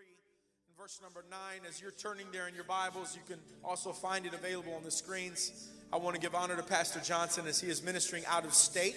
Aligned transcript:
in 0.00 0.80
verse 0.80 1.00
number 1.02 1.24
9. 1.28 1.40
As 1.68 1.80
you're 1.80 1.90
turning 1.90 2.26
there 2.32 2.46
in 2.46 2.54
your 2.54 2.64
Bibles, 2.64 3.16
you 3.16 3.22
can 3.26 3.42
also 3.64 3.92
find 3.92 4.26
it 4.26 4.34
available 4.34 4.74
on 4.74 4.84
the 4.84 4.90
screens. 4.90 5.68
I 5.92 5.96
want 5.96 6.14
to 6.14 6.20
give 6.20 6.34
honor 6.34 6.54
to 6.54 6.62
Pastor 6.62 7.00
Johnson 7.00 7.46
as 7.46 7.60
he 7.60 7.68
is 7.68 7.82
ministering 7.82 8.24
out 8.26 8.44
of 8.44 8.54
state. 8.54 8.94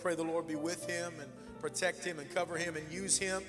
Pray 0.00 0.16
the 0.16 0.24
Lord 0.24 0.48
be 0.48 0.56
with 0.56 0.88
him 0.88 1.12
and 1.20 1.30
protect 1.60 2.04
him 2.04 2.18
and 2.18 2.28
cover 2.34 2.56
him 2.56 2.76
and 2.76 2.90
use 2.92 3.16
him 3.16 3.44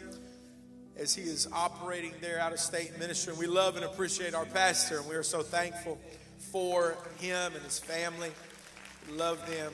as 0.96 1.16
he 1.16 1.23
is 1.23 1.47
operating 1.52 2.13
there 2.21 2.39
out 2.39 2.54
of 2.54 2.59
state 2.59 2.99
ministry. 2.99 3.33
We 3.33 3.47
love 3.47 3.77
and 3.77 3.85
appreciate 3.85 4.35
our 4.35 4.45
pastor, 4.45 4.99
and 4.99 5.09
we 5.09 5.15
are 5.15 5.23
so 5.23 5.41
thankful 5.41 5.99
for 6.38 6.97
him 7.20 7.55
and 7.55 7.63
his 7.63 7.79
family. 7.79 8.29
We 9.09 9.17
love 9.17 9.43
them. 9.49 9.73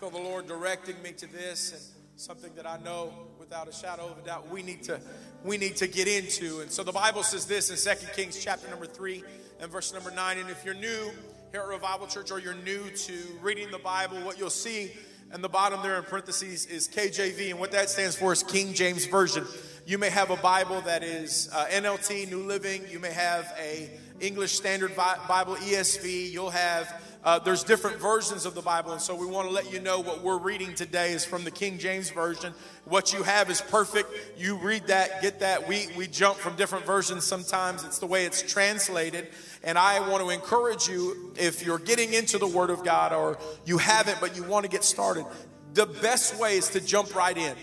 Feel 0.00 0.10
the 0.10 0.18
Lord 0.18 0.48
directing 0.48 1.00
me 1.02 1.12
to 1.12 1.26
this 1.30 1.72
and 1.72 1.80
something 2.16 2.52
that 2.56 2.66
I 2.66 2.78
know 2.78 3.12
without 3.38 3.68
a 3.68 3.72
shadow 3.72 4.06
of 4.06 4.18
a 4.18 4.26
doubt 4.26 4.50
we 4.50 4.62
need 4.62 4.82
to 4.82 5.00
we 5.46 5.56
need 5.56 5.76
to 5.76 5.86
get 5.86 6.08
into. 6.08 6.60
And 6.60 6.70
so 6.70 6.82
the 6.82 6.92
Bible 6.92 7.22
says 7.22 7.46
this 7.46 7.70
in 7.70 7.96
2 7.96 8.06
Kings 8.14 8.42
chapter 8.42 8.68
number 8.68 8.86
3 8.86 9.22
and 9.60 9.70
verse 9.70 9.94
number 9.94 10.10
9. 10.10 10.38
And 10.38 10.50
if 10.50 10.64
you're 10.64 10.74
new 10.74 11.10
here 11.52 11.60
at 11.60 11.68
Revival 11.68 12.06
Church 12.08 12.30
or 12.30 12.40
you're 12.40 12.54
new 12.54 12.90
to 12.90 13.14
reading 13.40 13.70
the 13.70 13.78
Bible, 13.78 14.18
what 14.18 14.38
you'll 14.38 14.50
see 14.50 14.90
in 15.32 15.42
the 15.42 15.48
bottom 15.48 15.80
there 15.82 15.96
in 15.96 16.04
parentheses 16.04 16.66
is 16.66 16.88
KJV, 16.88 17.50
and 17.50 17.58
what 17.58 17.72
that 17.72 17.90
stands 17.90 18.16
for 18.16 18.32
is 18.32 18.42
King 18.42 18.74
James 18.74 19.06
Version. 19.06 19.44
You 19.84 19.98
may 19.98 20.10
have 20.10 20.30
a 20.30 20.36
Bible 20.36 20.80
that 20.82 21.02
is 21.02 21.48
uh, 21.52 21.66
NLT, 21.66 22.30
New 22.30 22.42
Living. 22.44 22.82
You 22.90 22.98
may 22.98 23.12
have 23.12 23.52
a 23.58 23.90
English 24.20 24.52
Standard 24.52 24.94
Bible, 24.96 25.56
ESV. 25.56 26.30
You'll 26.30 26.50
have 26.50 27.02
uh, 27.26 27.40
there's 27.40 27.64
different 27.64 27.96
versions 27.96 28.46
of 28.46 28.54
the 28.54 28.62
Bible, 28.62 28.92
and 28.92 29.00
so 29.00 29.12
we 29.12 29.26
want 29.26 29.48
to 29.48 29.52
let 29.52 29.72
you 29.72 29.80
know 29.80 29.98
what 29.98 30.22
we're 30.22 30.38
reading 30.38 30.72
today 30.76 31.10
is 31.10 31.24
from 31.24 31.42
the 31.42 31.50
King 31.50 31.76
James 31.76 32.08
Version. 32.08 32.54
What 32.84 33.12
you 33.12 33.24
have 33.24 33.50
is 33.50 33.60
perfect. 33.60 34.12
You 34.38 34.56
read 34.58 34.86
that, 34.86 35.22
get 35.22 35.40
that. 35.40 35.66
We, 35.66 35.88
we 35.96 36.06
jump 36.06 36.38
from 36.38 36.54
different 36.54 36.86
versions 36.86 37.24
sometimes, 37.24 37.82
it's 37.82 37.98
the 37.98 38.06
way 38.06 38.26
it's 38.26 38.42
translated. 38.42 39.26
And 39.64 39.76
I 39.76 40.08
want 40.08 40.22
to 40.22 40.30
encourage 40.30 40.86
you 40.86 41.34
if 41.36 41.66
you're 41.66 41.80
getting 41.80 42.14
into 42.14 42.38
the 42.38 42.46
Word 42.46 42.70
of 42.70 42.84
God 42.84 43.12
or 43.12 43.38
you 43.64 43.78
haven't, 43.78 44.20
but 44.20 44.36
you 44.36 44.44
want 44.44 44.64
to 44.64 44.70
get 44.70 44.84
started, 44.84 45.26
the 45.74 45.86
best 45.86 46.38
way 46.38 46.56
is 46.56 46.68
to 46.70 46.80
jump 46.80 47.12
right 47.16 47.36
in. 47.36 47.56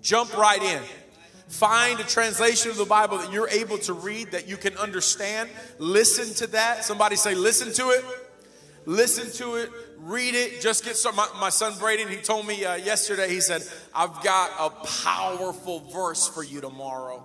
Jump 0.00 0.34
right 0.34 0.62
in. 0.62 0.82
Find 1.48 2.00
a 2.00 2.04
translation 2.04 2.70
of 2.70 2.78
the 2.78 2.86
Bible 2.86 3.18
that 3.18 3.30
you're 3.30 3.50
able 3.50 3.76
to 3.80 3.92
read, 3.92 4.30
that 4.30 4.48
you 4.48 4.56
can 4.56 4.78
understand. 4.78 5.50
Listen 5.78 6.34
to 6.36 6.46
that. 6.52 6.84
Somebody 6.86 7.16
say, 7.16 7.34
listen 7.34 7.70
to 7.74 7.90
it 7.90 8.02
listen 8.86 9.30
to 9.44 9.56
it, 9.56 9.70
read 9.98 10.34
it. 10.34 10.60
Just 10.60 10.84
get 10.84 10.96
some. 10.96 11.14
My, 11.16 11.28
my 11.38 11.50
son 11.50 11.78
Braden, 11.78 12.08
he 12.08 12.16
told 12.16 12.46
me 12.46 12.64
uh, 12.64 12.76
yesterday, 12.76 13.28
he 13.28 13.40
said, 13.40 13.62
I've 13.94 14.22
got 14.22 14.50
a 14.58 14.70
powerful 14.86 15.80
verse 15.92 16.26
for 16.28 16.42
you 16.42 16.60
tomorrow. 16.60 17.22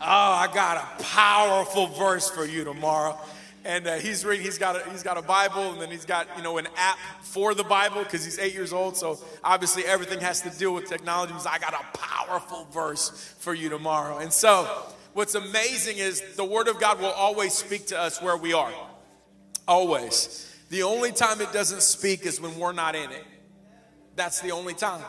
Oh, 0.00 0.06
I 0.06 0.50
got 0.52 0.76
a 0.76 1.02
powerful 1.04 1.86
verse 1.86 2.28
for 2.28 2.44
you 2.44 2.64
tomorrow. 2.64 3.18
And 3.64 3.86
uh, 3.86 3.94
he's 3.94 4.26
reading. 4.26 4.44
He's 4.44 4.58
got 4.58 4.76
a, 4.76 4.90
he's 4.90 5.02
got 5.02 5.16
a 5.16 5.22
Bible, 5.22 5.72
and 5.72 5.80
then 5.80 5.90
he's 5.90 6.04
got 6.04 6.26
you 6.36 6.42
know 6.42 6.58
an 6.58 6.66
app 6.76 6.98
for 7.22 7.54
the 7.54 7.64
Bible 7.64 8.02
because 8.02 8.22
he's 8.22 8.38
eight 8.38 8.52
years 8.52 8.74
old. 8.74 8.94
So 8.94 9.18
obviously 9.42 9.86
everything 9.86 10.20
has 10.20 10.42
to 10.42 10.50
deal 10.50 10.74
with 10.74 10.86
technology. 10.86 11.32
He's, 11.32 11.46
I 11.46 11.58
got 11.58 11.72
a 11.72 11.96
powerful 11.96 12.66
verse 12.72 13.34
for 13.38 13.54
you 13.54 13.70
tomorrow. 13.70 14.18
And 14.18 14.30
so 14.30 14.64
what's 15.14 15.34
amazing 15.34 15.96
is 15.96 16.20
the 16.36 16.44
Word 16.44 16.68
of 16.68 16.78
God 16.78 17.00
will 17.00 17.06
always 17.06 17.54
speak 17.54 17.86
to 17.86 17.98
us 17.98 18.20
where 18.20 18.36
we 18.36 18.52
are. 18.52 18.72
Always. 19.66 20.50
The 20.70 20.82
only 20.82 21.12
time 21.12 21.40
it 21.40 21.52
doesn't 21.52 21.82
speak 21.82 22.26
is 22.26 22.40
when 22.40 22.58
we're 22.58 22.72
not 22.72 22.94
in 22.94 23.10
it. 23.10 23.24
That's 24.16 24.40
the 24.40 24.52
only 24.52 24.74
time. 24.74 25.04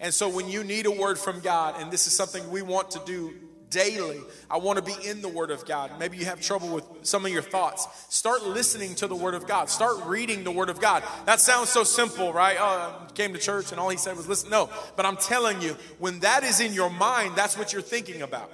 And 0.00 0.12
so 0.12 0.28
when 0.28 0.48
you 0.48 0.62
need 0.64 0.86
a 0.86 0.90
word 0.90 1.18
from 1.18 1.40
God, 1.40 1.80
and 1.80 1.90
this 1.90 2.06
is 2.06 2.14
something 2.14 2.50
we 2.50 2.62
want 2.62 2.90
to 2.92 3.00
do 3.06 3.34
daily, 3.70 4.20
I 4.50 4.58
want 4.58 4.78
to 4.78 4.82
be 4.82 5.08
in 5.08 5.22
the 5.22 5.28
Word 5.28 5.50
of 5.50 5.66
God. 5.66 5.90
Maybe 5.98 6.16
you 6.16 6.24
have 6.26 6.40
trouble 6.40 6.68
with 6.68 6.84
some 7.02 7.26
of 7.26 7.32
your 7.32 7.42
thoughts. 7.42 7.86
Start 8.14 8.44
listening 8.44 8.94
to 8.96 9.06
the 9.06 9.14
Word 9.14 9.34
of 9.34 9.46
God. 9.46 9.68
Start 9.68 9.96
reading 10.06 10.44
the 10.44 10.50
Word 10.50 10.68
of 10.68 10.80
God. 10.80 11.02
That 11.24 11.40
sounds 11.40 11.68
so 11.70 11.84
simple, 11.84 12.32
right? 12.32 12.56
Oh, 12.58 13.06
came 13.14 13.32
to 13.32 13.38
church 13.38 13.72
and 13.72 13.80
all 13.80 13.88
he 13.88 13.96
said 13.96 14.16
was 14.16 14.28
listen. 14.28 14.50
No, 14.50 14.70
but 14.96 15.06
I'm 15.06 15.16
telling 15.16 15.60
you, 15.60 15.76
when 15.98 16.20
that 16.20 16.44
is 16.44 16.60
in 16.60 16.72
your 16.72 16.90
mind, 16.90 17.34
that's 17.34 17.58
what 17.58 17.72
you're 17.72 17.82
thinking 17.82 18.22
about. 18.22 18.50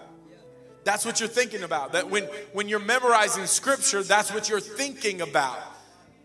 That's 0.84 1.04
what 1.04 1.20
you're 1.20 1.28
thinking 1.28 1.62
about. 1.62 1.93
That 1.93 2.10
when, 2.10 2.25
when 2.53 2.69
you're 2.69 2.81
memorizing 2.81 3.47
scripture, 3.47 4.03
that's 4.03 4.32
what 4.32 4.48
you're 4.48 4.60
thinking 4.60 5.20
about. 5.20 5.59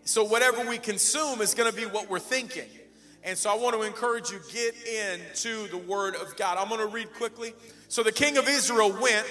So 0.04 0.24
whatever 0.24 0.68
we 0.68 0.78
consume 0.78 1.40
is 1.40 1.54
going 1.54 1.70
to 1.70 1.76
be 1.76 1.84
what 1.84 2.08
we're 2.08 2.18
thinking. 2.18 2.68
And 3.24 3.36
so 3.36 3.50
I 3.50 3.56
want 3.56 3.74
to 3.76 3.82
encourage 3.82 4.30
you 4.30 4.40
get 4.52 4.74
into 4.86 5.68
the 5.68 5.76
word 5.76 6.16
of 6.16 6.36
God. 6.36 6.56
I'm 6.58 6.68
going 6.68 6.80
to 6.80 6.86
read 6.86 7.12
quickly. 7.14 7.52
So 7.88 8.02
the 8.02 8.12
king 8.12 8.38
of 8.38 8.48
Israel 8.48 8.90
went 9.00 9.26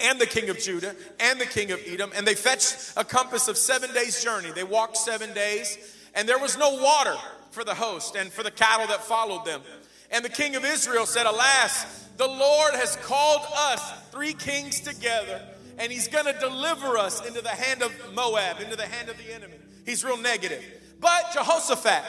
and 0.00 0.20
the 0.20 0.26
king 0.26 0.50
of 0.50 0.58
Judah 0.58 0.94
and 1.20 1.40
the 1.40 1.46
king 1.46 1.70
of 1.70 1.80
Edom 1.86 2.10
and 2.14 2.26
they 2.26 2.34
fetched 2.34 2.92
a 2.96 3.04
compass 3.04 3.48
of 3.48 3.56
7 3.56 3.92
days 3.94 4.22
journey. 4.22 4.50
They 4.50 4.64
walked 4.64 4.96
7 4.96 5.32
days 5.34 5.78
and 6.14 6.28
there 6.28 6.38
was 6.38 6.58
no 6.58 6.82
water 6.82 7.16
for 7.50 7.64
the 7.64 7.74
host 7.74 8.16
and 8.16 8.32
for 8.32 8.42
the 8.42 8.50
cattle 8.50 8.86
that 8.88 9.04
followed 9.04 9.44
them. 9.44 9.62
And 10.10 10.24
the 10.24 10.30
king 10.30 10.56
of 10.56 10.64
Israel 10.64 11.06
said, 11.06 11.26
Alas, 11.26 12.06
the 12.16 12.26
Lord 12.26 12.74
has 12.74 12.96
called 12.96 13.42
us, 13.54 13.92
three 14.10 14.32
kings 14.32 14.80
together, 14.80 15.42
and 15.78 15.92
he's 15.92 16.08
going 16.08 16.32
to 16.32 16.38
deliver 16.38 16.96
us 16.96 17.26
into 17.26 17.42
the 17.42 17.50
hand 17.50 17.82
of 17.82 17.92
Moab, 18.14 18.60
into 18.60 18.76
the 18.76 18.86
hand 18.86 19.08
of 19.08 19.18
the 19.18 19.34
enemy. 19.34 19.56
He's 19.84 20.04
real 20.04 20.16
negative. 20.16 20.64
But 21.00 21.32
Jehoshaphat 21.32 22.04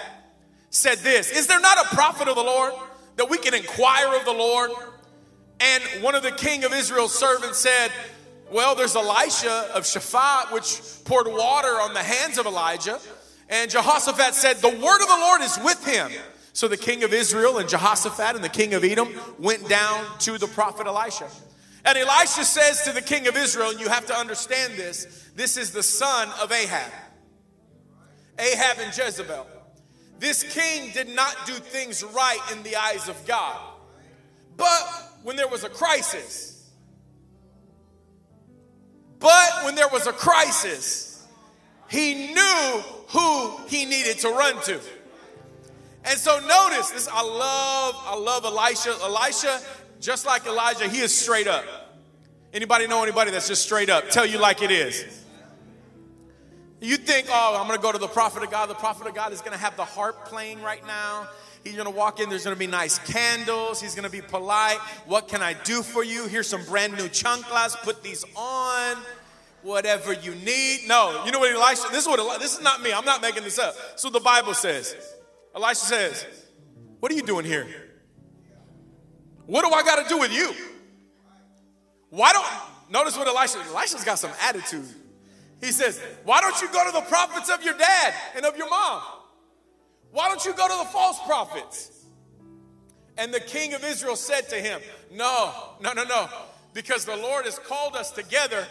said 0.69 0.99
this 0.99 1.31
Is 1.31 1.47
there 1.47 1.59
not 1.59 1.77
a 1.85 1.95
prophet 1.95 2.27
of 2.27 2.35
the 2.35 2.43
Lord 2.43 2.73
that 3.17 3.29
we 3.29 3.37
can 3.37 3.53
inquire 3.53 4.15
of 4.15 4.25
the 4.25 4.33
Lord? 4.33 4.71
And 5.59 5.83
one 6.03 6.15
of 6.15 6.23
the 6.23 6.31
king 6.31 6.63
of 6.63 6.73
Israel's 6.73 7.17
servants 7.17 7.57
said, 7.57 7.91
Well, 8.51 8.75
there's 8.75 8.95
Elisha 8.95 9.71
of 9.73 9.83
Shaphat, 9.83 10.51
which 10.53 10.79
poured 11.03 11.27
water 11.27 11.81
on 11.81 11.93
the 11.93 12.03
hands 12.03 12.37
of 12.37 12.45
Elijah. 12.45 12.99
And 13.49 13.71
Jehoshaphat 13.71 14.33
said, 14.33 14.57
The 14.57 14.69
word 14.69 15.01
of 15.01 15.07
the 15.07 15.17
Lord 15.19 15.41
is 15.41 15.57
with 15.63 15.85
him. 15.85 16.11
So 16.57 16.67
the 16.67 16.75
king 16.75 17.03
of 17.03 17.13
Israel 17.13 17.59
and 17.59 17.69
Jehoshaphat 17.69 18.33
and 18.33 18.43
the 18.43 18.49
king 18.49 18.73
of 18.73 18.83
Edom 18.83 19.13
went 19.37 19.69
down 19.69 20.03
to 20.21 20.39
the 20.39 20.47
prophet 20.47 20.87
Elisha. 20.87 21.27
And 21.85 21.95
Elisha 21.95 22.43
says 22.45 22.81
to 22.85 22.93
the 22.93 23.01
king 23.01 23.27
of 23.27 23.37
Israel, 23.37 23.69
and 23.69 23.79
you 23.79 23.87
have 23.89 24.07
to 24.07 24.15
understand 24.15 24.73
this 24.73 25.29
this 25.35 25.55
is 25.55 25.69
the 25.69 25.83
son 25.83 26.29
of 26.41 26.51
Ahab. 26.51 26.91
Ahab 28.39 28.79
and 28.79 28.97
Jezebel. 28.97 29.45
This 30.17 30.41
king 30.51 30.89
did 30.93 31.09
not 31.09 31.35
do 31.45 31.53
things 31.53 32.03
right 32.03 32.39
in 32.51 32.63
the 32.63 32.75
eyes 32.75 33.07
of 33.07 33.23
God. 33.27 33.59
But 34.55 35.11
when 35.21 35.35
there 35.35 35.47
was 35.47 35.63
a 35.63 35.69
crisis, 35.69 36.71
but 39.19 39.63
when 39.63 39.75
there 39.75 39.89
was 39.89 40.07
a 40.07 40.11
crisis, 40.11 41.23
he 41.87 42.33
knew 42.33 42.81
who 43.09 43.57
he 43.67 43.85
needed 43.85 44.17
to 44.21 44.29
run 44.29 44.59
to. 44.63 44.79
And 46.07 46.17
so 46.17 46.39
notice 46.39 46.91
this. 46.91 47.09
I 47.11 47.21
love, 47.21 47.95
I 48.05 48.15
love 48.15 48.45
Elisha. 48.45 48.95
Elisha, 49.03 49.59
just 49.99 50.25
like 50.25 50.45
Elijah, 50.45 50.87
he 50.87 51.01
is 51.01 51.15
straight 51.15 51.47
up. 51.47 51.65
Anybody 52.53 52.87
know 52.87 53.03
anybody 53.03 53.29
that's 53.29 53.49
just 53.49 53.61
straight 53.61 53.89
up? 53.89 54.09
Tell 54.09 54.25
you 54.25 54.39
like 54.39 54.61
it 54.61 54.71
is. 54.71 55.25
You 56.79 56.95
think, 56.95 57.27
oh, 57.29 57.57
I'm 57.59 57.67
going 57.67 57.77
to 57.77 57.83
go 57.83 57.91
to 57.91 57.97
the 57.97 58.07
prophet 58.07 58.41
of 58.41 58.49
God. 58.49 58.69
The 58.69 58.75
prophet 58.75 59.05
of 59.05 59.13
God 59.13 59.33
is 59.33 59.41
going 59.41 59.51
to 59.51 59.57
have 59.57 59.75
the 59.75 59.83
harp 59.83 60.25
playing 60.25 60.61
right 60.61 60.85
now. 60.87 61.27
He's 61.63 61.75
to 61.85 61.89
walk 61.89 62.21
in. 62.21 62.29
There's 62.29 62.43
to 62.55 62.59
be 62.59 62.67
nice 62.67 62.99
candles. 62.99 63.81
He's 63.81 63.93
to 64.05 64.09
be 64.09 64.21
polite. 64.21 64.77
What 65.07 65.27
can 65.27 65.41
I 65.41 65.53
do 65.53 65.83
for 65.83 66.05
you? 66.05 66.27
Here's 66.27 66.47
some 66.47 66.63
brand 66.63 66.93
new 66.93 67.09
chanclas. 67.09 67.75
Put 67.83 68.01
these 68.01 68.23
on. 68.35 68.95
Whatever 69.63 70.13
you 70.13 70.35
need. 70.35 70.87
No, 70.87 71.23
you 71.25 71.31
know 71.31 71.39
what 71.39 71.51
Elisha? 71.53 71.89
This 71.91 72.03
is 72.03 72.07
what. 72.07 72.39
This 72.39 72.53
is 72.53 72.61
not 72.61 72.81
me. 72.81 72.93
I'm 72.93 73.03
not 73.03 73.21
making 73.21 73.43
this 73.43 73.59
up. 73.59 73.75
So 73.97 74.09
the 74.09 74.21
Bible 74.21 74.53
says. 74.53 74.95
Elisha 75.57 75.85
says, 75.85 76.25
What 76.99 77.11
are 77.11 77.15
you 77.15 77.23
doing 77.23 77.43
here? 77.43 77.67
What 79.47 79.65
do 79.65 79.73
I 79.73 79.81
got 79.81 80.03
to 80.03 80.09
do 80.09 80.19
with 80.19 80.31
you? 80.31 80.53
Why 82.09 82.31
don't, 82.31 82.45
notice 82.91 83.17
what 83.17 83.27
Elisha, 83.27 83.57
Elisha's 83.73 84.03
got 84.03 84.19
some 84.19 84.31
attitude. 84.43 84.87
He 85.59 85.71
says, 85.71 85.99
Why 86.23 86.41
don't 86.41 86.61
you 86.61 86.71
go 86.71 86.85
to 86.85 86.91
the 86.91 87.01
prophets 87.01 87.49
of 87.49 87.63
your 87.63 87.75
dad 87.75 88.13
and 88.35 88.45
of 88.45 88.55
your 88.55 88.69
mom? 88.69 89.01
Why 90.11 90.27
don't 90.27 90.45
you 90.45 90.53
go 90.53 90.67
to 90.67 90.77
the 90.77 90.89
false 90.91 91.19
prophets? 91.25 92.05
And 93.17 93.33
the 93.33 93.39
king 93.39 93.73
of 93.73 93.83
Israel 93.83 94.15
said 94.15 94.47
to 94.49 94.55
him, 94.57 94.79
No, 95.11 95.53
no, 95.81 95.93
no, 95.93 96.03
no, 96.03 96.29
because 96.75 97.03
the 97.03 97.17
Lord 97.17 97.45
has 97.45 97.57
called 97.57 97.95
us 97.95 98.11
together 98.11 98.67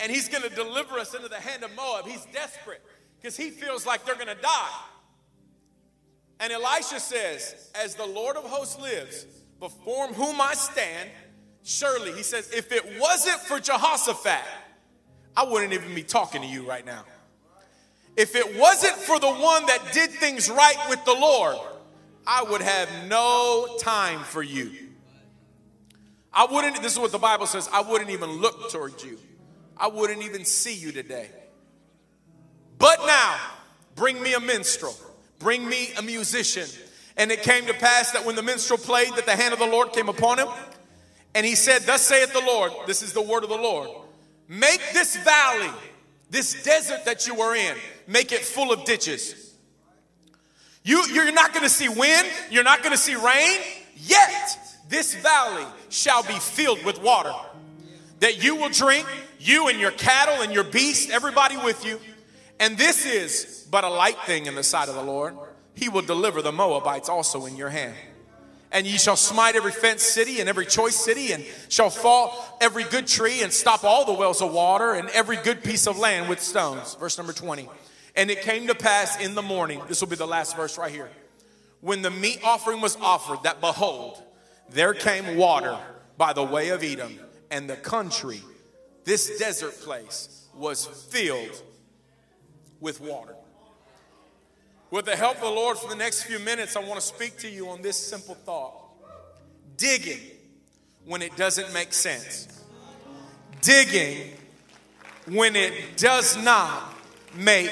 and 0.00 0.10
he's 0.10 0.30
going 0.30 0.42
to 0.42 0.54
deliver 0.54 0.98
us 0.98 1.14
into 1.14 1.28
the 1.28 1.36
hand 1.36 1.62
of 1.64 1.74
Moab. 1.76 2.06
He's 2.06 2.24
desperate 2.32 2.82
because 3.20 3.36
he 3.36 3.50
feels 3.50 3.84
like 3.84 4.06
they're 4.06 4.14
going 4.14 4.34
to 4.34 4.42
die. 4.42 4.68
And 6.40 6.52
Elisha 6.52 6.98
says, 6.98 7.70
As 7.74 7.94
the 7.94 8.06
Lord 8.06 8.36
of 8.36 8.44
hosts 8.44 8.80
lives, 8.80 9.26
before 9.60 10.08
whom 10.08 10.40
I 10.40 10.54
stand, 10.54 11.10
surely, 11.62 12.12
he 12.12 12.22
says, 12.22 12.50
if 12.50 12.72
it 12.72 12.98
wasn't 12.98 13.38
for 13.40 13.60
Jehoshaphat, 13.60 14.42
I 15.36 15.44
wouldn't 15.44 15.74
even 15.74 15.94
be 15.94 16.02
talking 16.02 16.40
to 16.40 16.48
you 16.48 16.66
right 16.66 16.84
now. 16.84 17.04
If 18.16 18.34
it 18.34 18.58
wasn't 18.58 18.94
for 18.94 19.20
the 19.20 19.30
one 19.30 19.66
that 19.66 19.92
did 19.92 20.10
things 20.10 20.50
right 20.50 20.76
with 20.88 21.04
the 21.04 21.14
Lord, 21.14 21.56
I 22.26 22.42
would 22.42 22.62
have 22.62 22.88
no 23.08 23.76
time 23.78 24.20
for 24.24 24.42
you. 24.42 24.72
I 26.32 26.46
wouldn't, 26.50 26.80
this 26.82 26.92
is 26.94 26.98
what 26.98 27.12
the 27.12 27.18
Bible 27.18 27.46
says, 27.46 27.68
I 27.72 27.82
wouldn't 27.82 28.10
even 28.10 28.30
look 28.30 28.70
towards 28.70 29.04
you. 29.04 29.18
I 29.76 29.88
wouldn't 29.88 30.22
even 30.22 30.44
see 30.44 30.74
you 30.74 30.92
today. 30.92 31.28
But 32.78 32.98
now, 33.06 33.36
bring 33.94 34.22
me 34.22 34.34
a 34.34 34.40
minstrel, 34.40 34.94
bring 35.40 35.68
me 35.68 35.92
a 35.98 36.02
musician. 36.02 36.68
And 37.16 37.32
it 37.32 37.42
came 37.42 37.66
to 37.66 37.74
pass 37.74 38.12
that 38.12 38.24
when 38.24 38.36
the 38.36 38.42
minstrel 38.42 38.78
played, 38.78 39.12
that 39.16 39.26
the 39.26 39.34
hand 39.34 39.52
of 39.52 39.58
the 39.58 39.66
Lord 39.66 39.92
came 39.92 40.08
upon 40.08 40.38
him. 40.38 40.46
And 41.34 41.44
he 41.44 41.56
said, 41.56 41.82
Thus 41.82 42.02
saith 42.02 42.32
the 42.32 42.40
Lord, 42.40 42.72
this 42.86 43.02
is 43.02 43.12
the 43.12 43.20
word 43.20 43.42
of 43.42 43.50
the 43.50 43.56
Lord. 43.56 43.90
Make 44.46 44.80
this 44.92 45.16
valley, 45.16 45.70
this 46.30 46.62
desert 46.62 47.04
that 47.06 47.26
you 47.26 47.40
are 47.40 47.56
in, 47.56 47.76
make 48.06 48.30
it 48.30 48.44
full 48.44 48.72
of 48.72 48.84
ditches. 48.84 49.54
You, 50.84 51.04
you're 51.12 51.32
not 51.32 51.52
gonna 51.52 51.68
see 51.68 51.88
wind, 51.88 52.28
you're 52.50 52.64
not 52.64 52.82
gonna 52.82 52.96
see 52.96 53.16
rain, 53.16 53.60
yet 53.96 54.58
this 54.88 55.14
valley 55.14 55.66
shall 55.88 56.22
be 56.22 56.38
filled 56.38 56.84
with 56.84 57.02
water 57.02 57.34
that 58.20 58.42
you 58.42 58.56
will 58.56 58.68
drink, 58.68 59.06
you 59.38 59.68
and 59.68 59.80
your 59.80 59.90
cattle 59.90 60.42
and 60.42 60.52
your 60.52 60.64
beasts, 60.64 61.10
everybody 61.10 61.56
with 61.56 61.84
you. 61.84 61.98
And 62.60 62.76
this 62.76 63.06
is 63.06 63.66
but 63.70 63.84
a 63.84 63.88
light 63.88 64.18
thing 64.26 64.46
in 64.46 64.54
the 64.54 64.62
sight 64.62 64.88
of 64.88 64.94
the 64.94 65.02
Lord. 65.02 65.34
He 65.74 65.88
will 65.88 66.02
deliver 66.02 66.42
the 66.42 66.52
Moabites 66.52 67.08
also 67.08 67.46
in 67.46 67.56
your 67.56 67.70
hand. 67.70 67.96
And 68.70 68.86
ye 68.86 68.98
shall 68.98 69.16
smite 69.16 69.56
every 69.56 69.72
fenced 69.72 70.12
city 70.12 70.38
and 70.38 70.48
every 70.48 70.66
choice 70.66 70.94
city, 70.94 71.32
and 71.32 71.44
shall 71.68 71.90
fall 71.90 72.58
every 72.60 72.84
good 72.84 73.08
tree, 73.08 73.42
and 73.42 73.52
stop 73.52 73.82
all 73.82 74.04
the 74.04 74.12
wells 74.12 74.42
of 74.42 74.52
water, 74.52 74.92
and 74.92 75.08
every 75.08 75.38
good 75.38 75.64
piece 75.64 75.88
of 75.88 75.98
land 75.98 76.28
with 76.28 76.40
stones. 76.40 76.94
Verse 76.94 77.18
number 77.18 77.32
20. 77.32 77.68
And 78.14 78.30
it 78.30 78.42
came 78.42 78.68
to 78.68 78.74
pass 78.74 79.18
in 79.18 79.34
the 79.34 79.42
morning, 79.42 79.82
this 79.88 80.00
will 80.00 80.08
be 80.08 80.16
the 80.16 80.26
last 80.26 80.54
verse 80.54 80.78
right 80.78 80.92
here, 80.92 81.08
when 81.80 82.02
the 82.02 82.10
meat 82.10 82.40
offering 82.44 82.80
was 82.80 82.96
offered, 83.00 83.42
that 83.42 83.60
behold, 83.60 84.22
there 84.68 84.94
came 84.94 85.36
water 85.36 85.76
by 86.16 86.32
the 86.32 86.44
way 86.44 86.68
of 86.68 86.84
Edom, 86.84 87.18
and 87.50 87.68
the 87.68 87.76
country, 87.76 88.42
this 89.04 89.38
desert 89.38 89.80
place, 89.80 90.46
was 90.54 90.86
filled 90.86 91.62
with 92.80 93.00
water. 93.00 93.34
With 94.90 95.04
the 95.04 95.16
help 95.16 95.36
of 95.36 95.42
the 95.42 95.50
Lord, 95.50 95.78
for 95.78 95.88
the 95.88 95.96
next 95.96 96.24
few 96.24 96.38
minutes, 96.40 96.74
I 96.74 96.80
want 96.80 97.00
to 97.00 97.06
speak 97.06 97.38
to 97.38 97.48
you 97.48 97.68
on 97.68 97.82
this 97.82 97.96
simple 97.96 98.34
thought 98.34 98.74
digging 99.76 100.20
when 101.06 101.22
it 101.22 101.34
doesn't 101.36 101.72
make 101.72 101.92
sense, 101.92 102.48
digging 103.62 104.32
when 105.26 105.56
it 105.56 105.96
does 105.96 106.36
not 106.36 106.94
make 107.34 107.70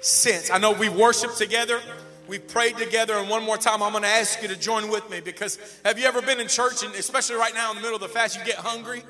sense. 0.00 0.50
I 0.50 0.58
know 0.58 0.72
we 0.72 0.88
worship 0.88 1.34
together. 1.34 1.80
We 2.28 2.38
prayed 2.38 2.76
together, 2.76 3.14
and 3.14 3.30
one 3.30 3.42
more 3.42 3.56
time, 3.56 3.82
I'm 3.82 3.92
going 3.92 4.02
to 4.02 4.08
ask 4.08 4.42
you 4.42 4.48
to 4.48 4.56
join 4.56 4.90
with 4.90 5.08
me 5.08 5.20
because 5.20 5.58
have 5.82 5.98
you 5.98 6.04
ever 6.04 6.20
been 6.20 6.38
in 6.38 6.46
church, 6.46 6.84
and 6.84 6.94
especially 6.94 7.36
right 7.36 7.54
now 7.54 7.70
in 7.70 7.76
the 7.76 7.80
middle 7.80 7.96
of 7.96 8.02
the 8.02 8.08
fast, 8.08 8.38
you 8.38 8.44
get 8.44 8.56
hungry? 8.56 9.02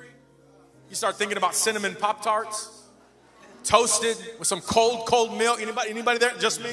You 0.88 0.94
start 0.94 1.16
thinking 1.16 1.36
about 1.36 1.56
cinnamon 1.56 1.96
Pop 1.96 2.22
Tarts, 2.22 2.77
toasted 3.64 4.16
with 4.38 4.48
some 4.48 4.60
cold, 4.60 5.06
cold 5.06 5.36
milk. 5.36 5.60
Anybody, 5.60 5.90
anybody 5.90 6.18
there? 6.18 6.32
Just 6.38 6.62
me? 6.62 6.70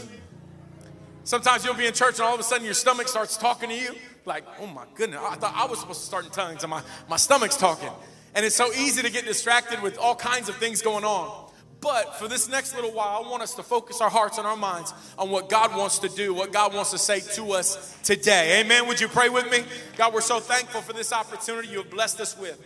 Sometimes 1.24 1.66
you'll 1.66 1.74
be 1.74 1.88
in 1.88 1.94
church 1.94 2.16
and 2.16 2.22
all 2.22 2.36
of 2.36 2.40
a 2.40 2.44
sudden 2.44 2.66
your 2.66 2.76
stomach 2.76 3.08
starts 3.08 3.36
talking 3.36 3.70
to 3.70 3.76
you. 3.76 3.96
Like, 4.26 4.44
oh 4.60 4.68
my 4.68 4.86
goodness, 4.96 5.22
I 5.24 5.36
thought 5.36 5.54
I 5.56 5.66
was 5.66 5.80
supposed 5.80 6.02
to 6.02 6.06
start 6.06 6.26
in 6.26 6.32
tongues 6.32 6.64
and 6.64 6.70
my, 6.70 6.82
my 7.10 7.18
stomach's 7.18 7.58
talking. 7.58 7.90
And 8.34 8.46
it's 8.46 8.56
so 8.56 8.72
easy 8.74 9.02
to 9.02 9.10
get 9.10 9.26
distracted 9.26 9.82
with 9.82 9.98
all 9.98 10.16
kinds 10.16 10.50
of 10.50 10.56
things 10.58 10.82
going 10.82 11.04
on. 11.04 11.46
But 11.82 12.16
for 12.16 12.28
this 12.28 12.50
next 12.50 12.76
little 12.76 12.92
while, 12.92 13.24
I 13.24 13.30
want 13.30 13.44
us 13.44 13.54
to 13.56 13.64
focus 13.64 14.02
our 14.02 14.10
hearts 14.10 14.38
and 14.38 14.48
our 14.48 14.58
minds 14.58 14.94
on 15.18 15.30
what 15.30 15.50
God 15.50 15.76
wants 15.76 16.00
to 16.00 16.10
do, 16.10 16.34
what 16.34 16.52
God 16.52 16.74
wants 16.74 16.92
to 16.92 16.98
say 16.98 17.20
to 17.36 17.52
us 17.52 17.96
today. 18.04 18.62
Amen. 18.62 18.88
Would 18.88 19.00
you 19.00 19.08
pray 19.08 19.30
with 19.30 19.50
me? 19.52 19.64
God, 19.96 20.14
we're 20.14 20.22
so 20.22 20.40
thankful 20.40 20.82
for 20.82 20.94
this 20.94 21.14
opportunity 21.14 21.68
you 21.68 21.78
have 21.78 21.92
blessed 21.92 22.20
us 22.22 22.38
with. 22.38 22.60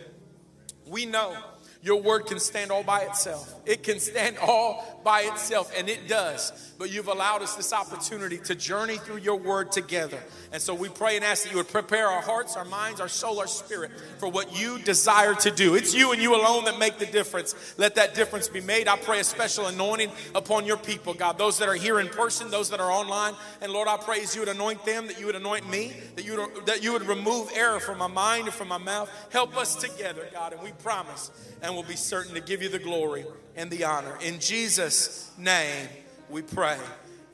We 0.86 1.06
know 1.06 1.36
your 1.82 2.02
word 2.02 2.26
can 2.26 2.38
stand 2.38 2.70
all 2.70 2.82
by 2.82 3.00
itself. 3.02 3.54
It 3.64 3.82
can 3.82 4.00
stand 4.00 4.36
all 4.38 5.00
by 5.02 5.22
itself, 5.22 5.72
and 5.76 5.88
it 5.88 6.08
does. 6.08 6.74
But 6.78 6.90
you've 6.90 7.08
allowed 7.08 7.40
us 7.40 7.54
this 7.54 7.72
opportunity 7.72 8.36
to 8.38 8.54
journey 8.54 8.96
through 8.96 9.18
your 9.18 9.36
word 9.36 9.72
together. 9.72 10.18
And 10.52 10.60
so 10.60 10.74
we 10.74 10.90
pray 10.90 11.16
and 11.16 11.24
ask 11.24 11.44
that 11.44 11.50
you 11.50 11.56
would 11.56 11.68
prepare 11.68 12.08
our 12.08 12.20
hearts, 12.20 12.56
our 12.56 12.66
minds, 12.66 13.00
our 13.00 13.08
soul, 13.08 13.38
our 13.40 13.46
spirit 13.46 13.92
for 14.18 14.28
what 14.28 14.58
you 14.58 14.78
desire 14.78 15.34
to 15.36 15.50
do. 15.50 15.74
It's 15.74 15.94
you 15.94 16.12
and 16.12 16.20
you 16.20 16.34
alone 16.34 16.64
that 16.64 16.78
make 16.78 16.98
the 16.98 17.06
difference. 17.06 17.54
Let 17.78 17.94
that 17.94 18.14
difference 18.14 18.48
be 18.48 18.60
made. 18.60 18.86
I 18.86 18.96
pray 18.96 19.20
a 19.20 19.24
special 19.24 19.66
anointing 19.66 20.10
upon 20.34 20.66
your 20.66 20.76
people, 20.76 21.14
God. 21.14 21.38
Those 21.38 21.58
that 21.58 21.68
are 21.68 21.74
here 21.74 22.00
in 22.00 22.08
person, 22.08 22.50
those 22.50 22.70
that 22.70 22.80
are 22.80 22.90
online. 22.90 23.34
And 23.62 23.72
Lord, 23.72 23.88
I 23.88 23.96
praise 23.96 24.34
you 24.34 24.42
would 24.42 24.48
anoint 24.48 24.84
them, 24.84 25.06
that 25.06 25.18
you 25.18 25.26
would 25.26 25.36
anoint 25.36 25.68
me, 25.70 25.94
that 26.16 26.26
you 26.26 26.36
would, 26.36 26.66
that 26.66 26.82
you 26.82 26.92
would 26.92 27.06
remove 27.06 27.50
error 27.54 27.80
from 27.80 27.98
my 27.98 28.06
mind 28.06 28.46
and 28.46 28.54
from 28.54 28.68
my 28.68 28.78
mouth. 28.78 29.10
Help 29.30 29.56
us 29.56 29.76
together, 29.76 30.28
God. 30.32 30.52
And 30.52 30.62
we 30.62 30.72
promise 30.72 31.30
and 31.62 31.69
will 31.74 31.82
be 31.82 31.96
certain 31.96 32.34
to 32.34 32.40
give 32.40 32.62
you 32.62 32.68
the 32.68 32.78
glory 32.78 33.24
and 33.56 33.70
the 33.70 33.84
honor. 33.84 34.16
In 34.22 34.38
Jesus' 34.38 35.30
name 35.38 35.88
we 36.28 36.42
pray. 36.42 36.78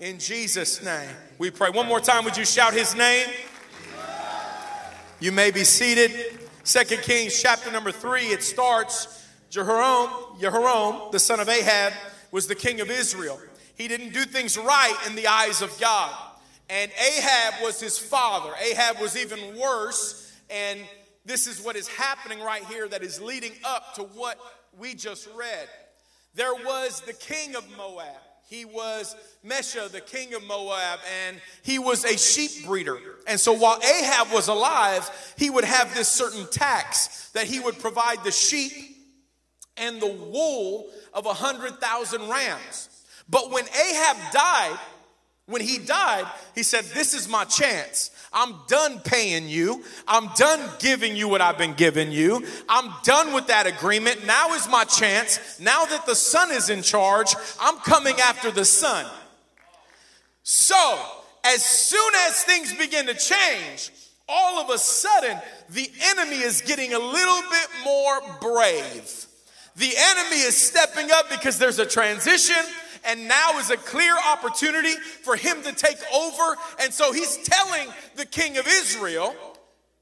In 0.00 0.18
Jesus' 0.18 0.82
name 0.82 1.08
we 1.38 1.50
pray. 1.50 1.70
One 1.70 1.86
more 1.86 2.00
time, 2.00 2.24
would 2.24 2.36
you 2.36 2.44
shout 2.44 2.72
his 2.74 2.94
name? 2.94 3.28
You 5.20 5.32
may 5.32 5.50
be 5.50 5.64
seated. 5.64 6.38
Second 6.64 7.02
Kings 7.02 7.40
chapter 7.40 7.70
number 7.70 7.92
three, 7.92 8.26
it 8.26 8.42
starts 8.42 9.26
Jehoram, 9.50 10.38
Jehoram, 10.40 11.10
the 11.12 11.18
son 11.18 11.40
of 11.40 11.48
Ahab, 11.48 11.92
was 12.30 12.46
the 12.46 12.54
king 12.54 12.80
of 12.80 12.90
Israel. 12.90 13.40
He 13.76 13.88
didn't 13.88 14.12
do 14.12 14.24
things 14.24 14.58
right 14.58 14.96
in 15.06 15.14
the 15.14 15.26
eyes 15.26 15.62
of 15.62 15.78
God. 15.78 16.14
And 16.68 16.90
Ahab 16.92 17.62
was 17.62 17.80
his 17.80 17.98
father. 17.98 18.52
Ahab 18.60 19.00
was 19.00 19.16
even 19.16 19.56
worse. 19.58 20.32
And 20.50 20.80
this 21.26 21.46
is 21.46 21.60
what 21.60 21.76
is 21.76 21.88
happening 21.88 22.40
right 22.40 22.64
here 22.64 22.88
that 22.88 23.02
is 23.02 23.20
leading 23.20 23.52
up 23.64 23.94
to 23.94 24.02
what 24.02 24.38
we 24.78 24.94
just 24.94 25.28
read. 25.36 25.68
There 26.34 26.54
was 26.54 27.00
the 27.00 27.12
king 27.12 27.56
of 27.56 27.64
Moab. 27.76 28.14
He 28.48 28.64
was 28.64 29.16
Mesha, 29.44 29.90
the 29.90 30.00
king 30.00 30.34
of 30.34 30.44
Moab, 30.44 31.00
and 31.26 31.40
he 31.62 31.80
was 31.80 32.04
a 32.04 32.16
sheep 32.16 32.64
breeder. 32.64 32.98
And 33.26 33.40
so 33.40 33.52
while 33.52 33.80
Ahab 33.82 34.32
was 34.32 34.46
alive, 34.46 35.10
he 35.36 35.50
would 35.50 35.64
have 35.64 35.92
this 35.94 36.08
certain 36.08 36.46
tax 36.48 37.30
that 37.30 37.46
he 37.46 37.58
would 37.58 37.78
provide 37.80 38.22
the 38.22 38.30
sheep 38.30 38.72
and 39.76 40.00
the 40.00 40.12
wool 40.12 40.86
of 41.12 41.26
a 41.26 41.34
hundred 41.34 41.80
thousand 41.80 42.28
rams. 42.28 42.88
But 43.28 43.50
when 43.50 43.64
Ahab 43.64 44.16
died, 44.32 44.78
when 45.46 45.62
he 45.62 45.78
died, 45.78 46.26
he 46.54 46.62
said, 46.62 46.84
This 46.84 47.14
is 47.14 47.28
my 47.28 47.44
chance. 47.44 48.10
I'm 48.36 48.54
done 48.68 49.00
paying 49.00 49.48
you. 49.48 49.82
I'm 50.06 50.28
done 50.36 50.60
giving 50.78 51.16
you 51.16 51.26
what 51.26 51.40
I've 51.40 51.56
been 51.56 51.72
giving 51.72 52.12
you. 52.12 52.46
I'm 52.68 52.92
done 53.02 53.32
with 53.32 53.46
that 53.46 53.66
agreement. 53.66 54.26
Now 54.26 54.52
is 54.52 54.68
my 54.68 54.84
chance. 54.84 55.58
Now 55.58 55.86
that 55.86 56.04
the 56.04 56.14
son 56.14 56.52
is 56.52 56.68
in 56.68 56.82
charge, 56.82 57.34
I'm 57.58 57.78
coming 57.78 58.14
after 58.20 58.50
the 58.50 58.66
son. 58.66 59.06
So, 60.42 61.00
as 61.44 61.64
soon 61.64 62.12
as 62.28 62.44
things 62.44 62.74
begin 62.74 63.06
to 63.06 63.14
change, 63.14 63.90
all 64.28 64.60
of 64.60 64.68
a 64.68 64.76
sudden, 64.76 65.38
the 65.70 65.90
enemy 66.04 66.36
is 66.36 66.60
getting 66.60 66.92
a 66.92 66.98
little 66.98 67.40
bit 67.50 67.68
more 67.84 68.20
brave. 68.42 69.26
The 69.76 69.92
enemy 69.96 70.42
is 70.42 70.56
stepping 70.56 71.10
up 71.10 71.30
because 71.30 71.58
there's 71.58 71.78
a 71.78 71.86
transition 71.86 72.62
and 73.06 73.28
now 73.28 73.58
is 73.58 73.70
a 73.70 73.76
clear 73.76 74.14
opportunity 74.32 74.94
for 75.22 75.36
him 75.36 75.62
to 75.62 75.72
take 75.72 75.98
over. 76.12 76.56
And 76.80 76.92
so 76.92 77.12
he's 77.12 77.36
telling 77.38 77.88
the 78.16 78.26
king 78.26 78.58
of 78.58 78.66
Israel, 78.66 79.34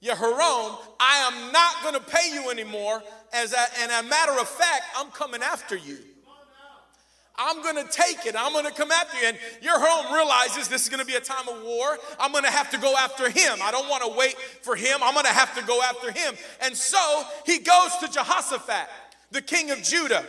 Yehoram, 0.02 0.78
I 1.00 1.30
am 1.30 1.52
not 1.52 1.82
going 1.82 1.94
to 1.94 2.00
pay 2.00 2.32
you 2.32 2.50
anymore. 2.50 3.02
As 3.32 3.52
a, 3.52 3.82
and 3.82 4.06
a 4.06 4.08
matter 4.08 4.32
of 4.32 4.48
fact, 4.48 4.84
I'm 4.96 5.10
coming 5.10 5.42
after 5.42 5.76
you. 5.76 5.98
I'm 7.36 7.62
going 7.62 7.84
to 7.84 7.90
take 7.90 8.26
it. 8.26 8.36
I'm 8.38 8.52
going 8.52 8.64
to 8.64 8.70
come 8.70 8.92
after 8.92 9.18
you. 9.20 9.26
And 9.28 9.38
Yehoram 9.60 10.12
realizes 10.12 10.68
this 10.68 10.84
is 10.84 10.88
going 10.88 11.00
to 11.00 11.06
be 11.06 11.16
a 11.16 11.20
time 11.20 11.48
of 11.48 11.64
war. 11.64 11.98
I'm 12.20 12.30
going 12.30 12.44
to 12.44 12.50
have 12.50 12.70
to 12.70 12.78
go 12.78 12.94
after 12.96 13.28
him. 13.28 13.58
I 13.60 13.72
don't 13.72 13.88
want 13.88 14.04
to 14.04 14.16
wait 14.16 14.38
for 14.38 14.76
him. 14.76 14.98
I'm 15.02 15.14
going 15.14 15.26
to 15.26 15.32
have 15.32 15.54
to 15.58 15.64
go 15.64 15.82
after 15.82 16.12
him. 16.12 16.34
And 16.60 16.76
so 16.76 17.24
he 17.44 17.58
goes 17.58 17.96
to 18.02 18.08
Jehoshaphat, 18.08 18.88
the 19.32 19.42
king 19.42 19.72
of 19.72 19.82
Judah. 19.82 20.24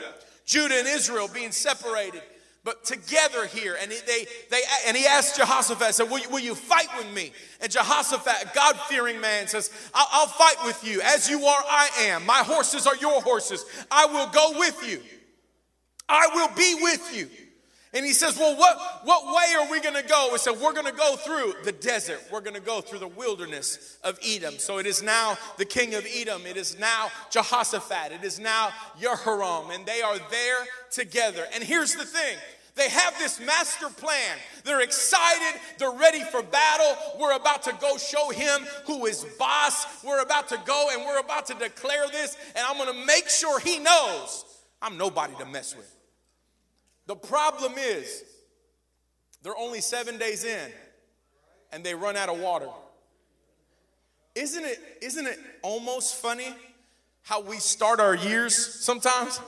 Judah 0.45 0.79
and 0.79 0.87
Israel 0.87 1.27
being 1.31 1.51
separated 1.51 2.21
but 2.65 2.83
together 2.83 3.45
here. 3.45 3.77
And 3.79 3.91
they, 3.91 4.25
they, 4.49 4.61
and 4.87 4.97
he 4.97 5.05
asked 5.05 5.37
Jehoshaphat, 5.37 5.93
said, 5.93 6.09
will 6.09 6.17
you, 6.17 6.29
will 6.29 6.39
you 6.39 6.55
fight 6.55 6.87
with 6.97 7.09
me? 7.13 7.31
And 7.61 7.71
Jehoshaphat, 7.71 8.51
a 8.51 8.55
God 8.55 8.75
fearing 8.89 9.21
man, 9.21 9.47
says, 9.47 9.71
I'll, 9.93 10.07
I'll 10.11 10.27
fight 10.27 10.57
with 10.65 10.83
you. 10.83 10.99
As 11.01 11.29
you 11.29 11.45
are, 11.45 11.63
I 11.69 11.89
am. 12.07 12.25
My 12.25 12.39
horses 12.39 12.87
are 12.87 12.95
your 12.97 13.21
horses. 13.21 13.63
I 13.91 14.07
will 14.07 14.27
go 14.29 14.59
with 14.59 14.89
you. 14.89 14.99
I 16.09 16.27
will 16.33 16.49
be 16.55 16.75
with 16.81 17.15
you. 17.15 17.29
And 17.93 18.05
he 18.05 18.11
says, 18.11 18.37
Well, 18.37 18.57
what, 18.57 18.77
what 19.05 19.25
way 19.25 19.55
are 19.57 19.71
we 19.71 19.79
going 19.79 19.95
to 19.95 20.07
go? 20.07 20.27
He 20.33 20.37
said, 20.37 20.59
We're 20.61 20.73
going 20.73 20.85
to 20.85 20.91
go 20.91 21.15
through 21.15 21.53
the 21.63 21.71
desert. 21.71 22.19
We're 22.29 22.41
going 22.41 22.55
to 22.55 22.61
go 22.61 22.81
through 22.81 22.99
the 22.99 23.07
wilderness 23.07 23.97
of 24.03 24.19
Edom. 24.21 24.55
So 24.57 24.79
it 24.79 24.85
is 24.85 25.01
now 25.01 25.37
the 25.57 25.63
king 25.63 25.95
of 25.95 26.05
Edom. 26.13 26.45
It 26.45 26.57
is 26.57 26.77
now 26.77 27.07
Jehoshaphat. 27.31 28.11
It 28.11 28.25
is 28.25 28.37
now 28.37 28.71
Yehoram. 28.99 29.73
And 29.73 29.85
they 29.85 30.01
are 30.01 30.17
there 30.29 30.65
together. 30.91 31.45
And 31.53 31.63
here's 31.63 31.95
the 31.95 32.03
thing 32.03 32.37
They 32.75 32.89
have 32.89 33.17
this 33.17 33.39
master 33.39 33.87
plan. 33.89 34.37
They're 34.65 34.81
excited. 34.81 35.61
They're 35.77 35.91
ready 35.91 36.23
for 36.23 36.43
battle. 36.43 36.97
We're 37.17 37.35
about 37.35 37.63
to 37.63 37.77
go 37.79 37.97
show 37.97 38.29
him 38.31 38.65
who 38.85 39.05
is 39.05 39.25
boss. 39.39 40.03
We're 40.03 40.21
about 40.21 40.49
to 40.49 40.59
go 40.65 40.89
and 40.91 41.05
we're 41.05 41.19
about 41.19 41.45
to 41.47 41.53
declare 41.53 42.07
this, 42.11 42.35
and 42.55 42.65
I'm 42.67 42.77
going 42.77 42.93
to 42.93 43.05
make 43.05 43.29
sure 43.29 43.59
he 43.59 43.79
knows 43.79 44.43
I'm 44.81 44.97
nobody 44.97 45.33
to 45.35 45.45
mess 45.45 45.75
with. 45.75 45.89
The 47.07 47.15
problem 47.15 47.73
is, 47.77 48.23
they're 49.41 49.57
only 49.57 49.79
seven 49.79 50.17
days 50.17 50.43
in 50.43 50.71
and 51.71 51.83
they 51.83 51.93
run 51.93 52.17
out 52.17 52.29
of 52.29 52.39
water. 52.39 52.67
Isn't 54.33 54.65
it, 54.65 54.79
isn't 55.01 55.27
it 55.27 55.39
almost 55.61 56.15
funny 56.15 56.53
how 57.21 57.41
we 57.41 57.57
start 57.57 57.99
our 57.99 58.15
years 58.15 58.55
sometimes? 58.55 59.39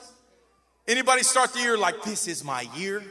Anybody 0.86 1.22
start 1.22 1.52
the 1.52 1.60
year 1.60 1.76
like, 1.76 2.02
this 2.04 2.28
is 2.28 2.42
my 2.42 2.62
year? 2.76 3.02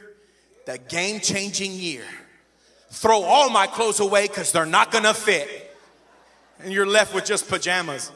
The 0.67 0.77
game 0.77 1.21
changing 1.21 1.71
year. 1.71 2.03
Throw 2.91 3.23
all 3.23 3.49
my 3.49 3.67
clothes 3.67 4.01
away 4.01 4.27
because 4.27 4.51
they're 4.51 4.65
not 4.65 4.91
gonna 4.91 5.13
fit. 5.13 5.73
And 6.59 6.73
you're 6.73 6.85
left 6.85 7.15
with 7.15 7.23
just 7.23 7.47
pajamas. 7.47 8.11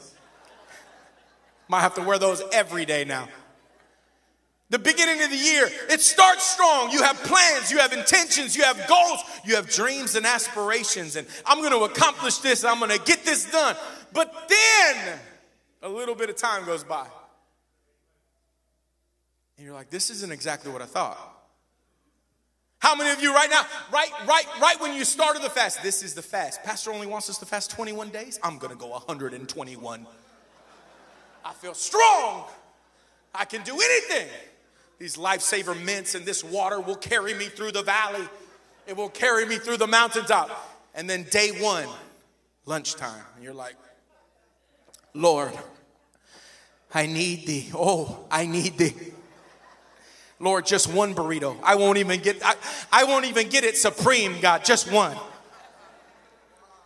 Might 1.70 1.80
have 1.80 1.96
to 1.96 2.02
wear 2.02 2.20
those 2.20 2.44
every 2.52 2.84
day 2.86 3.06
now. 3.06 3.30
The 4.70 4.80
beginning 4.80 5.24
of 5.24 5.30
the 5.30 5.38
year, 5.38 5.70
it 5.90 6.02
starts 6.02 6.46
strong. 6.46 6.92
You 6.92 7.04
have 7.04 7.16
plans, 7.24 7.72
you 7.72 7.78
have 7.78 7.94
intentions, 7.94 8.56
you 8.56 8.64
have 8.64 8.86
goals, 8.86 9.22
you 9.46 9.56
have 9.56 9.70
dreams 9.70 10.16
and 10.16 10.26
aspirations. 10.26 11.16
And 11.16 11.28
I'm 11.46 11.62
gonna 11.64 11.78
accomplish 11.78 12.40
this, 12.40 12.66
I'm 12.66 12.82
gonna 12.82 12.98
get 12.98 13.24
this 13.24 13.50
done. 13.50 13.78
But 14.12 14.50
then 14.50 15.20
a 15.84 15.90
little 15.90 16.16
bit 16.16 16.30
of 16.30 16.36
time 16.36 16.66
goes 16.66 16.84
by. 16.84 17.08
And 19.58 19.66
you're 19.66 19.74
like, 19.74 19.90
this 19.90 20.10
isn't 20.10 20.34
exactly 20.34 20.70
what 20.70 20.82
I 20.82 20.86
thought. 20.86 21.41
How 22.82 22.96
many 22.96 23.12
of 23.12 23.22
you 23.22 23.32
right 23.34 23.50
now, 23.50 23.62
right, 23.94 24.10
right, 24.28 24.46
right 24.60 24.82
when 24.82 24.96
you 24.96 25.06
started 25.06 25.44
the 25.44 25.52
fast, 25.52 25.84
this 25.84 26.02
is 26.02 26.16
the 26.16 26.24
fast. 26.24 26.64
Pastor 26.64 26.92
only 26.92 27.06
wants 27.06 27.30
us 27.30 27.38
to 27.38 27.46
fast 27.46 27.70
21 27.70 28.10
days. 28.10 28.40
I'm 28.42 28.58
gonna 28.58 28.76
go 28.76 28.88
121. 28.88 30.08
I 31.46 31.54
feel 31.54 31.76
strong. 31.76 32.46
I 33.36 33.46
can 33.46 33.62
do 33.62 33.74
anything. 33.74 34.28
These 34.98 35.16
lifesaver 35.16 35.80
mints 35.80 36.16
and 36.16 36.26
this 36.26 36.44
water 36.44 36.82
will 36.82 36.96
carry 36.96 37.36
me 37.36 37.46
through 37.46 37.72
the 37.72 37.84
valley. 37.84 38.28
It 38.88 38.98
will 38.98 39.10
carry 39.10 39.46
me 39.46 39.58
through 39.58 39.78
the 39.78 39.88
mountaintop. 39.88 40.50
And 40.96 41.08
then 41.08 41.24
day 41.30 41.52
one, 41.62 41.88
lunchtime, 42.66 43.24
and 43.36 43.44
you're 43.44 43.54
like, 43.54 43.76
Lord, 45.14 45.54
I 46.92 47.06
need 47.06 47.46
thee. 47.46 47.70
Oh, 47.76 48.26
I 48.32 48.48
need 48.48 48.80
thee. 48.80 48.96
Lord, 50.42 50.66
just 50.66 50.92
one 50.92 51.14
burrito. 51.16 51.58
I 51.64 51.76
won't 51.76 51.98
even 51.98 52.20
get 52.20 52.38
I, 52.44 52.56
I 52.92 53.04
won't 53.06 53.26
even 53.26 53.50
get 53.50 53.64
it 53.64 53.78
supreme, 53.78 54.42
God, 54.42 54.66
just 54.66 54.92
one. 54.92 55.16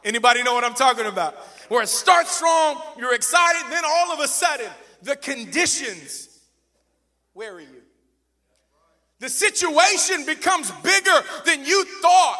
Anybody 0.03 0.43
know 0.43 0.53
what 0.53 0.63
I'm 0.63 0.75
talking 0.75 1.07
about? 1.07 1.35
Where 1.69 1.81
it 1.81 1.89
starts 1.89 2.31
strong, 2.35 2.79
you're 3.00 3.15
excited, 3.15 3.63
then 3.71 3.83
all 3.83 4.12
of 4.12 4.19
a 4.19 4.27
sudden, 4.27 4.69
the 5.01 5.15
conditions 5.15 6.25
where 7.35 7.53
are 7.53 7.62
you? 7.62 7.81
The 9.19 9.29
situation 9.29 10.25
becomes 10.25 10.71
bigger 10.83 11.19
than 11.45 11.65
you 11.65 11.85
thought. 12.01 12.39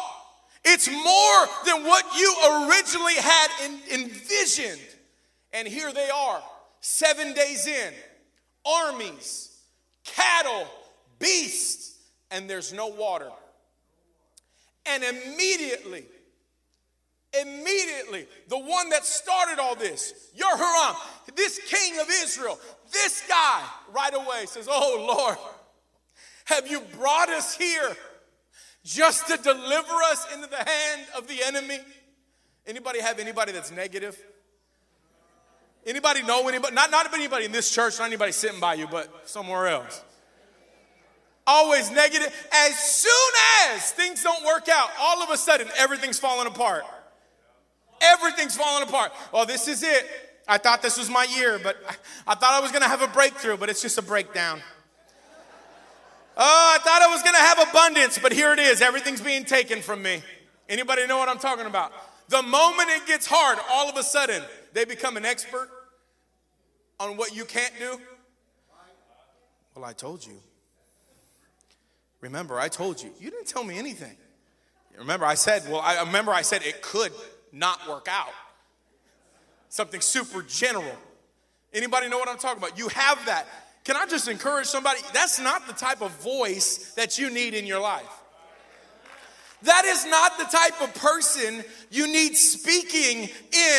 It's 0.64 0.88
more 0.88 1.48
than 1.66 1.84
what 1.84 2.04
you 2.18 2.34
originally 2.66 3.14
had 3.14 3.48
in, 3.66 4.00
envisioned. 4.00 4.80
And 5.52 5.68
here 5.68 5.92
they 5.92 6.08
are, 6.08 6.42
seven 6.80 7.34
days 7.34 7.66
in, 7.66 7.92
armies, 8.64 9.54
cattle, 10.04 10.66
beast, 11.18 11.96
and 12.30 12.48
there's 12.48 12.72
no 12.72 12.88
water. 12.88 13.30
And 14.86 15.02
immediately, 15.02 16.04
immediately, 17.40 18.26
the 18.48 18.58
one 18.58 18.90
that 18.90 19.04
started 19.04 19.60
all 19.60 19.74
this, 19.74 20.30
Yehoram, 20.36 20.96
this 21.34 21.60
king 21.66 21.98
of 22.00 22.06
Israel, 22.22 22.58
this 22.92 23.22
guy, 23.28 23.62
right 23.92 24.14
away 24.14 24.46
says, 24.46 24.68
Oh 24.70 25.04
Lord, 25.08 25.36
have 26.44 26.70
you 26.70 26.80
brought 26.96 27.28
us 27.28 27.56
here 27.56 27.96
just 28.84 29.26
to 29.26 29.36
deliver 29.36 29.94
us 30.10 30.26
into 30.34 30.48
the 30.48 30.56
hand 30.56 31.02
of 31.16 31.26
the 31.26 31.42
enemy? 31.44 31.78
Anybody 32.66 33.00
have 33.00 33.18
anybody 33.18 33.52
that's 33.52 33.72
negative? 33.72 34.16
Anybody 35.84 36.22
know 36.22 36.48
anybody? 36.48 36.74
Not, 36.74 36.90
not 36.90 37.12
anybody 37.14 37.44
in 37.44 37.52
this 37.52 37.70
church, 37.70 37.98
not 37.98 38.06
anybody 38.06 38.32
sitting 38.32 38.58
by 38.58 38.74
you, 38.74 38.88
but 38.88 39.28
somewhere 39.28 39.68
else 39.68 40.02
always 41.46 41.90
negative. 41.90 42.32
As 42.52 42.78
soon 42.78 43.32
as 43.70 43.92
things 43.92 44.22
don't 44.22 44.44
work 44.44 44.68
out, 44.68 44.90
all 45.00 45.22
of 45.22 45.30
a 45.30 45.36
sudden 45.36 45.68
everything's 45.76 46.18
falling 46.18 46.46
apart. 46.46 46.84
Everything's 48.00 48.56
falling 48.56 48.82
apart. 48.82 49.12
Well, 49.32 49.46
this 49.46 49.68
is 49.68 49.82
it. 49.82 50.06
I 50.48 50.58
thought 50.58 50.82
this 50.82 50.96
was 50.98 51.10
my 51.10 51.24
year, 51.24 51.58
but 51.62 51.76
I 52.26 52.34
thought 52.34 52.52
I 52.52 52.60
was 52.60 52.70
going 52.70 52.82
to 52.82 52.88
have 52.88 53.02
a 53.02 53.08
breakthrough, 53.08 53.56
but 53.56 53.68
it's 53.68 53.82
just 53.82 53.98
a 53.98 54.02
breakdown. 54.02 54.60
Oh, 56.36 56.76
I 56.78 56.84
thought 56.84 57.02
I 57.02 57.08
was 57.08 57.22
going 57.22 57.34
to 57.34 57.40
have 57.40 57.68
abundance, 57.68 58.18
but 58.18 58.32
here 58.32 58.52
it 58.52 58.58
is. 58.58 58.82
Everything's 58.82 59.22
being 59.22 59.44
taken 59.44 59.80
from 59.80 60.02
me. 60.02 60.22
Anybody 60.68 61.06
know 61.06 61.16
what 61.16 61.28
I'm 61.28 61.38
talking 61.38 61.66
about? 61.66 61.92
The 62.28 62.42
moment 62.42 62.90
it 62.90 63.06
gets 63.06 63.26
hard, 63.26 63.58
all 63.70 63.88
of 63.88 63.96
a 63.96 64.02
sudden, 64.02 64.42
they 64.72 64.84
become 64.84 65.16
an 65.16 65.24
expert 65.24 65.70
on 67.00 67.16
what 67.16 67.34
you 67.34 67.44
can't 67.44 67.72
do. 67.78 68.00
Well, 69.74 69.84
I 69.84 69.92
told 69.92 70.26
you. 70.26 70.34
Remember, 72.26 72.58
I 72.58 72.66
told 72.66 73.00
you. 73.00 73.10
You 73.20 73.30
didn't 73.30 73.46
tell 73.46 73.62
me 73.62 73.78
anything. 73.78 74.16
Remember, 74.98 75.24
I 75.24 75.34
said, 75.34 75.62
well, 75.70 75.80
I 75.80 76.00
remember 76.00 76.32
I 76.32 76.42
said 76.42 76.62
it 76.64 76.82
could 76.82 77.12
not 77.52 77.88
work 77.88 78.08
out. 78.10 78.32
Something 79.68 80.00
super 80.00 80.42
general. 80.42 80.96
Anybody 81.72 82.08
know 82.08 82.18
what 82.18 82.28
I'm 82.28 82.38
talking 82.38 82.58
about? 82.58 82.76
You 82.78 82.88
have 82.88 83.24
that. 83.26 83.46
Can 83.84 83.94
I 83.94 84.06
just 84.06 84.26
encourage 84.26 84.66
somebody? 84.66 84.98
That's 85.12 85.38
not 85.38 85.68
the 85.68 85.72
type 85.72 86.02
of 86.02 86.10
voice 86.20 86.94
that 86.96 87.16
you 87.16 87.30
need 87.30 87.54
in 87.54 87.64
your 87.64 87.80
life. 87.80 88.15
That 89.62 89.84
is 89.84 90.06
not 90.06 90.38
the 90.38 90.44
type 90.44 90.80
of 90.82 90.94
person 90.94 91.64
you 91.90 92.06
need 92.06 92.36
speaking 92.36 93.28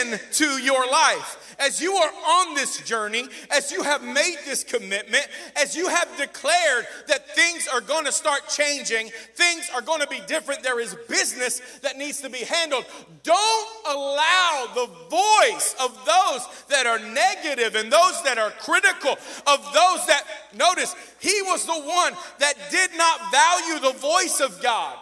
into 0.03 0.45
your 0.63 0.89
life 0.89 1.55
as 1.59 1.81
you 1.81 1.93
are 1.93 2.09
on 2.09 2.55
this 2.55 2.81
journey, 2.81 3.27
as 3.51 3.71
you 3.71 3.83
have 3.83 4.03
made 4.03 4.37
this 4.45 4.63
commitment, 4.63 5.27
as 5.55 5.75
you 5.75 5.87
have 5.87 6.07
declared 6.17 6.85
that 7.07 7.35
things 7.35 7.67
are 7.67 7.81
going 7.81 8.05
to 8.05 8.11
start 8.11 8.47
changing, 8.47 9.09
things 9.35 9.69
are 9.73 9.81
going 9.81 10.01
to 10.01 10.07
be 10.07 10.21
different, 10.27 10.61
there 10.63 10.79
is 10.79 10.95
business 11.07 11.61
that 11.81 11.97
needs 11.97 12.21
to 12.21 12.29
be 12.29 12.39
handled. 12.39 12.85
Don't 13.23 13.69
allow 13.87 14.67
the 14.75 14.87
voice 15.09 15.75
of 15.79 15.93
those 16.05 16.47
that 16.69 16.85
are 16.85 16.99
negative 16.99 17.75
and 17.75 17.91
those 17.91 18.23
that 18.23 18.37
are 18.37 18.51
critical, 18.51 19.11
of 19.11 19.63
those 19.73 20.05
that, 20.07 20.23
notice, 20.55 20.95
he 21.19 21.41
was 21.43 21.65
the 21.65 21.71
one 21.71 22.13
that 22.39 22.53
did 22.71 22.91
not 22.97 23.31
value 23.31 23.79
the 23.79 23.97
voice 23.99 24.39
of 24.39 24.61
God. 24.61 24.97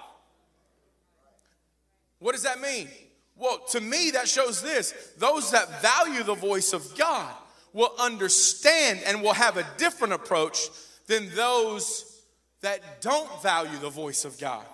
What 2.26 2.34
does 2.34 2.42
that 2.42 2.60
mean? 2.60 2.88
Well, 3.36 3.60
to 3.70 3.80
me, 3.80 4.10
that 4.16 4.28
shows 4.28 4.64
this 4.64 4.96
those 5.20 5.52
that 5.52 5.80
value 5.80 6.24
the 6.24 6.34
voice 6.34 6.74
of 6.74 6.98
God 6.98 7.32
will 7.72 7.92
understand 8.00 9.00
and 9.06 9.22
will 9.22 9.34
have 9.34 9.58
a 9.58 9.68
different 9.78 10.12
approach 10.12 10.70
than 11.06 11.30
those 11.36 12.24
that 12.62 13.00
don't 13.00 13.30
value 13.44 13.78
the 13.78 13.92
voice 13.92 14.26
of 14.26 14.40
God. 14.40 14.66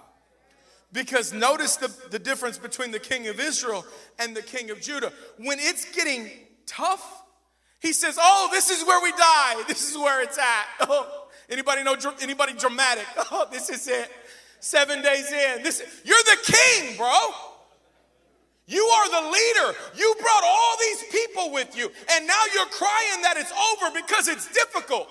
Because 0.93 1.33
notice 1.33 1.75
the, 1.75 1.93
the 2.09 2.19
difference 2.19 2.57
between 2.57 2.91
the 2.91 2.99
king 2.99 3.27
of 3.27 3.37
Israel 3.37 3.85
and 4.17 4.33
the 4.33 4.41
king 4.41 4.71
of 4.71 4.79
Judah. 4.79 5.11
When 5.35 5.59
it's 5.59 5.93
getting 5.93 6.29
tough, 6.65 7.21
he 7.81 7.91
says, 7.91 8.17
Oh, 8.17 8.47
this 8.53 8.69
is 8.69 8.87
where 8.87 9.03
we 9.03 9.11
die. 9.11 9.63
This 9.67 9.91
is 9.91 9.97
where 9.97 10.23
it's 10.23 10.37
at. 10.37 10.67
Oh, 10.89 11.27
anybody 11.49 11.83
know 11.83 11.97
anybody 12.21 12.53
dramatic? 12.53 13.07
Oh, 13.29 13.45
this 13.51 13.69
is 13.69 13.89
it. 13.89 14.09
Seven 14.61 15.01
days 15.01 15.31
in. 15.31 15.63
This 15.63 15.81
you're 16.05 16.23
the 16.23 16.37
king, 16.53 16.95
bro. 16.95 17.11
You 18.67 18.83
are 18.83 19.09
the 19.09 19.27
leader. 19.27 19.77
You 19.97 20.15
brought 20.19 20.43
all 20.45 20.75
these 20.79 21.03
people 21.11 21.51
with 21.51 21.75
you, 21.75 21.91
and 22.11 22.27
now 22.27 22.41
you're 22.53 22.67
crying 22.67 23.21
that 23.23 23.35
it's 23.37 23.51
over 23.51 23.99
because 23.99 24.27
it's 24.27 24.47
difficult. 24.53 25.09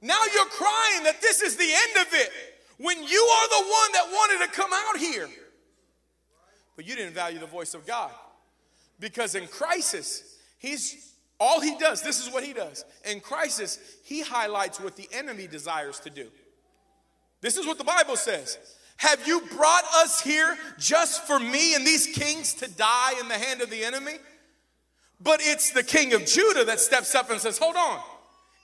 Now 0.00 0.18
you're 0.32 0.46
crying 0.46 1.04
that 1.04 1.20
this 1.20 1.42
is 1.42 1.56
the 1.56 1.64
end 1.64 2.06
of 2.06 2.12
it 2.14 2.30
when 2.78 2.96
you 2.96 3.20
are 3.20 3.48
the 3.48 3.68
one 3.68 3.92
that 3.92 4.06
wanted 4.10 4.46
to 4.46 4.52
come 4.52 4.70
out 4.72 4.98
here. 4.98 5.28
But 6.76 6.86
you 6.86 6.96
didn't 6.96 7.14
value 7.14 7.38
the 7.38 7.46
voice 7.46 7.74
of 7.74 7.86
God 7.86 8.10
because 8.98 9.34
in 9.34 9.46
crisis, 9.46 10.38
he's 10.58 11.12
all 11.38 11.60
he 11.60 11.76
does, 11.78 12.02
this 12.02 12.26
is 12.26 12.32
what 12.32 12.42
he 12.42 12.54
does. 12.54 12.84
In 13.10 13.20
crisis, 13.20 13.78
he 14.02 14.22
highlights 14.22 14.80
what 14.80 14.96
the 14.96 15.08
enemy 15.12 15.46
desires 15.46 16.00
to 16.00 16.10
do. 16.10 16.30
This 17.44 17.58
is 17.58 17.66
what 17.66 17.76
the 17.76 17.84
Bible 17.84 18.16
says. 18.16 18.56
Have 18.96 19.28
you 19.28 19.42
brought 19.54 19.84
us 19.96 20.22
here 20.22 20.56
just 20.78 21.26
for 21.26 21.38
me 21.38 21.74
and 21.74 21.86
these 21.86 22.06
kings 22.06 22.54
to 22.54 22.70
die 22.70 23.20
in 23.20 23.28
the 23.28 23.34
hand 23.34 23.60
of 23.60 23.68
the 23.68 23.84
enemy? 23.84 24.14
But 25.20 25.40
it's 25.42 25.70
the 25.70 25.82
king 25.82 26.14
of 26.14 26.24
Judah 26.24 26.64
that 26.64 26.80
steps 26.80 27.14
up 27.14 27.28
and 27.30 27.38
says, 27.38 27.58
Hold 27.58 27.76
on, 27.76 28.00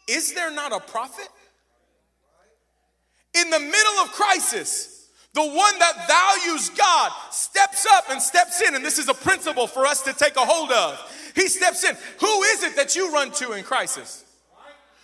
is 0.09 0.33
there 0.33 0.51
not 0.51 0.73
a 0.73 0.81
prophet? 0.81 1.29
In 3.35 3.51
the 3.51 3.61
middle 3.61 4.03
of 4.03 4.13
crisis, 4.13 5.11
the 5.35 5.45
one 5.45 5.79
that 5.79 6.09
values 6.09 6.71
God 6.71 7.13
steps 7.33 7.87
up 7.87 8.05
and 8.09 8.21
steps 8.23 8.63
in. 8.63 8.75
And 8.75 8.83
this 8.83 8.99
is 8.99 9.11
a 9.11 9.15
principle 9.15 9.67
for 9.67 9.85
us 9.85 10.01
to 10.05 10.15
take 10.15 10.37
a 10.37 10.41
hold 10.41 10.73
of. 10.73 11.33
He 11.35 11.49
steps 11.49 11.85
in. 11.85 11.95
Who 12.21 12.43
is 12.45 12.63
it 12.63 12.77
that 12.77 12.97
you 12.97 13.13
run 13.13 13.31
to 13.33 13.53
in 13.53 13.63
crisis? 13.63 14.25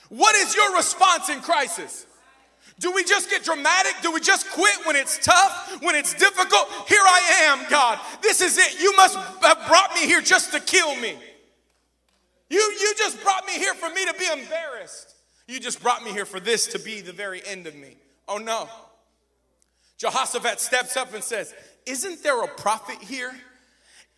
What 0.09 0.35
is 0.35 0.57
your 0.57 0.75
response 0.77 1.29
in 1.29 1.41
crisis? 1.43 2.07
Do 2.79 2.93
we 2.93 3.05
just 3.05 3.31
get 3.31 3.43
dramatic? 3.43 3.95
Do 4.03 4.13
we 4.13 4.21
just 4.21 4.51
quit 4.51 4.75
when 4.85 4.97
it's 4.97 5.19
tough, 5.25 5.79
when 5.83 5.95
it's 5.95 6.13
difficult? 6.13 6.69
Here 6.87 7.01
I 7.01 7.45
am, 7.45 7.71
God. 7.71 7.99
This 8.21 8.41
is 8.43 8.59
it. 8.59 8.81
You 8.81 8.95
must 8.97 9.17
have 9.17 9.67
brought 9.67 9.95
me 9.95 10.07
here 10.07 10.21
just 10.21 10.53
to 10.53 10.61
kill 10.61 10.95
me. 10.97 11.17
You, 12.51 12.59
you 12.59 12.95
just 12.99 13.23
brought 13.23 13.47
me 13.47 13.55
here 13.55 13.75
for 13.75 13.89
me 13.91 14.05
to 14.05 14.15
be 14.15 14.27
embarrassed. 14.27 15.15
You 15.49 15.59
just 15.59 15.83
brought 15.83 16.05
me 16.05 16.13
here 16.13 16.27
for 16.27 16.39
this 16.39 16.67
to 16.69 16.79
be 16.79 17.01
the 17.01 17.13
very 17.13 17.41
end 17.47 17.67
of 17.67 17.75
me. 17.75 17.97
Oh 18.29 18.39
no. 18.39 18.69
Jehoshaphat 19.99 20.61
steps 20.61 20.97
up 20.97 21.15
and 21.15 21.25
says, 21.25 21.55
Isn't 21.87 22.23
there 22.23 22.43
a 22.43 22.49
prophet 22.49 23.03
here? 23.03 23.33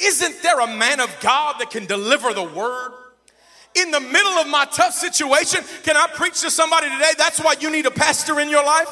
Isn't 0.00 0.42
there 0.42 0.60
a 0.60 0.66
man 0.66 1.00
of 1.00 1.14
God 1.20 1.56
that 1.60 1.70
can 1.70 1.86
deliver 1.86 2.32
the 2.32 2.42
word? 2.42 2.92
In 3.80 3.90
the 3.90 4.00
middle 4.00 4.38
of 4.38 4.48
my 4.48 4.64
tough 4.66 4.94
situation, 4.94 5.64
can 5.82 5.96
I 5.96 6.06
preach 6.14 6.40
to 6.42 6.50
somebody 6.50 6.88
today? 6.90 7.12
That's 7.16 7.40
why 7.40 7.54
you 7.60 7.70
need 7.70 7.86
a 7.86 7.90
pastor 7.90 8.40
in 8.40 8.48
your 8.48 8.64
life. 8.64 8.88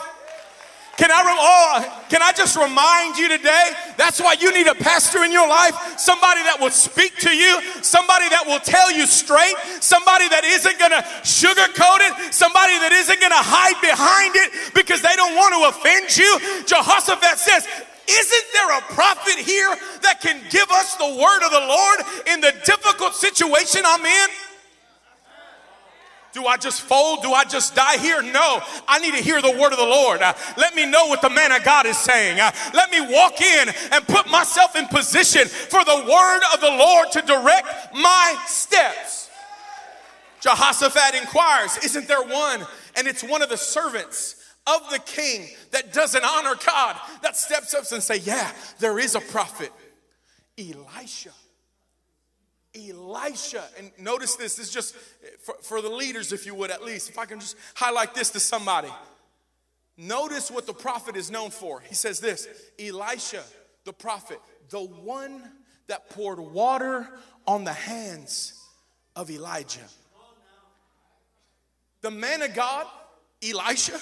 Can 0.96 1.10
I, 1.12 1.20
oh, 1.20 2.04
can 2.08 2.22
I 2.22 2.32
just 2.32 2.56
remind 2.56 3.18
you 3.18 3.28
today? 3.28 3.70
That's 3.98 4.18
why 4.18 4.34
you 4.40 4.48
need 4.52 4.66
a 4.66 4.74
pastor 4.74 5.24
in 5.24 5.32
your 5.32 5.46
life. 5.46 5.76
Somebody 6.00 6.40
that 6.48 6.56
will 6.58 6.72
speak 6.72 7.16
to 7.20 7.36
you, 7.36 7.60
somebody 7.84 8.28
that 8.32 8.48
will 8.48 8.60
tell 8.60 8.90
you 8.90 9.04
straight, 9.04 9.54
somebody 9.84 10.24
that 10.32 10.44
isn't 10.44 10.78
gonna 10.80 11.04
sugarcoat 11.20 12.00
it, 12.00 12.32
somebody 12.32 12.80
that 12.80 12.96
isn't 12.96 13.20
gonna 13.20 13.36
hide 13.36 13.76
behind 13.84 14.40
it 14.40 14.72
because 14.72 15.04
they 15.04 15.12
don't 15.20 15.36
want 15.36 15.52
to 15.52 15.60
offend 15.68 16.08
you. 16.16 16.64
Jehoshaphat 16.64 17.44
says, 17.44 17.68
isn't 18.08 18.46
there 18.56 18.78
a 18.78 18.82
prophet 18.96 19.36
here 19.36 19.76
that 20.00 20.24
can 20.24 20.40
give 20.48 20.70
us 20.70 20.96
the 20.96 21.12
word 21.12 21.42
of 21.44 21.52
the 21.52 21.60
Lord 21.60 21.98
in 22.32 22.40
the 22.40 22.54
difficult 22.64 23.12
situation 23.12 23.82
I'm 23.84 24.00
in? 24.00 24.28
Do 26.36 26.44
I 26.44 26.58
just 26.58 26.82
fold? 26.82 27.22
Do 27.22 27.32
I 27.32 27.44
just 27.44 27.74
die 27.74 27.96
here? 27.96 28.20
No. 28.20 28.60
I 28.86 28.98
need 28.98 29.14
to 29.14 29.22
hear 29.22 29.40
the 29.40 29.52
word 29.52 29.72
of 29.72 29.78
the 29.78 29.86
Lord. 29.86 30.20
Uh, 30.20 30.34
let 30.58 30.74
me 30.74 30.84
know 30.84 31.06
what 31.06 31.22
the 31.22 31.30
man 31.30 31.50
of 31.50 31.64
God 31.64 31.86
is 31.86 31.96
saying. 31.96 32.38
Uh, 32.38 32.52
let 32.74 32.90
me 32.90 33.00
walk 33.00 33.40
in 33.40 33.70
and 33.90 34.06
put 34.06 34.28
myself 34.28 34.76
in 34.76 34.86
position 34.88 35.48
for 35.48 35.82
the 35.82 35.96
word 35.96 36.40
of 36.52 36.60
the 36.60 36.68
Lord 36.68 37.10
to 37.12 37.22
direct 37.22 37.94
my 37.94 38.38
steps. 38.46 39.30
Jehoshaphat 40.40 41.14
inquires, 41.18 41.78
Isn't 41.78 42.06
there 42.06 42.22
one? 42.22 42.66
And 42.96 43.06
it's 43.06 43.24
one 43.24 43.40
of 43.40 43.48
the 43.48 43.56
servants 43.56 44.36
of 44.66 44.90
the 44.90 44.98
king 44.98 45.48
that 45.70 45.94
doesn't 45.94 46.22
honor 46.22 46.54
God 46.66 46.96
that 47.22 47.38
steps 47.38 47.72
up 47.72 47.90
and 47.90 48.02
say, 48.02 48.18
Yeah, 48.18 48.52
there 48.78 48.98
is 48.98 49.14
a 49.14 49.20
prophet, 49.20 49.72
Elisha. 50.58 51.30
Elisha. 52.76 53.64
And 53.78 53.90
notice 53.98 54.36
this, 54.36 54.56
this 54.56 54.68
is 54.68 54.72
just 54.72 54.94
for, 55.40 55.54
for 55.62 55.80
the 55.80 55.88
leaders, 55.88 56.32
if 56.32 56.46
you 56.46 56.54
would, 56.54 56.70
at 56.70 56.84
least. 56.84 57.08
If 57.08 57.18
I 57.18 57.24
can 57.24 57.40
just 57.40 57.56
highlight 57.74 58.14
this 58.14 58.30
to 58.30 58.40
somebody. 58.40 58.90
Notice 59.96 60.50
what 60.50 60.66
the 60.66 60.74
prophet 60.74 61.16
is 61.16 61.30
known 61.30 61.50
for. 61.50 61.80
He 61.80 61.94
says 61.94 62.20
this 62.20 62.48
Elisha, 62.78 63.42
the 63.84 63.92
prophet, 63.92 64.40
the 64.68 64.80
one 64.80 65.42
that 65.86 66.10
poured 66.10 66.38
water 66.38 67.08
on 67.46 67.64
the 67.64 67.72
hands 67.72 68.60
of 69.14 69.30
Elijah. 69.30 69.80
The 72.02 72.10
man 72.10 72.42
of 72.42 72.54
God, 72.54 72.86
Elisha, 73.42 73.98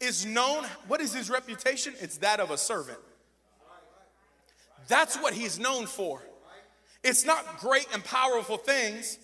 is 0.00 0.24
known, 0.24 0.64
what 0.88 1.00
is 1.00 1.12
his 1.12 1.30
reputation? 1.30 1.94
It's 2.00 2.18
that 2.18 2.40
of 2.40 2.50
a 2.50 2.58
servant. 2.58 2.98
That's 4.88 5.16
what 5.16 5.34
he's 5.34 5.58
known 5.58 5.86
for. 5.86 6.22
It's 7.04 7.24
not 7.24 7.58
great 7.58 7.86
and 7.92 8.02
powerful 8.02 8.56
things. 8.56 9.18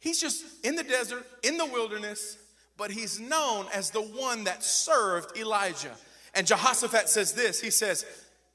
He's 0.00 0.20
just 0.20 0.44
in 0.64 0.74
the 0.74 0.82
desert, 0.82 1.24
in 1.42 1.56
the 1.56 1.64
wilderness, 1.64 2.36
but 2.76 2.90
he's 2.90 3.20
known 3.20 3.66
as 3.72 3.90
the 3.90 4.02
one 4.02 4.44
that 4.44 4.62
served 4.62 5.38
Elijah. 5.38 5.92
And 6.34 6.46
Jehoshaphat 6.46 7.08
says 7.08 7.32
this 7.32 7.60
He 7.60 7.70
says, 7.70 8.04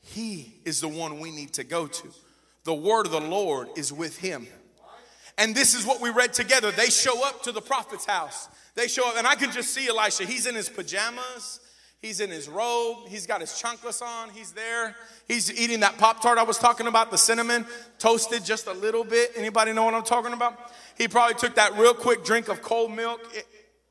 He 0.01 0.53
is 0.65 0.81
the 0.81 0.89
one 0.89 1.19
we 1.19 1.31
need 1.31 1.53
to 1.53 1.63
go 1.63 1.87
to. 1.87 2.07
The 2.65 2.73
word 2.73 3.05
of 3.05 3.13
the 3.13 3.21
Lord 3.21 3.69
is 3.77 3.91
with 3.91 4.17
him. 4.17 4.45
And 5.37 5.55
this 5.55 5.73
is 5.73 5.85
what 5.85 6.01
we 6.01 6.09
read 6.09 6.33
together. 6.33 6.69
They 6.69 6.89
show 6.89 7.25
up 7.25 7.43
to 7.43 7.53
the 7.53 7.61
prophet's 7.61 8.05
house. 8.05 8.49
They 8.75 8.89
show 8.89 9.07
up, 9.09 9.17
and 9.17 9.25
I 9.25 9.35
can 9.35 9.51
just 9.51 9.73
see 9.73 9.87
Elisha. 9.87 10.25
He's 10.25 10.45
in 10.45 10.53
his 10.53 10.67
pajamas. 10.67 11.61
He's 12.01 12.21
in 12.21 12.29
his 12.29 12.47
robe. 12.47 13.09
He's 13.09 13.27
got 13.27 13.41
his 13.41 13.51
chanclas 13.51 14.01
on. 14.01 14.29
He's 14.29 14.53
there. 14.53 14.95
He's 15.27 15.51
eating 15.59 15.81
that 15.81 15.97
Pop 15.97 16.21
Tart 16.21 16.37
I 16.37 16.43
was 16.43 16.57
talking 16.57 16.87
about, 16.87 17.11
the 17.11 17.17
cinnamon, 17.17 17.65
toasted 17.97 18.45
just 18.45 18.67
a 18.67 18.73
little 18.73 19.03
bit. 19.03 19.31
Anybody 19.35 19.73
know 19.73 19.83
what 19.83 19.93
I'm 19.93 20.03
talking 20.03 20.31
about? 20.31 20.71
He 20.97 21.09
probably 21.09 21.35
took 21.35 21.55
that 21.55 21.77
real 21.77 21.93
quick 21.93 22.23
drink 22.23 22.47
of 22.47 22.61
cold 22.61 22.91
milk. 22.91 23.19
It, 23.33 23.45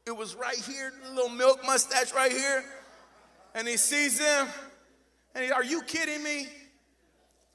it 0.07 0.17
was 0.17 0.35
right 0.35 0.57
here, 0.57 0.91
little 1.15 1.29
milk 1.29 1.61
mustache 1.67 2.15
right 2.15 2.33
here. 2.33 2.65
And 3.55 3.69
he 3.69 3.77
sees 3.77 4.19
them. 4.19 4.49
And 5.35 5.45
he, 5.45 5.53
are 5.53 5.65
you 5.65 5.83
kidding 5.83 6.23
me? 6.23 6.49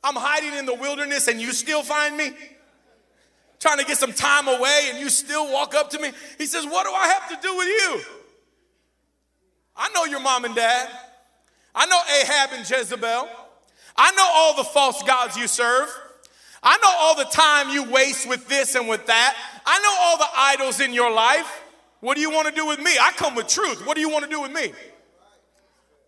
I'm 0.03 0.15
hiding 0.15 0.53
in 0.53 0.67
the 0.67 0.75
wilderness 0.75 1.27
and 1.27 1.41
you 1.41 1.51
still 1.51 1.81
find 1.81 2.15
me? 2.15 2.31
Trying 3.59 3.79
to 3.79 3.85
get 3.85 3.97
some 3.97 4.13
time 4.13 4.47
away 4.47 4.89
and 4.89 4.99
you 4.99 5.09
still 5.09 5.51
walk 5.51 5.73
up 5.73 5.89
to 5.91 5.99
me? 5.99 6.11
He 6.37 6.45
says, 6.45 6.65
What 6.65 6.85
do 6.85 6.91
I 6.93 7.07
have 7.07 7.29
to 7.29 7.47
do 7.47 7.57
with 7.57 7.67
you? 7.67 8.22
I 9.75 9.89
know 9.89 10.05
your 10.05 10.19
mom 10.19 10.45
and 10.45 10.55
dad. 10.55 10.89
I 11.75 11.85
know 11.85 11.99
Ahab 12.21 12.49
and 12.53 12.69
Jezebel. 12.69 13.27
I 13.95 14.11
know 14.11 14.29
all 14.31 14.55
the 14.55 14.63
false 14.63 15.01
gods 15.03 15.37
you 15.37 15.47
serve. 15.47 15.89
I 16.61 16.77
know 16.77 16.93
all 16.99 17.15
the 17.15 17.29
time 17.29 17.69
you 17.69 17.91
waste 17.91 18.27
with 18.27 18.47
this 18.47 18.75
and 18.75 18.87
with 18.87 19.05
that. 19.07 19.35
I 19.65 19.79
know 19.81 19.95
all 20.01 20.17
the 20.17 20.27
idols 20.35 20.79
in 20.79 20.93
your 20.93 21.11
life. 21.11 21.61
What 21.99 22.15
do 22.15 22.21
you 22.21 22.31
want 22.31 22.47
to 22.47 22.53
do 22.53 22.65
with 22.65 22.79
me? 22.79 22.91
I 22.99 23.11
come 23.15 23.35
with 23.35 23.47
truth. 23.47 23.85
What 23.85 23.95
do 23.95 24.01
you 24.01 24.09
want 24.09 24.23
to 24.25 24.29
do 24.29 24.41
with 24.41 24.51
me? 24.51 24.71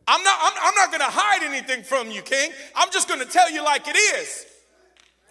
I'm 0.08 0.24
not, 0.24 0.38
I'm, 0.42 0.54
I'm 0.62 0.76
not 0.76 0.90
going 0.90 1.02
to 1.02 1.10
hide 1.10 1.44
anything 1.44 1.84
from 1.84 2.12
you, 2.12 2.22
King. 2.22 2.52
I'm 2.76 2.92
just 2.92 3.08
going 3.08 3.20
to 3.20 3.26
tell 3.26 3.52
you 3.52 3.64
like 3.64 3.88
it 3.88 3.98
is. 3.98 4.46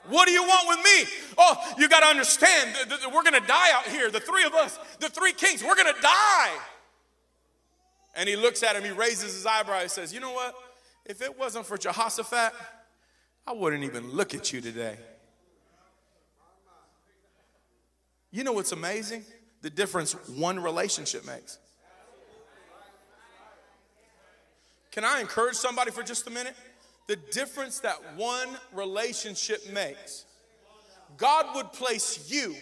What 0.09 0.27
do 0.27 0.33
you 0.33 0.43
want 0.43 0.69
with 0.69 0.85
me? 0.85 1.11
Oh, 1.39 1.75
you 1.79 1.89
got 1.89 2.01
to 2.01 2.07
understand, 2.07 2.77
we're 3.07 3.23
going 3.23 3.41
to 3.41 3.47
die 3.47 3.73
out 3.73 3.87
here. 3.87 4.11
The 4.11 4.21
three 4.21 4.45
of 4.45 4.53
us, 4.53 4.79
the 5.01 5.09
three 5.09 5.33
kings, 5.33 5.63
we're 5.63 5.77
going 5.77 5.95
to 5.95 6.01
die. 6.03 6.53
And 8.17 8.29
he 8.29 8.37
looks 8.37 8.63
at 8.63 8.77
him, 8.77 8.85
he 8.85 8.91
raises 8.91 9.35
his 9.35 9.47
eyebrow, 9.47 9.81
he 9.81 9.89
says, 9.89 10.13
You 10.13 10.21
know 10.21 10.33
what? 10.33 10.55
If 11.05 11.21
it 11.21 11.39
wasn't 11.39 11.67
for 11.67 11.77
Jehoshaphat, 11.77 12.53
I 13.47 13.53
wouldn't 13.53 13.85
even 13.85 14.11
look 14.13 14.35
at 14.35 14.53
you 14.53 14.61
today. 14.61 14.97
You 18.31 18.43
know 18.43 18.53
what's 18.53 18.73
amazing? 18.73 19.25
The 19.63 19.71
difference 19.71 20.13
one 20.29 20.61
relationship 20.61 21.27
makes. 21.27 21.59
Can 24.91 25.05
I 25.05 25.21
encourage 25.21 25.57
somebody 25.57 25.91
for 25.91 26.03
just 26.03 26.27
a 26.27 26.31
minute? 26.31 26.55
The 27.07 27.17
difference 27.17 27.81
that 27.81 28.17
one 28.17 28.49
relationship 28.73 29.71
makes. 29.73 30.25
God 31.17 31.55
would 31.55 31.73
place 31.73 32.31
you 32.31 32.55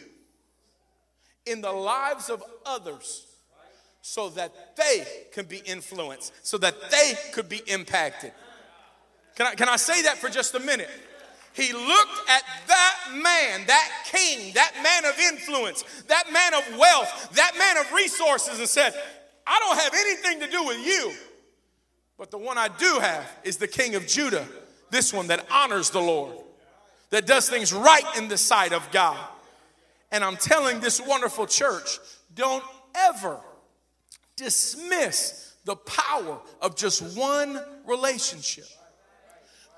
in 1.47 1.61
the 1.61 1.73
lives 1.73 2.29
of 2.31 2.43
others 2.65 3.27
so 4.03 4.29
that 4.31 4.77
they 4.77 5.07
can 5.33 5.47
be 5.47 5.59
influenced, 5.59 6.33
so 6.45 6.59
that 6.59 6.91
they 6.91 7.15
could 7.33 7.49
be 7.49 7.62
impacted. 7.67 8.33
Can 9.37 9.47
I, 9.47 9.55
can 9.55 9.69
I 9.69 9.77
say 9.77 10.03
that 10.03 10.19
for 10.19 10.29
just 10.29 10.55
a 10.55 10.61
minute? 10.61 10.91
He 11.55 11.73
looked 11.73 12.31
at 12.31 12.43
that 12.67 12.97
man, 13.12 13.67
that 13.67 14.07
king, 14.07 14.53
that 14.55 14.73
man 14.83 15.05
of 15.05 15.19
influence, 15.19 15.85
that 16.09 16.33
man 16.33 16.55
of 16.55 16.79
wealth, 16.79 17.31
that 17.35 17.53
man 17.59 17.77
of 17.79 17.93
resources, 17.93 18.59
and 18.59 18.69
said, 18.69 18.93
I 19.47 19.59
don't 19.61 19.79
have 19.79 19.95
anything 19.95 20.41
to 20.41 20.51
do 20.51 20.65
with 20.65 20.85
you. 20.85 21.12
But 22.19 22.31
the 22.31 22.38
one 22.38 22.59
I 22.59 22.69
do 22.69 22.99
have 23.01 23.31
is 23.45 23.59
the 23.59 23.69
king 23.69 23.95
of 23.95 24.07
Judah, 24.07 24.47
this 24.91 25.12
one 25.12 25.29
that 25.29 25.47
honors 25.51 25.91
the 25.91 26.01
Lord, 26.01 26.37
that 27.11 27.27
does 27.27 27.49
things 27.49 27.73
right 27.73 28.05
in 28.17 28.29
the 28.29 28.38
sight 28.38 28.73
of 28.73 28.91
God. 28.91 29.19
And 30.11 30.25
I'm 30.25 30.37
telling 30.37 30.81
this 30.81 31.01
wonderful 31.01 31.47
church, 31.47 31.99
don't 32.35 32.65
ever 32.95 33.38
dismiss 34.37 35.55
the 35.64 35.77
power 35.77 36.38
of 36.61 36.77
just 36.77 37.16
one 37.16 37.61
relationship. 37.87 38.66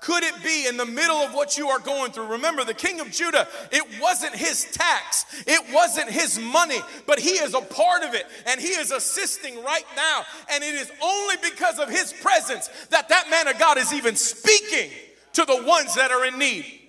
Could 0.01 0.23
it 0.23 0.43
be 0.43 0.67
in 0.67 0.77
the 0.77 0.85
middle 0.85 1.15
of 1.15 1.33
what 1.33 1.57
you 1.57 1.69
are 1.69 1.79
going 1.79 2.11
through? 2.11 2.27
Remember, 2.27 2.63
the 2.63 2.75
king 2.75 2.99
of 2.99 3.09
Judah, 3.09 3.47
it 3.71 3.83
wasn't 3.99 4.35
his 4.35 4.65
tax, 4.71 5.25
it 5.47 5.73
wasn't 5.73 6.11
his 6.11 6.37
money, 6.39 6.77
but 7.07 7.17
he 7.17 7.31
is 7.31 7.55
a 7.55 7.61
part 7.61 8.03
of 8.03 8.13
it 8.13 8.27
and 8.45 8.61
he 8.61 8.67
is 8.67 8.91
assisting 8.91 9.63
right 9.63 9.85
now. 9.95 10.21
And 10.51 10.63
it 10.63 10.75
is 10.75 10.91
only 11.01 11.35
because 11.41 11.79
of 11.79 11.89
his 11.89 12.13
presence 12.13 12.69
that 12.91 13.09
that 13.09 13.31
man 13.31 13.47
of 13.47 13.57
God 13.57 13.79
is 13.79 13.93
even 13.93 14.15
speaking 14.15 14.91
to 15.33 15.43
the 15.43 15.63
ones 15.65 15.95
that 15.95 16.11
are 16.11 16.25
in 16.25 16.37
need. 16.37 16.84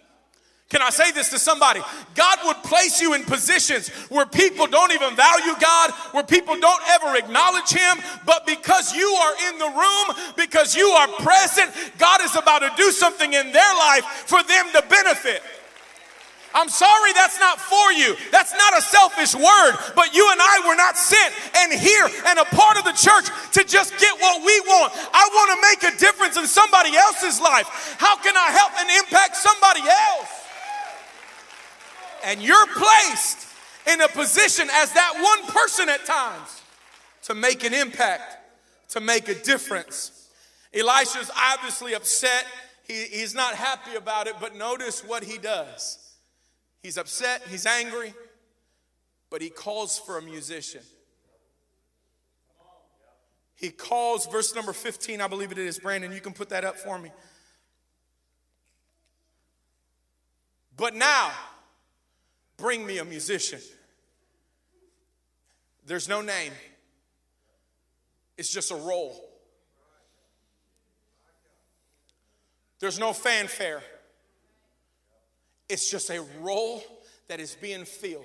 Can 0.69 0.83
I 0.83 0.91
say 0.91 1.13
this 1.13 1.31
to 1.31 1.39
somebody? 1.39 1.81
God 2.17 2.39
would 2.45 2.57
place 2.65 3.01
you 3.01 3.15
in 3.15 3.23
positions 3.23 3.89
where 4.11 4.27
people 4.27 4.67
don't 4.67 4.91
even 4.91 5.15
value 5.15 5.55
God, 5.61 5.93
where 6.11 6.25
people 6.25 6.59
don't 6.59 6.83
ever 6.91 7.17
acknowledge 7.17 7.71
Him, 7.71 7.99
but 8.27 8.47
because 8.47 8.93
you 8.93 9.07
are 9.07 9.35
in 9.49 9.59
the 9.59 9.71
room, 9.71 10.35
because 10.37 10.75
you 10.75 10.89
are 10.89 11.07
present, 11.23 11.71
God 11.99 12.21
is 12.23 12.35
about 12.35 12.61
to 12.61 12.73
do 12.77 12.91
something 12.91 13.33
in 13.33 13.53
their 13.53 13.75
life 13.75 14.05
for 14.27 14.43
them 14.43 14.67
to 14.73 14.83
benefit. 14.91 15.41
I'm 16.53 16.69
sorry 16.69 17.13
that's 17.13 17.39
not 17.39 17.61
for 17.61 17.93
you. 17.93 18.17
That's 18.33 18.53
not 18.53 18.77
a 18.77 18.81
selfish 18.81 19.37
word, 19.37 19.73
but 19.95 20.17
you 20.17 20.27
and 20.33 20.41
I 20.41 20.67
were 20.67 20.75
not 20.75 20.97
sent 20.97 21.35
and 21.59 21.73
here 21.79 22.09
and 22.27 22.41
a 22.41 22.45
part 22.47 22.79
of 22.79 22.85
the 22.85 22.97
church 22.97 23.29
to 23.53 23.63
just 23.63 23.93
get 24.01 24.19
what 24.19 24.41
we 24.41 24.59
want. 24.61 24.93
I 25.13 25.29
want 25.31 25.49
to 25.53 25.59
make 25.63 25.95
a 25.95 25.99
difference 26.01 26.37
in 26.37 26.47
somebody 26.47 26.97
else's 26.97 27.41
life. 27.41 27.69
How 28.01 28.17
can 28.17 28.35
I 28.37 28.51
help 28.51 28.73
and 28.81 28.89
impact 28.99 29.37
somebody 29.37 29.83
else? 29.87 30.36
And 32.27 32.43
you're 32.43 32.67
placed 32.67 33.47
in 33.87 34.01
a 34.01 34.09
position 34.09 34.69
as 34.73 34.93
that 34.95 35.13
one 35.15 35.55
person 35.55 35.89
at 35.89 36.05
times 36.05 36.61
to 37.23 37.37
make 37.37 37.63
an 37.63 37.73
impact, 37.73 38.37
to 38.89 39.01
make 39.01 39.29
a 39.29 39.35
difference. 39.35 40.29
Elisha's 40.75 41.31
obviously 41.37 41.95
upset. 41.95 42.45
He, 42.83 43.05
he's 43.05 43.33
not 43.33 43.55
happy 43.55 43.95
about 43.95 44.27
it, 44.27 44.35
but 44.41 44.57
notice 44.57 45.05
what 45.05 45.23
he 45.23 45.39
does. 45.39 45.99
He's 46.83 46.99
upset, 46.99 47.43
he's 47.49 47.65
angry, 47.65 48.13
but 49.31 49.41
he 49.41 49.49
calls 49.49 49.97
for 49.97 50.19
a 50.19 50.23
musician. 50.23 50.83
He 53.55 53.71
calls, 53.71 54.27
verse 54.27 54.53
number 54.53 54.73
15, 54.73 55.21
I 55.21 55.29
believe 55.29 55.53
it 55.53 55.59
is. 55.59 55.79
Brandon, 55.79 56.13
you 56.13 56.21
can 56.21 56.33
put 56.33 56.49
that 56.49 56.65
up 56.65 56.77
for 56.77 56.99
me. 56.99 57.13
But 60.77 60.97
now, 60.97 61.31
Bring 62.57 62.87
me 62.87 62.99
a 62.99 63.05
musician. 63.05 63.61
There's 65.87 66.09
no 66.09 66.21
name, 66.21 66.53
it's 68.37 68.53
just 68.53 68.71
a 68.71 68.77
role. 68.77 69.23
There's 72.79 72.99
no 72.99 73.13
fanfare. 73.15 73.83
It's 75.69 75.91
just 75.91 76.11
a 76.11 76.23
role 76.41 76.83
that 77.29 77.41
is 77.41 77.55
being 77.55 77.85
filled. 77.85 78.25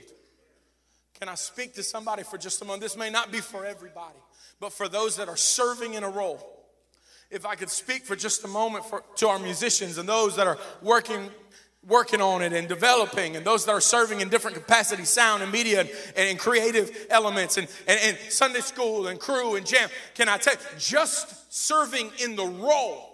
Can 1.20 1.30
I 1.30 1.36
speak 1.36 1.74
to 1.76 1.84
somebody 1.84 2.24
for 2.24 2.38
just 2.38 2.62
a 2.62 2.66
moment? 2.66 2.82
This 2.82 2.98
may 2.98 3.10
not 3.10 3.32
be 3.32 3.40
for 3.40 3.66
everybody, 3.66 4.18
but 4.60 4.74
for 4.74 4.90
those 4.90 5.18
that 5.18 5.30
are 5.30 5.38
serving 5.38 5.94
in 5.94 6.04
a 6.04 6.10
role. 6.10 6.62
If 7.30 7.46
I 7.46 7.56
could 7.56 7.70
speak 7.70 8.06
for 8.06 8.16
just 8.16 8.44
a 8.44 8.48
moment 8.48 8.86
for, 8.86 9.04
to 9.18 9.28
our 9.30 9.40
musicians 9.40 9.98
and 9.98 10.10
those 10.10 10.36
that 10.36 10.48
are 10.48 10.58
working 10.82 11.30
working 11.88 12.22
on 12.22 12.44
it 12.44 12.54
and 12.54 12.68
developing 12.68 13.36
and 13.36 13.46
those 13.46 13.66
that 13.66 13.72
are 13.72 13.82
serving 13.82 14.22
in 14.22 14.30
different 14.30 14.56
capacities 14.56 15.10
sound 15.10 15.42
and 15.42 15.52
media 15.52 15.82
and, 15.82 15.90
and 16.16 16.40
creative 16.40 17.08
elements 17.10 17.58
and, 17.58 17.68
and, 17.88 18.00
and, 18.04 18.18
sunday 18.32 18.60
school 18.60 19.08
and 19.08 19.20
crew 19.20 19.56
and 19.56 19.66
jam. 19.66 19.90
Can 20.14 20.30
i 20.30 20.38
tell 20.38 20.54
you 20.54 20.60
just 20.78 21.52
serving 21.52 22.12
in 22.24 22.36
the 22.36 22.46
role. 22.46 23.08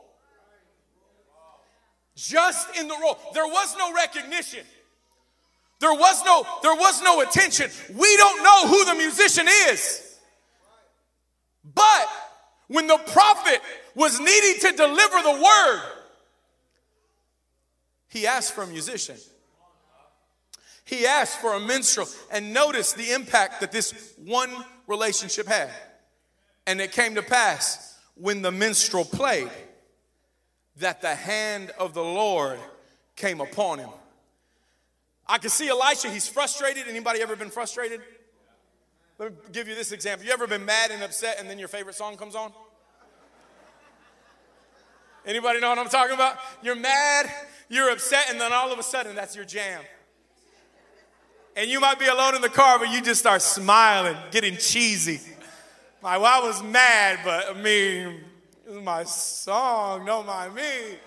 Just 2.16 2.78
in 2.78 2.88
the 2.88 2.96
role. 3.02 3.18
There 3.34 3.48
was 3.48 3.76
no 3.78 3.94
recognition. 3.94 4.66
There 5.80 5.94
was 5.94 6.24
no 6.26 6.46
there 6.62 6.76
was 6.76 7.02
no 7.04 7.22
attention. 7.22 7.70
We 7.96 8.18
don't 8.18 8.44
know 8.44 8.68
who 8.68 8.86
the 8.86 8.96
musician 8.96 9.48
is. 9.70 10.04
But 11.74 12.08
when 12.68 12.88
the 12.88 12.98
prophet 12.98 13.62
was 13.96 14.20
needing 14.20 14.60
to 14.62 14.76
deliver 14.76 15.22
the 15.22 15.42
word 15.44 15.82
he 18.10 18.26
asked 18.26 18.54
for 18.54 18.64
a 18.64 18.68
musician. 18.68 19.18
He 20.86 21.06
asked 21.06 21.40
for 21.42 21.54
a 21.54 21.60
minstrel. 21.60 22.08
And 22.32 22.54
notice 22.54 22.94
the 22.94 23.12
impact 23.12 23.62
that 23.62 23.72
this 23.72 24.14
one 24.18 24.50
relationship 24.88 25.48
had. 25.48 25.70
And 26.66 26.80
it 26.80 26.94
came 26.94 27.16
to 27.16 27.22
pass 27.22 28.00
when 28.16 28.42
the 28.42 28.52
minstrel 28.52 29.04
played 29.04 29.50
that 30.78 31.02
the 31.02 31.16
hand 31.16 31.72
of 31.80 31.94
the 31.94 32.04
Lord 32.04 32.60
came 33.16 33.42
upon 33.42 33.80
him. 33.80 33.90
I 35.28 35.40
can 35.40 35.50
see 35.50 35.68
Elisha, 35.68 36.10
he's 36.10 36.28
frustrated. 36.28 36.88
Anybody 36.88 37.22
ever 37.22 37.36
been 37.36 37.50
frustrated? 37.50 38.02
Let 39.20 39.32
me 39.32 39.38
give 39.52 39.68
you 39.68 39.76
this 39.76 39.92
example. 39.92 40.26
You 40.26 40.32
ever 40.32 40.48
been 40.48 40.64
mad 40.64 40.92
and 40.92 41.04
upset 41.04 41.38
and 41.40 41.50
then 41.50 41.60
your 41.60 41.68
favorite 41.68 41.96
song 41.96 42.16
comes 42.16 42.36
on? 42.36 42.54
Anybody 45.28 45.60
know 45.60 45.68
what 45.70 45.78
I'm 45.78 45.90
talking 45.90 46.16
about? 46.16 46.38
You're 46.64 46.76
mad, 46.76 47.30
you're 47.68 47.92
upset, 47.92 48.28
and 48.30 48.40
then 48.40 48.54
all 48.54 48.72
of 48.72 48.80
a 48.80 48.84
sudden 48.84 49.14
that's 49.14 49.36
your 49.36 49.44
jam. 49.44 49.82
And 51.58 51.70
you 51.70 51.82
might 51.82 52.00
be 52.00 52.06
alone 52.08 52.34
in 52.36 52.42
the 52.42 52.50
car, 52.50 52.80
but 52.80 52.90
you 52.90 53.02
just 53.02 53.20
start 53.20 53.42
smiling, 53.42 54.16
getting 54.32 54.56
cheesy. 54.56 55.20
Like, 56.02 56.22
well, 56.22 56.42
I 56.42 56.46
was 56.46 56.64
mad, 56.64 57.20
but 57.26 57.50
I 57.50 57.54
mean, 57.62 58.22
this 58.66 58.76
is 58.76 58.82
my 58.82 59.04
song, 59.04 60.06
don't 60.06 60.26
mind 60.26 60.56
me. 60.56 60.98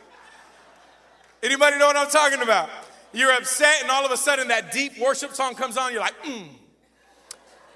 Anybody 1.42 1.78
know 1.78 1.86
what 1.86 1.96
I'm 1.96 2.10
talking 2.10 2.42
about? 2.42 2.68
You're 3.14 3.32
upset, 3.32 3.80
and 3.80 3.90
all 3.90 4.04
of 4.04 4.12
a 4.12 4.18
sudden 4.18 4.48
that 4.48 4.70
deep 4.70 4.98
worship 4.98 5.34
song 5.34 5.54
comes 5.54 5.78
on, 5.78 5.92
you're 5.92 6.02
like, 6.02 6.22
mm, 6.24 6.46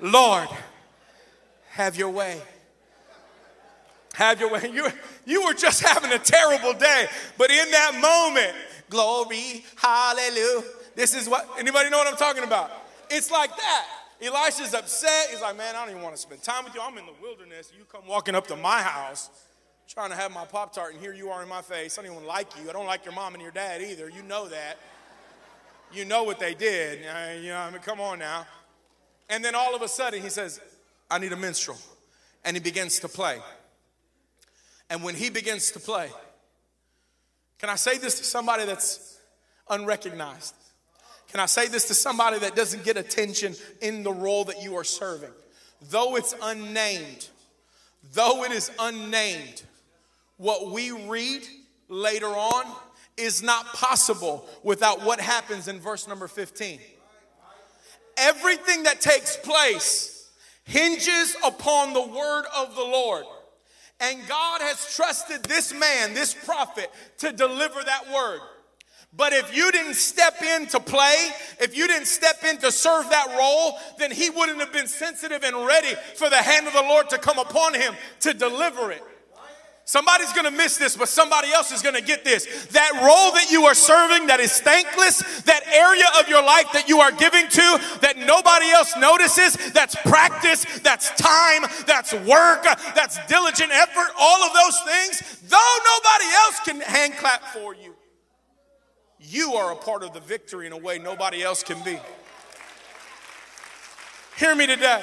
Lord, 0.01 0.49
have 1.71 1.97
your 1.97 2.11
way. 2.11 2.43
Have 4.15 4.41
your 4.41 4.51
way. 4.51 4.63
You, 4.75 4.89
you 5.25 5.45
were 5.45 5.55
just 5.55 5.83
having 5.83 6.13
a 6.13 6.19
terrible 6.19 6.73
day, 6.73 7.07
but 7.39 7.51
in 7.51 7.71
that 7.71 7.93
moment, 8.01 8.57
glory, 8.91 9.65
hallelujah. 9.77 10.65
This 10.95 11.15
is 11.15 11.29
what, 11.29 11.49
anybody 11.59 11.91
know 11.91 11.99
what 11.99 12.09
I'm 12.09 12.17
talking 12.17 12.45
about? 12.45 12.71
It's 13.11 13.31
like 13.31 13.51
that. 13.51 13.87
Elisha's 14.23 14.75
upset. 14.75 15.29
He's 15.31 15.41
like, 15.41 15.57
man, 15.57 15.77
I 15.77 15.81
don't 15.81 15.91
even 15.91 16.03
want 16.03 16.15
to 16.15 16.21
spend 16.21 16.43
time 16.43 16.65
with 16.65 16.75
you. 16.75 16.81
I'm 16.81 16.97
in 16.99 17.07
the 17.07 17.13
wilderness. 17.21 17.73
You 17.77 17.85
come 17.85 18.07
walking 18.07 18.35
up 18.35 18.47
to 18.49 18.57
my 18.57 18.81
house 18.81 19.31
trying 19.87 20.11
to 20.11 20.17
have 20.17 20.33
my 20.33 20.45
Pop 20.45 20.73
Tart, 20.73 20.95
and 20.95 21.03
here 21.03 21.13
you 21.13 21.29
are 21.31 21.43
in 21.43 21.49
my 21.49 21.63
face. 21.63 21.99
I 21.99 22.03
don't 22.03 22.13
even 22.13 22.27
like 22.27 22.49
you. 22.61 22.71
I 22.71 22.73
don't 22.73 22.87
like 22.87 23.05
your 23.05 23.15
mom 23.15 23.35
and 23.35 23.43
your 23.43 23.53
dad 23.53 23.83
either. 23.83 24.09
You 24.09 24.23
know 24.23 24.49
that. 24.49 24.79
You 25.93 26.05
know 26.05 26.25
what 26.25 26.39
they 26.39 26.55
did. 26.55 27.01
Uh, 27.05 27.35
you 27.41 27.49
know, 27.49 27.59
I 27.59 27.71
mean, 27.71 27.81
come 27.81 28.01
on 28.01 28.19
now. 28.19 28.47
And 29.29 29.45
then 29.45 29.55
all 29.55 29.75
of 29.75 29.83
a 29.83 29.89
sudden, 29.89 30.23
he 30.23 30.31
says, 30.31 30.61
I 31.11 31.19
need 31.19 31.33
a 31.33 31.37
minstrel. 31.37 31.79
And 32.45 32.57
he 32.57 32.61
begins 32.61 32.99
to 33.01 33.09
play. 33.09 33.41
And 34.95 35.03
when 35.03 35.17
he 35.17 35.29
begins 35.29 35.73
to 35.73 35.81
play, 35.81 36.09
can 37.59 37.69
I 37.69 37.75
say 37.75 37.99
this 37.99 38.17
to 38.19 38.25
somebody 38.25 38.65
that's 38.65 39.19
unrecognized? 39.69 40.55
Can 41.33 41.41
I 41.41 41.47
say 41.47 41.67
this 41.67 41.89
to 41.89 41.95
somebody 41.95 42.39
that 42.39 42.55
doesn't 42.55 42.85
get 42.85 42.97
attention 42.97 43.57
in 43.83 44.05
the 44.05 44.13
role 44.13 44.45
that 44.45 44.63
you 44.63 44.77
are 44.77 44.85
serving? 44.85 45.33
Though 45.91 46.15
it's 46.15 46.33
unnamed, 46.41 47.29
though 48.13 48.45
it 48.45 48.53
is 48.53 48.71
unnamed, 48.79 49.65
what 50.37 50.71
we 50.71 50.93
read 50.93 51.43
later 51.89 52.29
on 52.29 52.65
is 53.17 53.43
not 53.43 53.67
possible 53.73 54.49
without 54.63 55.03
what 55.03 55.21
happens 55.21 55.67
in 55.67 55.81
verse 55.81 56.07
number 56.07 56.29
15. 56.29 56.79
Everything 58.17 58.85
that 58.85 59.01
takes 59.01 59.37
place 59.39 60.31
hinges 60.63 61.35
upon 61.45 61.95
the 61.95 62.07
word 62.07 62.45
of 62.57 62.77
the 62.77 62.85
Lord. 62.85 63.25
And 64.01 64.27
God 64.29 64.61
has 64.61 64.95
trusted 64.95 65.45
this 65.45 65.73
man, 65.73 66.15
this 66.15 66.35
prophet, 66.35 66.91
to 67.19 67.33
deliver 67.33 67.83
that 67.83 68.13
word. 68.13 68.41
But 69.17 69.33
if 69.33 69.57
you 69.57 69.71
didn't 69.71 69.95
step 69.95 70.43
in 70.43 70.67
to 70.69 70.81
play, 70.81 71.31
if 71.61 71.77
you 71.77 71.87
didn't 71.87 72.09
step 72.09 72.43
in 72.43 72.59
to 72.59 72.73
serve 72.73 73.09
that 73.11 73.37
role, 73.39 73.79
then 73.99 74.11
he 74.11 74.29
wouldn't 74.29 74.59
have 74.59 74.73
been 74.73 74.89
sensitive 74.89 75.45
and 75.45 75.65
ready 75.65 75.95
for 76.17 76.29
the 76.29 76.43
hand 76.43 76.67
of 76.67 76.73
the 76.73 76.83
Lord 76.83 77.09
to 77.11 77.19
come 77.19 77.39
upon 77.39 77.75
him 77.75 77.95
to 78.21 78.35
deliver 78.35 78.91
it. 78.91 79.03
Somebody's 79.87 80.33
gonna 80.33 80.51
miss 80.51 80.79
this, 80.79 80.97
but 80.97 81.09
somebody 81.11 81.53
else 81.53 81.71
is 81.71 81.83
gonna 81.83 82.01
get 82.01 82.25
this. 82.25 82.47
That 82.73 82.93
role 82.95 83.33
that 83.33 83.51
you 83.51 83.65
are 83.67 83.75
serving 83.75 84.29
that 84.29 84.41
is 84.41 84.59
thankless, 84.61 85.43
that 85.43 85.63
area 85.67 86.05
of 86.19 86.29
your 86.29 86.43
life 86.43 86.73
that 86.73 86.89
you 86.89 87.01
are 87.01 87.13
giving 87.13 87.47
to 87.49 87.81
that 88.01 88.17
nobody 88.17 88.71
else 88.71 88.97
notices, 88.97 89.57
that's 89.73 89.95
practice, 89.97 90.65
that's 90.81 91.11
time, 91.21 91.65
that's 91.87 92.15
work, 92.15 92.65
that's 92.95 93.19
diligent 93.27 93.73
effort, 93.73 94.09
all 94.19 94.43
of 94.43 94.55
those 94.55 94.81
things, 94.81 95.41
though 95.49 95.77
nobody 95.85 96.33
else 96.35 96.61
can 96.65 96.81
hand 96.81 97.15
clap 97.19 97.43
for 97.49 97.75
you, 97.75 97.95
you 99.21 99.53
are 99.53 99.73
a 99.73 99.77
part 99.77 100.03
of 100.03 100.15
the 100.15 100.21
victory 100.21 100.67
in 100.67 100.73
a 100.73 100.79
way 100.79 100.99
nobody 100.99 101.43
else 101.43 101.63
can 101.63 101.83
be. 101.85 101.99
Hear 104.37 104.55
me 104.55 104.67
today. 104.67 105.03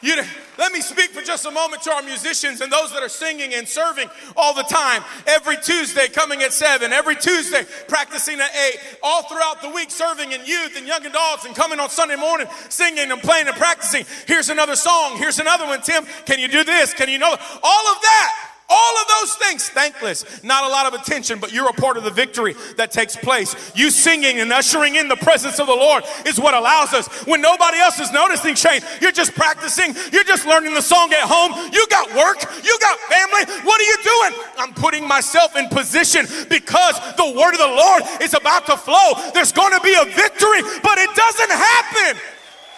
You, 0.00 0.22
let 0.58 0.72
me 0.72 0.80
speak 0.80 1.10
for 1.10 1.22
just 1.22 1.46
a 1.46 1.50
moment 1.50 1.82
to 1.82 1.92
our 1.92 2.02
musicians 2.02 2.60
and 2.60 2.70
those 2.70 2.92
that 2.92 3.02
are 3.02 3.08
singing 3.08 3.54
and 3.54 3.66
serving 3.66 4.08
all 4.36 4.52
the 4.54 4.64
time. 4.64 5.04
Every 5.26 5.56
Tuesday 5.56 6.08
coming 6.08 6.42
at 6.42 6.52
7, 6.52 6.92
every 6.92 7.14
Tuesday 7.14 7.64
practicing 7.86 8.40
at 8.40 8.50
8, 8.74 8.78
all 9.02 9.22
throughout 9.22 9.62
the 9.62 9.70
week 9.70 9.90
serving 9.90 10.32
in 10.32 10.44
youth 10.44 10.76
and 10.76 10.86
young 10.86 11.06
adults 11.06 11.44
and 11.44 11.54
coming 11.54 11.78
on 11.78 11.88
Sunday 11.90 12.16
morning 12.16 12.48
singing 12.68 13.10
and 13.10 13.22
playing 13.22 13.46
and 13.46 13.56
practicing. 13.56 14.04
Here's 14.26 14.48
another 14.48 14.76
song. 14.76 15.16
Here's 15.16 15.38
another 15.38 15.66
one, 15.66 15.80
Tim. 15.80 16.04
Can 16.26 16.38
you 16.40 16.48
do 16.48 16.64
this? 16.64 16.92
Can 16.92 17.08
you 17.08 17.18
know? 17.18 17.30
All 17.30 17.86
of 17.86 18.02
that 18.02 18.47
All 18.70 18.94
of 18.98 19.08
those 19.08 19.34
things, 19.36 19.68
thankless, 19.70 20.44
not 20.44 20.64
a 20.64 20.68
lot 20.68 20.92
of 20.92 21.00
attention, 21.00 21.38
but 21.38 21.52
you're 21.52 21.70
a 21.70 21.72
part 21.72 21.96
of 21.96 22.04
the 22.04 22.10
victory 22.10 22.54
that 22.76 22.90
takes 22.90 23.16
place. 23.16 23.72
You 23.74 23.90
singing 23.90 24.40
and 24.40 24.52
ushering 24.52 24.96
in 24.96 25.08
the 25.08 25.16
presence 25.16 25.58
of 25.58 25.66
the 25.66 25.74
Lord 25.74 26.04
is 26.26 26.38
what 26.38 26.52
allows 26.52 26.92
us. 26.92 27.08
When 27.26 27.40
nobody 27.40 27.78
else 27.78 27.98
is 27.98 28.12
noticing, 28.12 28.56
Shane, 28.56 28.82
you're 29.00 29.12
just 29.12 29.34
practicing, 29.34 29.94
you're 30.12 30.24
just 30.24 30.44
learning 30.44 30.74
the 30.74 30.82
song 30.82 31.10
at 31.14 31.24
home. 31.24 31.52
You 31.72 31.86
got 31.88 32.14
work, 32.14 32.44
you 32.62 32.78
got 32.78 32.98
family. 33.08 33.64
What 33.64 33.80
are 33.80 33.84
you 33.84 33.96
doing? 34.04 34.44
I'm 34.58 34.74
putting 34.74 35.08
myself 35.08 35.56
in 35.56 35.68
position 35.68 36.26
because 36.50 37.00
the 37.16 37.24
word 37.24 37.52
of 37.52 37.60
the 37.60 37.72
Lord 37.72 38.02
is 38.20 38.34
about 38.34 38.66
to 38.66 38.76
flow. 38.76 39.14
There's 39.32 39.52
going 39.52 39.72
to 39.72 39.80
be 39.80 39.94
a 39.94 40.04
victory, 40.04 40.60
but 40.82 40.98
it 40.98 41.14
doesn't 41.16 41.50
happen 41.50 42.20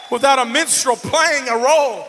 without 0.09 0.39
a 0.39 0.45
minstrel 0.45 0.95
playing 0.95 1.49
a 1.49 1.57
role. 1.57 2.07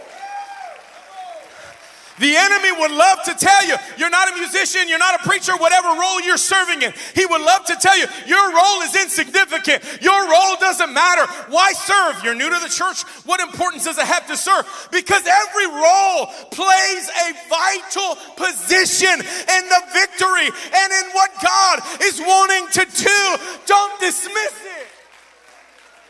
The 2.21 2.37
enemy 2.37 2.71
would 2.77 2.91
love 2.91 3.23
to 3.25 3.33
tell 3.33 3.65
you, 3.65 3.73
you're 3.97 4.13
not 4.13 4.29
a 4.29 4.37
musician, 4.37 4.87
you're 4.87 5.01
not 5.01 5.19
a 5.19 5.27
preacher, 5.27 5.57
whatever 5.57 5.89
role 5.89 6.21
you're 6.21 6.37
serving 6.37 6.83
in. 6.83 6.93
He 7.15 7.25
would 7.25 7.41
love 7.41 7.65
to 7.65 7.75
tell 7.75 7.97
you, 7.97 8.05
your 8.27 8.53
role 8.53 8.81
is 8.85 8.95
insignificant. 8.95 9.81
Your 10.03 10.29
role 10.29 10.55
doesn't 10.61 10.93
matter. 10.93 11.25
Why 11.49 11.73
serve? 11.73 12.23
You're 12.23 12.35
new 12.35 12.47
to 12.47 12.59
the 12.61 12.69
church. 12.69 13.01
What 13.25 13.41
importance 13.41 13.85
does 13.85 13.97
it 13.97 14.05
have 14.05 14.27
to 14.27 14.37
serve? 14.37 14.69
Because 14.91 15.25
every 15.25 15.65
role 15.65 16.29
plays 16.53 17.09
a 17.09 17.33
vital 17.49 18.13
position 18.37 19.17
in 19.17 19.63
the 19.73 19.81
victory 19.91 20.45
and 20.45 20.89
in 20.93 21.05
what 21.17 21.31
God 21.41 21.81
is 22.03 22.21
wanting 22.21 22.67
to 22.69 22.85
do. 23.01 23.21
Don't 23.65 23.99
dismiss 23.99 24.53
it. 24.61 24.87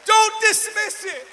Don't 0.06 0.42
dismiss 0.42 1.06
it. 1.06 1.28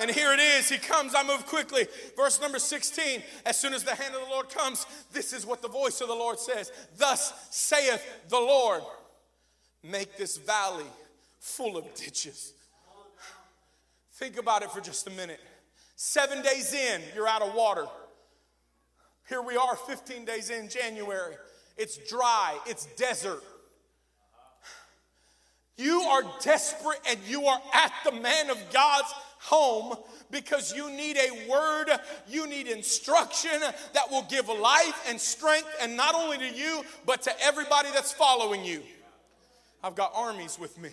And 0.00 0.10
here 0.10 0.32
it 0.32 0.40
is. 0.40 0.68
He 0.68 0.78
comes. 0.78 1.14
I 1.14 1.24
move 1.24 1.46
quickly. 1.46 1.86
Verse 2.16 2.40
number 2.40 2.58
16. 2.58 3.22
As 3.44 3.56
soon 3.56 3.74
as 3.74 3.84
the 3.84 3.94
hand 3.94 4.14
of 4.14 4.20
the 4.22 4.28
Lord 4.28 4.48
comes, 4.48 4.86
this 5.12 5.32
is 5.32 5.44
what 5.44 5.62
the 5.62 5.68
voice 5.68 6.00
of 6.00 6.08
the 6.08 6.14
Lord 6.14 6.38
says 6.38 6.70
Thus 6.96 7.32
saith 7.50 8.04
the 8.28 8.38
Lord, 8.38 8.82
make 9.82 10.16
this 10.16 10.36
valley 10.36 10.86
full 11.40 11.76
of 11.76 11.94
ditches. 11.94 12.52
Think 14.14 14.38
about 14.38 14.62
it 14.62 14.70
for 14.70 14.80
just 14.80 15.06
a 15.06 15.10
minute. 15.10 15.40
Seven 15.94 16.42
days 16.42 16.72
in, 16.74 17.02
you're 17.14 17.28
out 17.28 17.42
of 17.42 17.54
water. 17.54 17.86
Here 19.28 19.42
we 19.42 19.56
are, 19.56 19.76
15 19.76 20.24
days 20.24 20.50
in 20.50 20.68
January. 20.68 21.34
It's 21.76 21.98
dry, 22.08 22.58
it's 22.66 22.86
desert. 22.96 23.42
You 25.78 26.00
are 26.00 26.22
desperate 26.42 26.98
and 27.08 27.18
you 27.26 27.46
are 27.46 27.60
at 27.72 27.92
the 28.04 28.12
man 28.12 28.50
of 28.50 28.58
God's 28.72 29.14
home 29.38 29.96
because 30.30 30.74
you 30.74 30.90
need 30.90 31.16
a 31.16 31.48
word, 31.48 31.86
you 32.28 32.48
need 32.48 32.66
instruction 32.66 33.58
that 33.94 34.10
will 34.10 34.24
give 34.28 34.48
life 34.48 35.04
and 35.08 35.20
strength, 35.20 35.68
and 35.80 35.96
not 35.96 36.14
only 36.14 36.36
to 36.38 36.48
you, 36.48 36.82
but 37.06 37.22
to 37.22 37.42
everybody 37.42 37.88
that's 37.94 38.12
following 38.12 38.64
you. 38.64 38.82
I've 39.82 39.94
got 39.94 40.12
armies 40.14 40.58
with 40.58 40.76
me. 40.78 40.90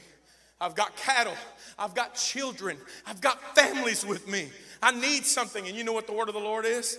I've 0.61 0.75
got 0.75 0.95
cattle. 0.95 1.35
I've 1.77 1.95
got 1.95 2.15
children. 2.15 2.77
I've 3.05 3.19
got 3.19 3.55
families 3.55 4.05
with 4.05 4.27
me. 4.27 4.49
I 4.81 4.91
need 4.91 5.25
something. 5.25 5.67
And 5.67 5.75
you 5.75 5.83
know 5.83 5.93
what 5.93 6.07
the 6.07 6.13
word 6.13 6.29
of 6.29 6.35
the 6.35 6.39
Lord 6.39 6.65
is? 6.65 6.97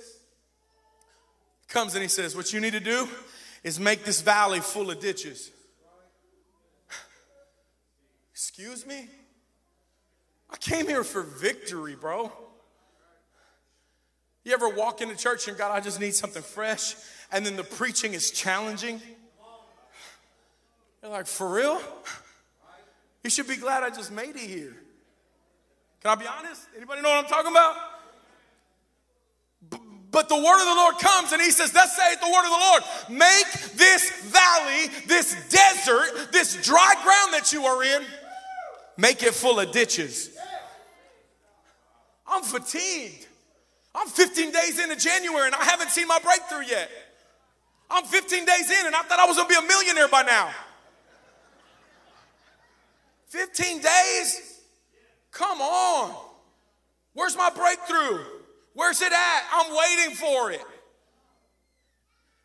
Comes 1.69 1.95
and 1.95 2.03
he 2.03 2.09
says, 2.09 2.37
What 2.37 2.53
you 2.53 2.61
need 2.61 2.73
to 2.73 2.81
do 2.81 3.09
is 3.65 3.81
make 3.81 4.05
this 4.05 4.21
valley 4.21 4.61
full 4.61 4.91
of 4.91 5.01
ditches. 5.01 5.51
Excuse 8.37 8.85
me? 8.85 9.09
I 10.51 10.59
came 10.59 10.87
here 10.87 11.05
for 11.05 11.23
victory, 11.23 11.97
bro. 11.99 12.31
You 14.45 14.53
ever 14.53 14.69
walk 14.69 15.01
into 15.01 15.17
church 15.17 15.49
and 15.49 15.57
God, 15.57 15.73
I 15.73 15.81
just 15.81 15.99
need 16.01 16.15
something 16.15 16.43
fresh, 16.43 16.97
and 17.33 17.47
then 17.47 17.57
the 17.57 17.65
preaching 17.65 18.13
is 18.13 18.31
challenging? 18.31 19.01
You're 21.03 21.13
like, 21.13 21.27
for 21.27 21.51
real? 21.51 21.81
You 23.25 23.31
should 23.31 23.49
be 23.49 23.57
glad 23.57 23.83
I 23.83 23.89
just 23.89 24.13
made 24.13 24.37
it 24.37 24.51
here. 24.51 24.77
Can 26.03 26.11
I 26.11 26.15
be 26.17 26.27
honest? 26.27 26.61
Anybody 26.77 27.01
know 27.01 27.09
what 27.09 27.25
I'm 27.25 27.31
talking 27.31 27.51
about? 27.51 27.75
But 30.11 30.29
the 30.29 30.37
word 30.37 30.61
of 30.61 30.67
the 30.67 30.75
Lord 30.75 30.99
comes 30.99 31.33
and 31.33 31.41
he 31.41 31.51
says, 31.51 31.73
Thus 31.73 31.97
saith 31.97 32.21
the 32.21 32.27
word 32.27 32.45
of 32.45 32.51
the 32.51 32.51
Lord, 32.51 32.83
make 33.19 33.51
this 33.77 34.11
valley, 34.27 34.93
this 35.07 35.35
desert, 35.49 36.33
this 36.33 36.63
dry 36.63 36.95
ground 37.03 37.33
that 37.33 37.55
you 37.55 37.65
are 37.65 37.83
in, 37.83 38.05
make 38.97 39.23
it 39.23 39.35
full 39.35 39.61
of 39.61 39.73
ditches. 39.73 40.31
I'm 42.27 42.43
fatigued. 42.43 43.27
I'm 43.95 44.09
15 44.09 44.51
days 44.51 44.79
into 44.79 44.97
January 44.97 45.47
and 45.47 45.55
I 45.55 45.65
haven't 45.65 45.91
seen 45.91 46.07
my 46.07 46.19
breakthrough 46.19 46.67
yet. 46.67 46.91
I'm 47.91 48.05
15 48.05 48.45
days 48.45 48.71
in 48.71 48.87
and 48.87 48.95
I 48.95 49.03
thought 49.03 49.19
I 49.19 49.27
was 49.27 49.37
gonna 49.37 49.49
be 49.49 49.55
a 49.55 49.63
millionaire 49.63 50.09
by 50.09 50.23
now. 50.23 50.51
15 53.29 53.81
days? 53.81 54.61
Come 55.31 55.61
on. 55.61 56.15
Where's 57.15 57.37
my 57.37 57.51
breakthrough? 57.51 58.25
Where's 58.75 59.01
it 59.01 59.13
at? 59.13 59.43
I'm 59.53 59.75
waiting 59.75 60.15
for 60.15 60.51
it. 60.53 60.63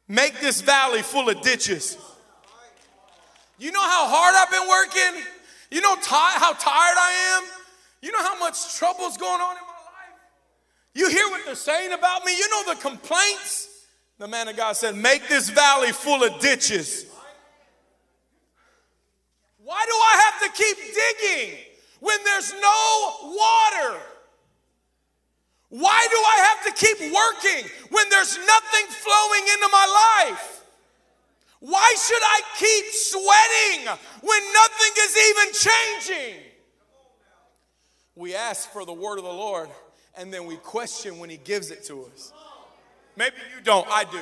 Make 0.07 0.39
this 0.39 0.61
valley 0.61 1.01
full 1.01 1.29
of 1.29 1.41
ditches. 1.41 1.97
You 3.57 3.71
know 3.71 3.81
how 3.81 4.07
hard 4.07 4.35
I've 4.35 4.51
been 4.51 4.67
working? 4.67 5.40
You 5.71 5.79
know 5.79 5.95
how 5.95 6.53
tired 6.53 6.97
I 6.97 7.38
am? 7.38 7.49
You 8.01 8.12
know 8.12 8.21
how 8.21 8.38
much 8.38 8.75
trouble's 8.75 9.17
going 9.17 9.41
on 9.41 9.55
in 9.55 9.63
my 9.63 9.69
life? 9.69 10.19
you 10.93 11.10
hear 11.10 11.27
what 11.29 11.45
they're 11.45 11.55
saying 11.55 11.93
about 11.93 12.25
me? 12.25 12.38
You 12.38 12.49
know 12.49 12.73
the 12.73 12.81
complaints? 12.81 13.69
The 14.19 14.27
man 14.27 14.49
of 14.49 14.57
God 14.57 14.73
said, 14.73 14.95
Make 14.95 15.27
this 15.29 15.49
valley 15.49 15.91
full 15.93 16.23
of 16.23 16.39
ditches. 16.39 17.05
Why 19.63 19.86
do 19.86 19.93
I 19.93 20.21
have 20.25 20.51
to 20.51 20.63
keep 20.63 20.77
digging 20.77 21.57
when 22.01 22.17
there's 22.25 22.53
no 22.53 23.13
water? 23.23 24.01
Why 25.69 26.07
do 26.12 26.17
I 26.17 26.38
have 26.49 26.75
to 26.75 26.86
keep 26.86 26.99
working 26.99 27.71
when 27.91 28.10
there's 28.10 28.38
nothing 28.38 28.88
flowing 28.89 29.41
into 29.41 29.69
my 29.71 30.25
life? 30.27 30.61
Why 31.62 31.95
should 31.95 32.21
I 32.21 32.41
keep 32.58 32.86
sweating 32.91 34.00
when 34.21 34.41
nothing 34.52 34.93
is 34.97 35.17
even 35.30 36.17
changing? 36.17 36.43
We 38.15 38.36
ask 38.36 38.69
for 38.71 38.84
the 38.84 38.93
word 38.93 39.19
of 39.19 39.24
the 39.24 39.32
Lord 39.32 39.69
and 40.17 40.34
then 40.34 40.45
we 40.45 40.56
question 40.58 41.19
when 41.19 41.30
He 41.30 41.38
gives 41.38 41.69
it 41.69 41.84
to 41.86 42.06
us. 42.06 42.34
Maybe 43.15 43.36
you 43.56 43.63
don't, 43.63 43.88
I 43.89 44.06
do. 44.06 44.21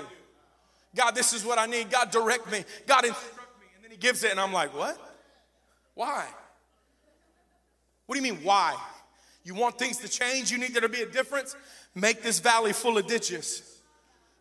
God, 0.93 1.11
this 1.11 1.31
is 1.31 1.45
what 1.45 1.57
I 1.57 1.65
need. 1.65 1.89
God, 1.89 2.11
direct 2.11 2.51
me. 2.51 2.65
God, 2.85 3.05
instruct 3.05 3.59
me. 3.61 3.67
And 3.75 3.85
then 3.85 3.91
He 3.91 3.97
gives 3.97 4.23
it, 4.25 4.31
and 4.31 4.39
I'm 4.39 4.51
like, 4.51 4.75
what? 4.77 4.97
Why? 5.93 6.25
What 8.05 8.15
do 8.17 8.21
you 8.21 8.33
mean, 8.33 8.43
why? 8.43 8.75
You 9.45 9.55
want 9.55 9.79
things 9.79 9.97
to 9.99 10.09
change? 10.09 10.51
You 10.51 10.57
need 10.57 10.73
there 10.73 10.81
to 10.81 10.89
be 10.89 11.03
a 11.03 11.09
difference? 11.09 11.55
Make 11.95 12.21
this 12.21 12.39
valley 12.39 12.73
full 12.73 12.97
of 12.97 13.07
ditches. 13.07 13.81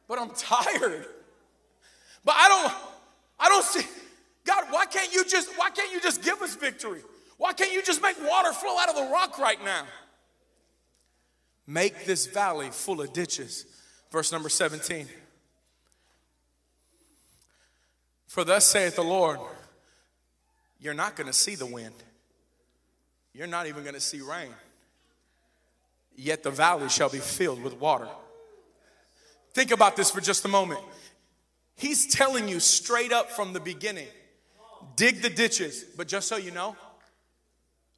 But 0.09 0.19
I'm 0.19 0.31
tired. 0.37 1.07
But 2.29 2.37
I 2.37 2.49
don't, 2.51 2.75
I 3.41 3.49
don't 3.49 3.65
see, 3.65 3.89
God, 4.45 4.65
why 4.69 4.85
can't 4.85 5.11
you 5.15 5.25
just, 5.25 5.49
why 5.57 5.71
can't 5.71 5.91
you 5.91 5.99
just 5.99 6.23
give 6.23 6.43
us 6.43 6.55
victory? 6.57 7.01
Why 7.39 7.55
can't 7.55 7.73
you 7.73 7.83
just 7.83 8.03
make 8.03 8.19
water 8.23 8.53
flow 8.53 8.79
out 8.79 8.91
of 8.91 8.97
the 8.97 9.11
rock 9.11 9.39
right 9.39 9.59
now? 9.65 9.85
Make 11.67 12.05
this 12.05 12.27
valley 12.27 12.69
full 12.71 13.01
of 13.01 13.15
ditches. 13.15 13.65
Verse 14.13 14.31
number 14.31 14.51
17. 14.51 15.07
For 18.27 18.45
thus 18.45 18.67
saith 18.67 18.97
the 18.97 19.03
Lord, 19.03 19.39
you're 20.81 20.93
not 20.93 21.17
going 21.17 21.29
to 21.29 21.33
see 21.33 21.55
the 21.55 21.65
wind. 21.65 21.95
You're 23.33 23.47
not 23.47 23.69
even 23.69 23.85
going 23.85 23.95
to 23.95 24.03
see 24.03 24.21
rain. 24.21 24.51
Yet 26.15 26.43
the 26.43 26.51
valley 26.51 26.91
shall 26.91 27.09
be 27.09 27.21
filled 27.21 27.63
with 27.63 27.81
water. 27.81 28.09
Think 29.55 29.71
about 29.71 29.97
this 29.97 30.11
for 30.11 30.21
just 30.21 30.45
a 30.45 30.49
moment. 30.49 30.81
He's 31.79 32.07
telling 32.07 32.49
you 32.49 32.61
straight 32.61 33.13
up 33.13 33.31
from 33.31 33.53
the 33.53 33.61
beginning 33.61 34.09
dig 34.97 35.23
the 35.23 35.31
ditches, 35.31 35.85
but 35.97 36.09
just 36.09 36.27
so 36.29 36.37
you 36.37 36.51
know, 36.51 36.77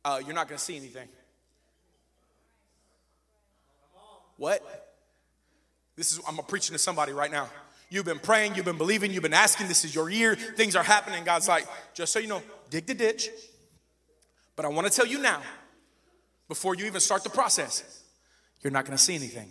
uh, 0.04 0.20
you're 0.24 0.34
not 0.34 0.48
going 0.48 0.58
to 0.58 0.64
see 0.64 0.76
anything. 0.76 1.08
What? 4.36 4.62
This 5.96 6.12
is, 6.12 6.20
I'm 6.28 6.36
preaching 6.44 6.74
to 6.74 6.78
somebody 6.78 7.12
right 7.12 7.30
now. 7.30 7.48
You've 7.88 8.04
been 8.04 8.18
praying, 8.18 8.54
you've 8.54 8.66
been 8.66 8.78
believing, 8.78 9.12
you've 9.12 9.22
been 9.22 9.34
asking, 9.34 9.68
this 9.68 9.84
is 9.84 9.94
your 9.94 10.10
year, 10.10 10.34
things 10.34 10.76
are 10.76 10.82
happening. 10.82 11.24
God's 11.24 11.48
like, 11.48 11.66
just 11.94 12.12
so 12.12 12.18
you 12.18 12.28
know, 12.28 12.42
dig 12.68 12.86
the 12.86 12.94
ditch. 12.94 13.30
But 14.56 14.64
I 14.64 14.68
want 14.68 14.86
to 14.86 14.92
tell 14.92 15.06
you 15.06 15.20
now, 15.20 15.40
before 16.48 16.74
you 16.74 16.84
even 16.84 17.00
start 17.00 17.24
the 17.24 17.30
process, 17.30 18.02
you're 18.60 18.72
not 18.72 18.84
going 18.84 18.96
to 18.96 19.02
see 19.02 19.14
anything. 19.14 19.50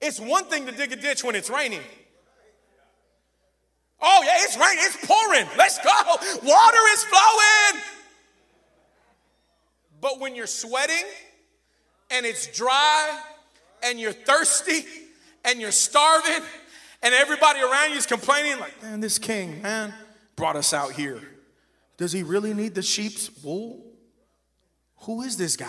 It's 0.00 0.20
one 0.20 0.44
thing 0.44 0.66
to 0.66 0.72
dig 0.72 0.92
a 0.92 0.96
ditch 0.96 1.22
when 1.22 1.34
it's 1.34 1.48
raining. 1.48 1.82
Oh, 4.00 4.22
yeah, 4.24 4.44
it's 4.44 4.56
raining, 4.56 4.84
it's 4.84 5.06
pouring. 5.06 5.46
Let's 5.56 5.78
go. 5.78 6.48
Water 6.48 6.78
is 6.92 7.04
flowing. 7.04 7.82
But 10.00 10.20
when 10.20 10.34
you're 10.36 10.46
sweating 10.46 11.04
and 12.10 12.24
it's 12.24 12.46
dry 12.46 13.20
and 13.82 13.98
you're 13.98 14.12
thirsty 14.12 14.84
and 15.44 15.60
you're 15.60 15.72
starving 15.72 16.44
and 17.02 17.14
everybody 17.14 17.60
around 17.60 17.90
you 17.90 17.96
is 17.96 18.06
complaining, 18.06 18.60
like, 18.60 18.80
man, 18.82 19.00
this 19.00 19.18
king, 19.18 19.60
man, 19.62 19.92
brought 20.36 20.54
us 20.54 20.72
out 20.72 20.92
here. 20.92 21.20
Does 21.96 22.12
he 22.12 22.22
really 22.22 22.54
need 22.54 22.76
the 22.76 22.82
sheep's 22.82 23.30
wool? 23.42 23.84
Who 25.02 25.22
is 25.22 25.36
this 25.36 25.56
guy? 25.56 25.66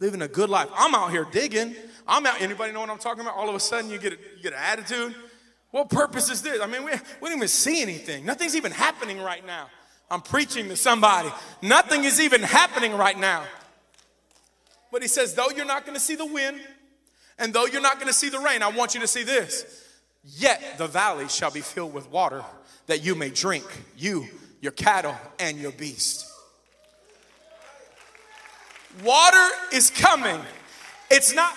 Living 0.00 0.22
a 0.22 0.28
good 0.28 0.50
life. 0.50 0.68
I'm 0.76 0.94
out 0.94 1.12
here 1.12 1.26
digging. 1.30 1.74
I'm 2.06 2.26
out. 2.26 2.40
Anybody 2.40 2.72
know 2.72 2.80
what 2.80 2.90
I'm 2.90 2.98
talking 2.98 3.22
about? 3.22 3.36
All 3.36 3.48
of 3.48 3.54
a 3.54 3.60
sudden 3.60 3.90
you 3.90 3.98
get 3.98 4.12
a, 4.12 4.16
you 4.36 4.42
get 4.42 4.52
an 4.52 4.58
attitude. 4.58 5.14
What 5.76 5.90
purpose 5.90 6.30
is 6.30 6.40
this? 6.40 6.62
I 6.62 6.66
mean, 6.66 6.84
we, 6.84 6.92
we 6.92 7.28
didn't 7.28 7.36
even 7.36 7.48
see 7.48 7.82
anything. 7.82 8.24
Nothing's 8.24 8.56
even 8.56 8.72
happening 8.72 9.20
right 9.20 9.46
now. 9.46 9.68
I'm 10.10 10.22
preaching 10.22 10.68
to 10.68 10.76
somebody. 10.76 11.28
Nothing 11.60 12.04
is 12.04 12.18
even 12.18 12.40
happening 12.42 12.96
right 12.96 13.18
now. 13.18 13.44
But 14.90 15.02
he 15.02 15.08
says, 15.08 15.34
though 15.34 15.50
you're 15.54 15.66
not 15.66 15.84
going 15.84 15.92
to 15.92 16.00
see 16.00 16.14
the 16.14 16.24
wind, 16.24 16.62
and 17.38 17.52
though 17.52 17.66
you're 17.66 17.82
not 17.82 17.96
going 17.96 18.06
to 18.06 18.14
see 18.14 18.30
the 18.30 18.38
rain, 18.38 18.62
I 18.62 18.68
want 18.68 18.94
you 18.94 19.00
to 19.00 19.06
see 19.06 19.22
this. 19.22 19.84
Yet 20.24 20.78
the 20.78 20.86
valley 20.86 21.28
shall 21.28 21.50
be 21.50 21.60
filled 21.60 21.92
with 21.92 22.10
water 22.10 22.42
that 22.86 23.04
you 23.04 23.14
may 23.14 23.28
drink, 23.28 23.66
you, 23.98 24.28
your 24.62 24.72
cattle, 24.72 25.14
and 25.38 25.58
your 25.58 25.72
beast. 25.72 26.24
Water 29.04 29.48
is 29.74 29.90
coming. 29.90 30.40
It's 31.10 31.34
not, 31.34 31.52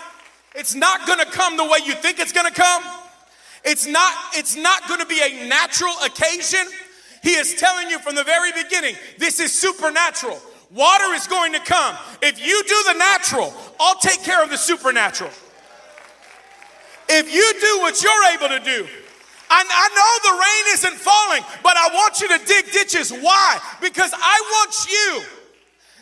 it's 0.55 0.75
not 0.75 1.07
gonna 1.07 1.23
come 1.23 1.55
the 1.55 1.63
way 1.63 1.79
you 1.85 1.93
think 1.93 2.19
it's 2.19 2.33
gonna 2.33 2.51
come. 2.51 2.83
It's 3.63 3.85
not, 3.85 4.13
it's 4.33 4.55
not 4.55 4.87
gonna 4.87 5.05
be 5.05 5.19
a 5.21 5.47
natural 5.47 5.93
occasion. 6.05 6.65
He 7.21 7.31
is 7.31 7.55
telling 7.55 7.89
you 7.89 7.99
from 7.99 8.15
the 8.15 8.23
very 8.23 8.51
beginning, 8.51 8.95
this 9.17 9.39
is 9.39 9.51
supernatural. 9.51 10.39
Water 10.71 11.13
is 11.13 11.27
going 11.27 11.53
to 11.53 11.59
come. 11.59 11.95
If 12.21 12.39
you 12.39 12.63
do 12.63 12.93
the 12.93 12.99
natural, 12.99 13.53
I'll 13.79 13.99
take 13.99 14.23
care 14.23 14.43
of 14.43 14.49
the 14.49 14.57
supernatural. 14.57 15.31
If 17.09 17.33
you 17.33 17.53
do 17.59 17.79
what 17.81 18.01
you're 18.03 18.25
able 18.35 18.49
to 18.49 18.63
do, 18.63 18.87
I, 19.49 19.65
I 19.67 19.89
know 19.97 20.29
the 20.29 20.37
rain 20.37 20.73
isn't 20.75 21.01
falling, 21.01 21.43
but 21.63 21.75
I 21.75 21.89
want 21.93 22.21
you 22.21 22.27
to 22.27 22.45
dig 22.45 22.71
ditches. 22.71 23.11
Why? 23.11 23.59
Because 23.81 24.13
I 24.13 24.41
want 24.51 24.75
you 24.87 25.23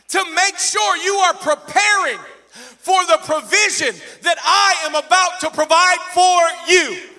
to 0.10 0.36
make 0.36 0.58
sure 0.58 0.98
you 0.98 1.16
are 1.16 1.34
preparing 1.36 2.20
for 2.52 3.06
the 3.06 3.20
provision 3.24 3.96
that 4.24 4.38
I 4.42 4.86
am 4.86 4.96
about 4.96 5.40
to 5.42 5.50
provide 5.50 5.98
for 6.14 6.72
you. 6.72 7.17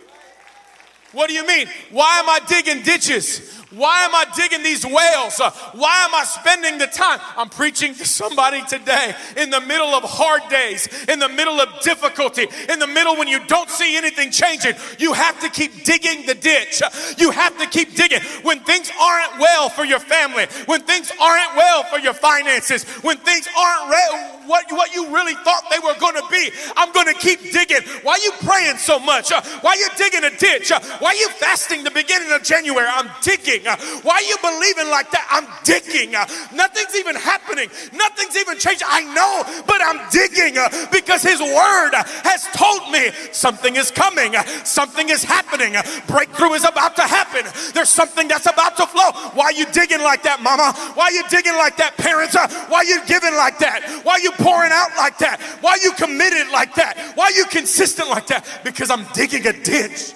What 1.18 1.28
do 1.28 1.34
you 1.34 1.44
mean? 1.44 1.66
Why 1.90 2.20
am 2.20 2.28
I 2.28 2.38
digging 2.46 2.84
ditches? 2.84 3.57
Why 3.70 4.04
am 4.04 4.14
I 4.14 4.24
digging 4.34 4.62
these 4.62 4.84
wells? 4.86 5.40
Uh, 5.40 5.50
why 5.74 6.04
am 6.06 6.14
I 6.14 6.24
spending 6.24 6.78
the 6.78 6.86
time? 6.86 7.20
I'm 7.36 7.50
preaching 7.50 7.94
to 7.96 8.06
somebody 8.06 8.64
today 8.64 9.14
in 9.36 9.50
the 9.50 9.60
middle 9.60 9.88
of 9.88 10.04
hard 10.04 10.40
days, 10.48 10.88
in 11.06 11.18
the 11.18 11.28
middle 11.28 11.60
of 11.60 11.68
difficulty, 11.82 12.46
in 12.70 12.78
the 12.78 12.86
middle 12.86 13.16
when 13.16 13.28
you 13.28 13.44
don't 13.46 13.68
see 13.68 13.96
anything 13.96 14.30
changing. 14.30 14.72
You 14.98 15.12
have 15.12 15.38
to 15.40 15.50
keep 15.50 15.84
digging 15.84 16.24
the 16.24 16.34
ditch. 16.34 16.80
You 17.18 17.30
have 17.30 17.58
to 17.58 17.66
keep 17.66 17.94
digging. 17.94 18.20
When 18.42 18.60
things 18.60 18.90
aren't 18.98 19.38
well 19.38 19.68
for 19.68 19.84
your 19.84 20.00
family, 20.00 20.46
when 20.64 20.80
things 20.82 21.12
aren't 21.20 21.56
well 21.56 21.82
for 21.84 21.98
your 21.98 22.14
finances, 22.14 22.84
when 23.02 23.18
things 23.18 23.46
aren't 23.54 23.90
re- 23.90 24.38
what, 24.46 24.64
what 24.70 24.94
you 24.94 25.12
really 25.12 25.34
thought 25.44 25.64
they 25.70 25.78
were 25.78 25.94
going 26.00 26.14
to 26.14 26.24
be, 26.30 26.50
I'm 26.74 26.90
going 26.92 27.06
to 27.06 27.20
keep 27.20 27.52
digging. 27.52 27.82
Why 28.02 28.12
are 28.12 28.18
you 28.18 28.32
praying 28.48 28.78
so 28.78 28.98
much? 28.98 29.30
Why 29.30 29.72
are 29.72 29.76
you 29.76 29.88
digging 29.98 30.24
a 30.24 30.34
ditch? 30.34 30.72
Why 31.00 31.10
are 31.10 31.14
you 31.14 31.28
fasting 31.28 31.84
the 31.84 31.90
beginning 31.90 32.32
of 32.32 32.42
January? 32.42 32.86
I'm 32.88 33.10
digging 33.22 33.57
digging. 33.58 33.68
Uh, 33.68 33.76
why 34.02 34.14
are 34.14 34.22
you 34.22 34.36
believing 34.40 34.90
like 34.90 35.10
that? 35.10 35.26
I'm 35.30 35.46
digging. 35.64 36.14
Uh, 36.14 36.26
nothing's 36.54 36.94
even 36.96 37.16
happening. 37.16 37.68
Nothing's 37.92 38.36
even 38.36 38.58
changed. 38.58 38.82
I 38.86 39.02
know, 39.14 39.62
but 39.66 39.80
I'm 39.82 40.00
digging 40.10 40.58
uh, 40.58 40.68
because 40.90 41.22
His 41.22 41.40
Word 41.40 41.92
has 42.24 42.46
told 42.54 42.90
me 42.90 43.10
something 43.32 43.76
is 43.76 43.90
coming. 43.90 44.34
Something 44.64 45.08
is 45.08 45.22
happening. 45.22 45.74
Breakthrough 46.06 46.52
is 46.52 46.64
about 46.64 46.96
to 46.96 47.02
happen. 47.02 47.44
There's 47.74 47.88
something 47.88 48.28
that's 48.28 48.46
about 48.46 48.76
to 48.76 48.86
flow. 48.86 49.10
Why 49.34 49.46
are 49.46 49.52
you 49.52 49.66
digging 49.72 50.00
like 50.00 50.22
that, 50.22 50.42
mama? 50.42 50.72
Why 50.94 51.04
are 51.04 51.12
you 51.12 51.22
digging 51.28 51.54
like 51.54 51.76
that, 51.78 51.96
parents? 51.96 52.34
Why 52.34 52.78
are 52.78 52.84
you 52.84 53.04
giving 53.06 53.34
like 53.34 53.58
that? 53.58 53.82
Why 54.04 54.12
are 54.12 54.20
you 54.20 54.32
pouring 54.32 54.72
out 54.72 54.90
like 54.96 55.18
that? 55.18 55.40
Why 55.60 55.72
are 55.72 55.78
you 55.78 55.92
committed 55.92 56.48
like 56.52 56.74
that? 56.74 57.12
Why 57.14 57.24
are 57.24 57.32
you 57.32 57.44
consistent 57.46 58.08
like 58.08 58.26
that? 58.28 58.46
Because 58.64 58.90
I'm 58.90 59.06
digging 59.14 59.46
a 59.46 59.52
ditch. 59.52 60.14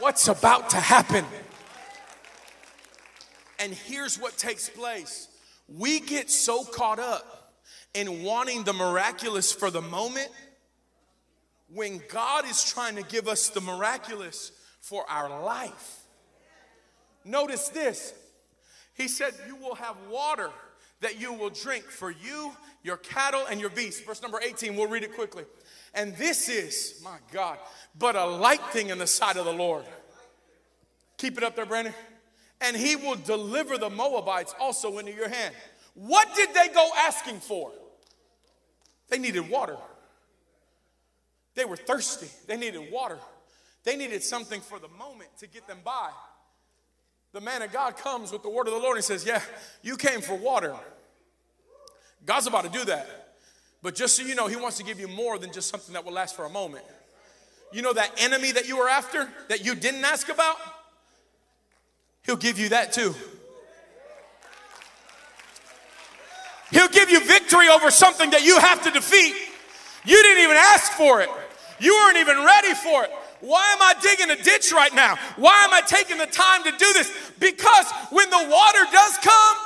What's 0.00 0.28
about 0.28 0.70
to 0.70 0.78
happen? 0.78 1.26
And 3.60 3.74
here's 3.74 4.18
what 4.18 4.36
takes 4.38 4.68
place 4.68 5.28
we 5.68 6.00
get 6.00 6.30
so 6.30 6.64
caught 6.64 6.98
up 6.98 7.52
in 7.94 8.24
wanting 8.24 8.64
the 8.64 8.72
miraculous 8.72 9.52
for 9.52 9.70
the 9.70 9.82
moment 9.82 10.28
when 11.72 12.00
God 12.08 12.44
is 12.46 12.64
trying 12.64 12.96
to 12.96 13.02
give 13.02 13.28
us 13.28 13.50
the 13.50 13.60
miraculous 13.60 14.50
for 14.80 15.08
our 15.08 15.28
life. 15.44 15.98
Notice 17.24 17.68
this 17.68 18.14
He 18.94 19.06
said, 19.06 19.34
You 19.46 19.56
will 19.56 19.76
have 19.76 19.96
water 20.10 20.50
that 21.00 21.20
you 21.20 21.32
will 21.32 21.50
drink 21.50 21.84
for 21.84 22.10
you, 22.10 22.52
your 22.82 22.96
cattle, 22.96 23.44
and 23.48 23.60
your 23.60 23.70
beasts. 23.70 24.00
Verse 24.00 24.20
number 24.22 24.40
18, 24.42 24.76
we'll 24.76 24.88
read 24.88 25.02
it 25.02 25.14
quickly. 25.14 25.44
And 25.94 26.16
this 26.16 26.48
is, 26.48 27.00
my 27.02 27.16
God, 27.32 27.58
but 27.98 28.16
a 28.16 28.24
light 28.24 28.62
thing 28.70 28.88
in 28.88 28.98
the 28.98 29.06
sight 29.06 29.36
of 29.36 29.44
the 29.44 29.52
Lord. 29.52 29.84
Keep 31.16 31.38
it 31.38 31.44
up 31.44 31.56
there, 31.56 31.66
Brandon 31.66 31.94
and 32.60 32.76
he 32.76 32.96
will 32.96 33.16
deliver 33.16 33.78
the 33.78 33.90
Moabites 33.90 34.54
also 34.60 34.98
into 34.98 35.12
your 35.12 35.28
hand. 35.28 35.54
What 35.94 36.34
did 36.34 36.50
they 36.54 36.68
go 36.68 36.90
asking 36.96 37.40
for? 37.40 37.72
They 39.08 39.18
needed 39.18 39.48
water. 39.48 39.76
They 41.54 41.64
were 41.64 41.76
thirsty. 41.76 42.28
They 42.46 42.56
needed 42.56 42.92
water. 42.92 43.18
They 43.84 43.96
needed 43.96 44.22
something 44.22 44.60
for 44.60 44.78
the 44.78 44.88
moment 44.88 45.30
to 45.38 45.46
get 45.46 45.66
them 45.66 45.78
by. 45.84 46.10
The 47.32 47.40
man 47.40 47.62
of 47.62 47.72
God 47.72 47.96
comes 47.96 48.32
with 48.32 48.42
the 48.42 48.50
word 48.50 48.66
of 48.66 48.74
the 48.74 48.80
Lord 48.80 48.96
and 48.96 49.04
says, 49.04 49.26
Yeah, 49.26 49.40
you 49.82 49.96
came 49.96 50.20
for 50.20 50.34
water. 50.34 50.74
God's 52.24 52.46
about 52.46 52.64
to 52.64 52.70
do 52.70 52.84
that. 52.86 53.34
But 53.82 53.94
just 53.94 54.16
so 54.16 54.22
you 54.22 54.34
know, 54.34 54.46
He 54.46 54.56
wants 54.56 54.76
to 54.78 54.84
give 54.84 55.00
you 55.00 55.08
more 55.08 55.38
than 55.38 55.52
just 55.52 55.68
something 55.68 55.94
that 55.94 56.04
will 56.04 56.12
last 56.12 56.36
for 56.36 56.44
a 56.44 56.50
moment. 56.50 56.84
You 57.72 57.82
know 57.82 57.92
that 57.92 58.12
enemy 58.18 58.52
that 58.52 58.66
you 58.68 58.78
were 58.78 58.88
after 58.88 59.28
that 59.48 59.64
you 59.64 59.74
didn't 59.74 60.04
ask 60.04 60.28
about? 60.28 60.56
He'll 62.24 62.36
give 62.36 62.58
you 62.58 62.70
that 62.70 62.92
too. 62.92 63.14
He'll 66.70 66.88
give 66.88 67.10
you 67.10 67.24
victory 67.24 67.68
over 67.68 67.90
something 67.90 68.30
that 68.30 68.44
you 68.44 68.58
have 68.58 68.82
to 68.84 68.90
defeat. 68.90 69.34
You 70.04 70.22
didn't 70.22 70.44
even 70.44 70.56
ask 70.56 70.92
for 70.92 71.20
it, 71.20 71.28
you 71.78 71.94
weren't 71.94 72.18
even 72.18 72.44
ready 72.44 72.74
for 72.74 73.04
it. 73.04 73.10
Why 73.40 73.72
am 73.72 73.80
I 73.80 73.94
digging 74.00 74.30
a 74.30 74.42
ditch 74.42 74.70
right 74.72 74.94
now? 74.94 75.16
Why 75.36 75.64
am 75.64 75.72
I 75.72 75.80
taking 75.80 76.18
the 76.18 76.26
time 76.26 76.62
to 76.64 76.70
do 76.70 76.92
this? 76.92 77.10
Because 77.38 77.90
when 78.10 78.28
the 78.28 78.48
water 78.50 78.84
does 78.92 79.16
come 79.18 79.56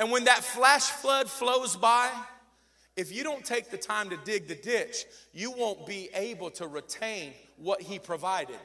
and 0.00 0.10
when 0.10 0.24
that 0.24 0.42
flash 0.42 0.82
flood 0.82 1.30
flows 1.30 1.76
by, 1.76 2.10
if 2.96 3.14
you 3.14 3.22
don't 3.22 3.44
take 3.44 3.70
the 3.70 3.78
time 3.78 4.10
to 4.10 4.16
dig 4.24 4.48
the 4.48 4.56
ditch, 4.56 5.04
you 5.32 5.52
won't 5.52 5.86
be 5.86 6.08
able 6.12 6.50
to 6.52 6.66
retain 6.66 7.32
what 7.56 7.80
He 7.80 8.00
provided. 8.00 8.58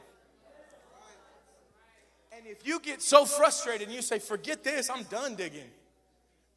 And 2.44 2.52
if 2.52 2.66
you 2.66 2.78
get 2.78 3.00
so 3.00 3.24
frustrated 3.24 3.86
and 3.88 3.96
you 3.96 4.02
say, 4.02 4.18
forget 4.18 4.62
this, 4.62 4.90
I'm 4.90 5.04
done 5.04 5.34
digging, 5.34 5.70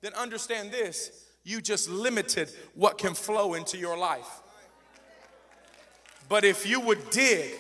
then 0.02 0.14
understand 0.16 0.70
this 0.70 1.24
you 1.46 1.62
just 1.62 1.90
limited 1.90 2.50
what 2.76 2.98
can 2.98 3.14
flow 3.14 3.54
into 3.54 3.78
your 3.78 3.98
life. 3.98 4.28
But 6.28 6.44
if 6.44 6.68
you 6.68 6.82
would 6.82 7.10
dig 7.10 7.54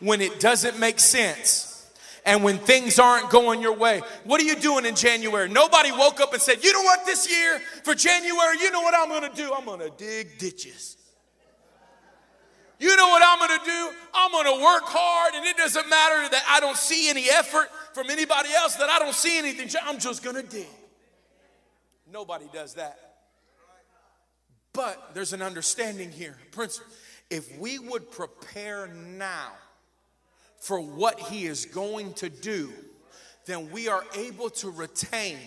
when 0.00 0.20
it 0.20 0.40
doesn't 0.40 0.80
make 0.80 0.98
sense, 0.98 1.68
and 2.24 2.42
when 2.42 2.58
things 2.58 3.00
aren't 3.00 3.30
going 3.30 3.60
your 3.60 3.76
way. 3.76 4.00
What 4.22 4.40
are 4.40 4.44
you 4.44 4.54
doing 4.54 4.84
in 4.84 4.94
January? 4.94 5.48
Nobody 5.48 5.90
woke 5.90 6.20
up 6.20 6.32
and 6.32 6.40
said, 6.40 6.62
You 6.62 6.72
know 6.72 6.82
what, 6.82 7.04
this 7.04 7.28
year 7.28 7.60
for 7.82 7.96
January, 7.96 8.58
you 8.60 8.70
know 8.70 8.80
what 8.80 8.94
I'm 8.96 9.08
gonna 9.08 9.34
do? 9.34 9.52
I'm 9.52 9.64
gonna 9.64 9.90
dig 9.90 10.38
ditches. 10.38 10.96
You 12.82 12.96
know 12.96 13.06
what 13.10 13.22
I'm 13.24 13.60
to 13.60 13.64
do? 13.64 13.90
I'm 14.12 14.32
to 14.44 14.60
work 14.60 14.82
hard, 14.86 15.34
and 15.36 15.46
it 15.46 15.56
doesn't 15.56 15.88
matter 15.88 16.28
that 16.30 16.42
I 16.48 16.58
don't 16.58 16.76
see 16.76 17.08
any 17.08 17.30
effort 17.30 17.68
from 17.94 18.10
anybody 18.10 18.48
else, 18.52 18.74
that 18.74 18.90
I 18.90 18.98
don't 18.98 19.14
see 19.14 19.38
anything. 19.38 19.70
I'm 19.84 20.00
just 20.00 20.24
to 20.34 20.42
dig. 20.42 20.66
Nobody 22.10 22.46
does 22.52 22.74
that. 22.74 22.98
But 24.72 25.14
there's 25.14 25.32
an 25.32 25.42
understanding 25.42 26.10
here. 26.10 26.36
Prince, 26.50 26.80
if 27.30 27.56
we 27.56 27.78
would 27.78 28.10
prepare 28.10 28.88
now 28.88 29.52
for 30.58 30.80
what 30.80 31.20
he 31.20 31.46
is 31.46 31.66
going 31.66 32.14
to 32.14 32.28
do, 32.28 32.72
then 33.46 33.70
we 33.70 33.86
are 33.86 34.02
able 34.16 34.50
to 34.50 34.70
retain 34.70 35.38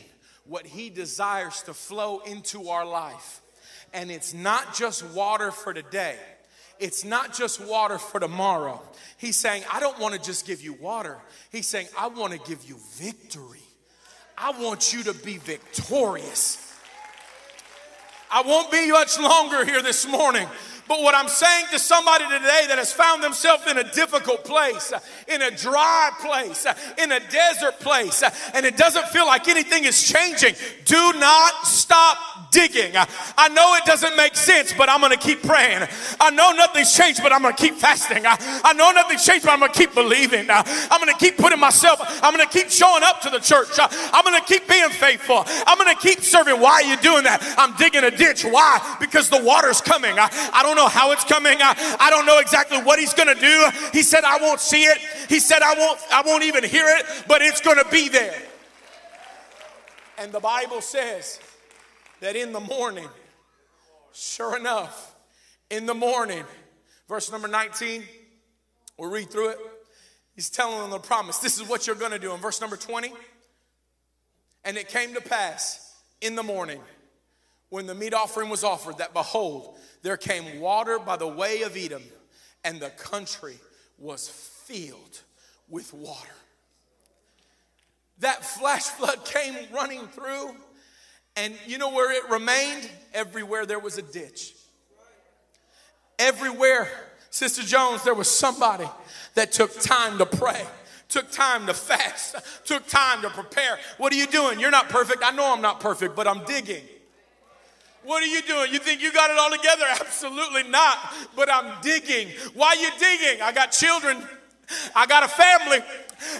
what 0.45 0.65
he 0.65 0.89
desires 0.89 1.63
to 1.63 1.73
flow 1.73 2.19
into 2.19 2.69
our 2.69 2.85
life. 2.85 3.41
And 3.93 4.09
it's 4.09 4.33
not 4.33 4.73
just 4.73 5.03
water 5.07 5.51
for 5.51 5.73
today 5.73 6.15
it's 6.79 7.03
not 7.05 7.33
just 7.33 7.59
water 7.65 7.97
for 7.97 8.19
tomorrow. 8.19 8.81
He's 9.17 9.37
saying, 9.37 9.63
I 9.71 9.79
don't 9.79 9.99
want 9.99 10.13
to 10.13 10.21
just 10.21 10.45
give 10.45 10.61
you 10.61 10.73
water. 10.73 11.17
He's 11.51 11.67
saying, 11.67 11.87
I 11.97 12.07
want 12.07 12.33
to 12.33 12.39
give 12.39 12.63
you 12.65 12.77
victory. 12.95 13.59
I 14.37 14.51
want 14.61 14.93
you 14.93 15.03
to 15.03 15.13
be 15.13 15.37
victorious. 15.37 16.61
I 18.31 18.41
won't 18.41 18.71
be 18.71 18.91
much 18.91 19.19
longer 19.19 19.63
here 19.63 19.81
this 19.81 20.07
morning, 20.07 20.47
But 20.87 21.01
what 21.01 21.15
I'm 21.15 21.27
saying 21.27 21.65
to 21.71 21.79
somebody 21.79 22.25
today 22.25 22.65
that 22.67 22.77
has 22.77 22.93
found 22.93 23.23
themselves 23.23 23.65
in 23.67 23.77
a 23.77 23.83
difficult 23.83 24.43
place, 24.45 24.93
in 25.27 25.41
a 25.41 25.51
dry 25.51 26.11
place, 26.21 26.67
in 27.01 27.11
a 27.11 27.19
desert 27.19 27.79
place, 27.79 28.23
and 28.53 28.65
it 28.65 28.77
doesn't 28.77 29.07
feel 29.07 29.25
like 29.25 29.47
anything 29.47 29.85
is 29.85 30.01
changing, 30.01 30.55
do 30.85 31.13
not 31.19 31.65
stop 31.65 32.51
digging. 32.51 32.93
I 32.95 33.49
know 33.49 33.75
it 33.75 33.85
doesn't 33.85 34.15
make 34.15 34.35
sense, 34.35 34.73
but 34.73 34.89
I'm 34.89 35.01
going 35.01 35.11
to 35.11 35.17
keep 35.17 35.43
praying. 35.43 35.87
I 36.21 36.29
know 36.29 36.51
nothing's 36.51 36.95
changed, 36.95 37.21
but 37.21 37.33
I'm 37.33 37.41
going 37.41 37.55
to 37.55 37.61
keep 37.61 37.75
fasting. 37.75 38.23
I 38.25 38.73
know 38.73 38.91
nothing's 38.91 39.25
changed, 39.25 39.45
but 39.45 39.51
I'm 39.51 39.59
going 39.59 39.71
to 39.71 39.77
keep 39.77 39.93
believing. 39.93 40.47
I'm 40.49 41.01
going 41.01 41.11
to 41.11 41.19
keep 41.19 41.37
putting 41.37 41.59
myself, 41.59 41.99
I'm 42.23 42.33
going 42.33 42.47
to 42.47 42.53
keep 42.53 42.69
showing 42.69 43.03
up 43.03 43.21
to 43.21 43.29
the 43.29 43.39
church. 43.39 43.69
I'm 43.79 44.23
going 44.23 44.39
to 44.39 44.47
keep 44.47 44.67
being 44.69 44.89
faithful. 44.89 45.43
I'm 45.65 45.77
going 45.77 45.93
to 45.93 46.01
keep 46.01 46.21
serving. 46.21 46.61
Why 46.61 46.73
are 46.73 46.83
you 46.83 46.97
doing 46.97 47.23
that? 47.23 47.41
I'm 47.57 47.75
digging 47.75 48.03
a 48.03 48.11
ditch. 48.11 48.45
Why? 48.45 48.97
Because 48.99 49.29
the 49.29 49.41
water's 49.43 49.81
coming. 49.81 50.17
I, 50.17 50.29
I 50.53 50.63
don't 50.75 50.83
know 50.83 50.89
how 50.89 51.11
it's 51.11 51.23
coming. 51.23 51.57
I, 51.61 51.97
I 51.99 52.09
don't 52.09 52.25
know 52.25 52.39
exactly 52.39 52.77
what 52.79 52.99
he's 52.99 53.13
going 53.13 53.33
to 53.33 53.39
do. 53.39 53.69
He 53.93 54.03
said, 54.03 54.23
I 54.23 54.37
won't 54.37 54.59
see 54.59 54.83
it. 54.83 54.97
He 55.29 55.39
said, 55.39 55.61
I 55.61 55.73
won't, 55.75 55.99
I 56.11 56.21
won't 56.25 56.43
even 56.43 56.63
hear 56.63 56.85
it, 56.87 57.05
but 57.27 57.41
it's 57.41 57.61
going 57.61 57.77
to 57.77 57.89
be 57.89 58.09
there. 58.09 58.35
And 60.17 60.31
the 60.31 60.39
Bible 60.39 60.81
says 60.81 61.39
that 62.21 62.35
in 62.35 62.53
the 62.53 62.59
morning, 62.59 63.07
sure 64.13 64.57
enough, 64.57 65.15
in 65.69 65.85
the 65.85 65.93
morning, 65.93 66.43
verse 67.09 67.31
number 67.31 67.47
19, 67.47 68.03
we'll 68.97 69.09
read 69.09 69.29
through 69.29 69.49
it. 69.49 69.57
He's 70.35 70.49
telling 70.49 70.79
them 70.79 70.89
the 70.89 70.99
promise. 70.99 71.37
This 71.39 71.59
is 71.59 71.67
what 71.67 71.87
you're 71.87 71.95
going 71.95 72.11
to 72.11 72.19
do. 72.19 72.33
In 72.33 72.39
verse 72.39 72.59
number 72.61 72.77
20, 72.77 73.11
and 74.63 74.77
it 74.77 74.89
came 74.89 75.13
to 75.13 75.21
pass 75.21 75.93
in 76.21 76.35
the 76.35 76.43
morning 76.43 76.81
when 77.75 77.87
the 77.87 77.93
meat 77.93 78.13
offering 78.13 78.47
was 78.47 78.63
offered 78.63 78.99
that 78.99 79.13
behold, 79.13 79.77
there 80.01 80.15
came 80.15 80.61
water 80.61 80.97
by 80.97 81.17
the 81.17 81.27
way 81.27 81.63
of 81.63 81.75
Edom, 81.75 82.03
and 82.63 82.79
the 82.79 82.89
country 82.91 83.57
was 83.99 84.29
filled 84.29 85.19
with 85.67 85.93
water. 85.93 86.31
That 88.19 88.45
flash 88.45 88.83
flood 88.83 89.25
came 89.25 89.53
running 89.73 90.07
through, 90.07 90.55
and 91.35 91.53
you 91.67 91.77
know 91.77 91.89
where 91.89 92.13
it 92.13 92.29
remained? 92.31 92.89
Everywhere 93.13 93.65
there 93.65 93.79
was 93.79 93.97
a 93.97 94.03
ditch. 94.03 94.53
Everywhere, 96.17 96.87
Sister 97.29 97.61
Jones, 97.61 98.05
there 98.05 98.13
was 98.13 98.31
somebody 98.31 98.87
that 99.33 99.51
took 99.51 99.77
time 99.81 100.17
to 100.19 100.25
pray 100.25 100.65
took 101.07 101.29
time 101.31 101.67
to 101.67 101.73
fast, 101.73 102.35
took 102.65 102.85
time 102.87 103.21
to 103.21 103.29
prepare. 103.29 103.77
What 103.97 104.11
are 104.11 104.15
you 104.15 104.25
doing? 104.25 104.59
You're 104.59 104.71
not 104.71 104.89
perfect. 104.89 105.21
I 105.23 105.31
know 105.31 105.53
I'm 105.53 105.61
not 105.61 105.79
perfect, 105.79 106.15
but 106.15 106.27
I'm 106.27 106.43
digging. 106.45 106.81
What 108.05 108.21
are 108.21 108.27
you 108.27 108.41
doing? 108.43 108.71
You 108.71 108.79
think 108.79 109.01
you 109.01 109.11
got 109.11 109.31
it 109.31 109.37
all 109.37 109.49
together? 109.49 109.85
Absolutely 109.99 110.63
not. 110.63 111.13
But 111.35 111.51
I'm 111.51 111.81
digging. 111.81 112.29
Why 112.53 112.69
are 112.69 112.75
you 112.75 112.89
digging? 112.99 113.41
I 113.41 113.51
got 113.51 113.71
children. 113.71 114.23
I 114.95 115.05
got 115.05 115.23
a 115.23 115.27
family. 115.27 115.79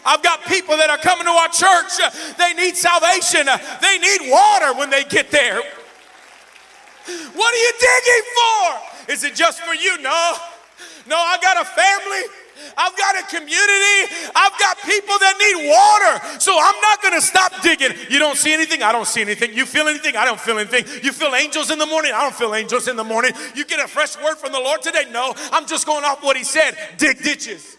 I've 0.06 0.24
got 0.24 0.44
people 0.46 0.78
that 0.78 0.90
are 0.90 0.98
coming 0.98 1.26
to 1.26 1.32
our 1.32 1.50
church. 1.50 2.38
They 2.38 2.54
need 2.54 2.76
salvation. 2.76 3.46
They 3.82 3.98
need 3.98 4.32
water 4.32 4.74
when 4.78 4.90
they 4.90 5.04
get 5.04 5.32
there. 5.32 5.62
What 7.06 7.54
are 7.54 7.58
you 7.58 7.72
digging 7.80 8.26
for? 8.36 9.14
Is 9.14 9.24
it 9.24 9.36
just 9.36 9.62
for 9.62 9.76
you? 9.76 10.02
No. 10.02 10.38
No, 11.08 11.18
I 11.18 11.38
got 11.42 11.62
a 11.62 11.66
family. 11.66 12.45
I've 12.78 12.96
got 12.98 13.16
a 13.20 13.24
community. 13.28 13.98
I've 14.36 14.58
got 14.60 14.78
people 14.82 15.16
that 15.20 15.36
need 15.40 15.70
water. 15.70 16.40
So 16.40 16.58
I'm 16.58 16.80
not 16.82 17.02
going 17.02 17.14
to 17.14 17.22
stop 17.22 17.62
digging. 17.62 17.92
You 18.10 18.20
don't 18.20 18.38
see 18.38 18.54
anything? 18.54 18.84
I 18.84 18.92
don't 18.92 19.08
see 19.08 19.22
anything. 19.22 19.54
You 19.54 19.66
feel 19.66 19.88
anything? 19.88 20.16
I 20.16 20.26
don't 20.26 20.40
feel 20.40 20.58
anything. 20.58 20.86
You 21.04 21.12
feel 21.12 21.34
angels 21.36 21.72
in 21.72 21.80
the 21.80 21.86
morning? 21.86 22.12
I 22.14 22.22
don't 22.22 22.36
feel 22.36 22.54
angels 22.56 22.88
in 22.88 22.96
the 22.96 23.04
morning. 23.04 23.34
You 23.56 23.66
get 23.66 23.80
a 23.80 23.88
fresh 23.88 24.18
word 24.18 24.36
from 24.36 24.52
the 24.52 24.60
Lord 24.60 24.82
today? 24.82 25.06
No, 25.12 25.34
I'm 25.52 25.66
just 25.68 25.86
going 25.86 26.04
off 26.04 26.24
what 26.24 26.38
He 26.38 26.44
said. 26.44 26.78
Dig 26.98 27.22
ditches. 27.24 27.78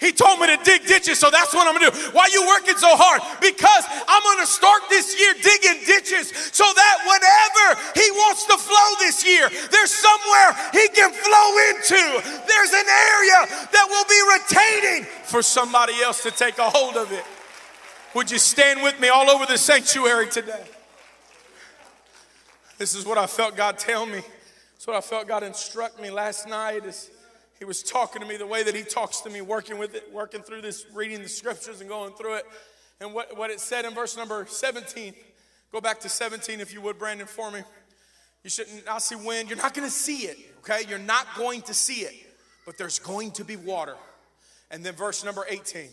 He 0.00 0.12
told 0.12 0.40
me 0.40 0.46
to 0.48 0.56
dig 0.64 0.86
ditches, 0.86 1.20
so 1.20 1.28
that's 1.30 1.52
what 1.52 1.68
I'm 1.68 1.76
gonna 1.76 1.92
do. 1.92 2.10
Why 2.16 2.24
are 2.24 2.32
you 2.32 2.48
working 2.48 2.76
so 2.80 2.96
hard? 2.96 3.20
Because 3.36 3.84
I'm 4.08 4.24
gonna 4.24 4.48
start 4.48 4.88
this 4.88 5.12
year 5.12 5.36
digging 5.36 5.84
ditches 5.84 6.32
so 6.56 6.64
that 6.64 6.96
whenever 7.04 7.66
He 7.92 8.08
wants 8.12 8.48
to 8.48 8.56
flow 8.56 8.88
this 8.98 9.20
year, 9.28 9.44
there's 9.68 9.92
somewhere 9.92 10.56
He 10.72 10.88
can 10.96 11.12
flow 11.12 11.48
into. 11.68 12.00
There's 12.48 12.72
an 12.72 12.88
area 12.88 13.40
that 13.76 13.86
will 13.92 14.08
be 14.08 14.20
retaining 14.40 15.04
for 15.28 15.42
somebody 15.42 16.00
else 16.00 16.22
to 16.22 16.30
take 16.30 16.56
a 16.56 16.70
hold 16.70 16.96
of 16.96 17.12
it. 17.12 17.24
Would 18.14 18.30
you 18.30 18.38
stand 18.38 18.82
with 18.82 18.98
me 19.00 19.08
all 19.08 19.28
over 19.28 19.44
the 19.44 19.58
sanctuary 19.58 20.28
today? 20.28 20.64
This 22.78 22.94
is 22.94 23.04
what 23.04 23.18
I 23.18 23.26
felt 23.26 23.54
God 23.54 23.78
tell 23.78 24.06
me. 24.06 24.22
It's 24.76 24.86
what 24.86 24.96
I 24.96 25.02
felt 25.02 25.28
God 25.28 25.42
instruct 25.42 26.00
me 26.00 26.08
last 26.08 26.48
night. 26.48 26.86
Is 26.86 27.09
he 27.60 27.66
was 27.66 27.82
talking 27.82 28.22
to 28.22 28.26
me 28.26 28.38
the 28.38 28.46
way 28.46 28.62
that 28.62 28.74
he 28.74 28.82
talks 28.82 29.20
to 29.20 29.30
me, 29.30 29.42
working 29.42 29.76
with 29.76 29.94
it, 29.94 30.10
working 30.12 30.40
through 30.40 30.62
this, 30.62 30.86
reading 30.94 31.22
the 31.22 31.28
scriptures 31.28 31.80
and 31.82 31.90
going 31.90 32.14
through 32.14 32.36
it. 32.36 32.46
And 33.00 33.12
what, 33.12 33.36
what 33.36 33.50
it 33.50 33.60
said 33.60 33.84
in 33.84 33.92
verse 33.92 34.16
number 34.16 34.46
17, 34.48 35.12
go 35.70 35.78
back 35.78 36.00
to 36.00 36.08
17 36.08 36.58
if 36.60 36.72
you 36.72 36.80
would, 36.80 36.98
Brandon, 36.98 37.26
for 37.26 37.50
me. 37.50 37.60
You 38.42 38.48
shouldn't 38.48 38.86
not 38.86 39.02
see 39.02 39.14
wind. 39.14 39.50
You're 39.50 39.58
not 39.58 39.74
going 39.74 39.86
to 39.86 39.94
see 39.94 40.22
it, 40.22 40.38
okay? 40.60 40.88
You're 40.88 40.98
not 40.98 41.26
going 41.36 41.60
to 41.62 41.74
see 41.74 42.00
it, 42.00 42.14
but 42.64 42.78
there's 42.78 42.98
going 42.98 43.32
to 43.32 43.44
be 43.44 43.56
water. 43.56 43.96
And 44.70 44.82
then 44.82 44.94
verse 44.94 45.22
number 45.22 45.44
18. 45.46 45.90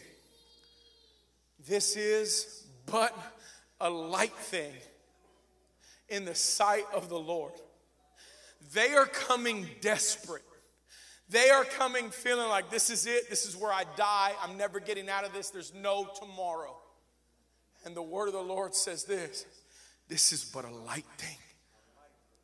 This 1.68 1.98
is 1.98 2.66
but 2.86 3.14
a 3.82 3.90
light 3.90 4.34
thing 4.34 4.72
in 6.08 6.24
the 6.24 6.36
sight 6.36 6.86
of 6.94 7.10
the 7.10 7.20
Lord. 7.20 7.52
They 8.74 8.94
are 8.94 9.06
coming 9.06 9.68
desperate. 9.82 10.44
They 11.30 11.50
are 11.50 11.66
coming 11.66 12.10
feeling 12.10 12.48
like 12.48 12.70
this 12.70 12.90
is 12.90 13.06
it, 13.06 13.30
this 13.30 13.46
is 13.46 13.56
where 13.56 13.72
I 13.72 13.84
die, 13.98 14.32
I'm 14.42 14.58
never 14.58 14.80
getting 14.80 15.10
out 15.10 15.26
of 15.26 15.34
this, 15.34 15.50
there's 15.50 15.74
no 15.74 16.08
tomorrow. 16.20 16.78
And 17.86 17.96
the 17.96 18.02
word 18.02 18.28
of 18.28 18.34
the 18.34 18.42
Lord 18.42 18.74
says 18.76 19.04
this 19.04 19.46
this 20.08 20.32
is 20.32 20.46
but 20.46 20.66
a 20.66 20.72
light 20.72 21.06
thing. 21.18 21.38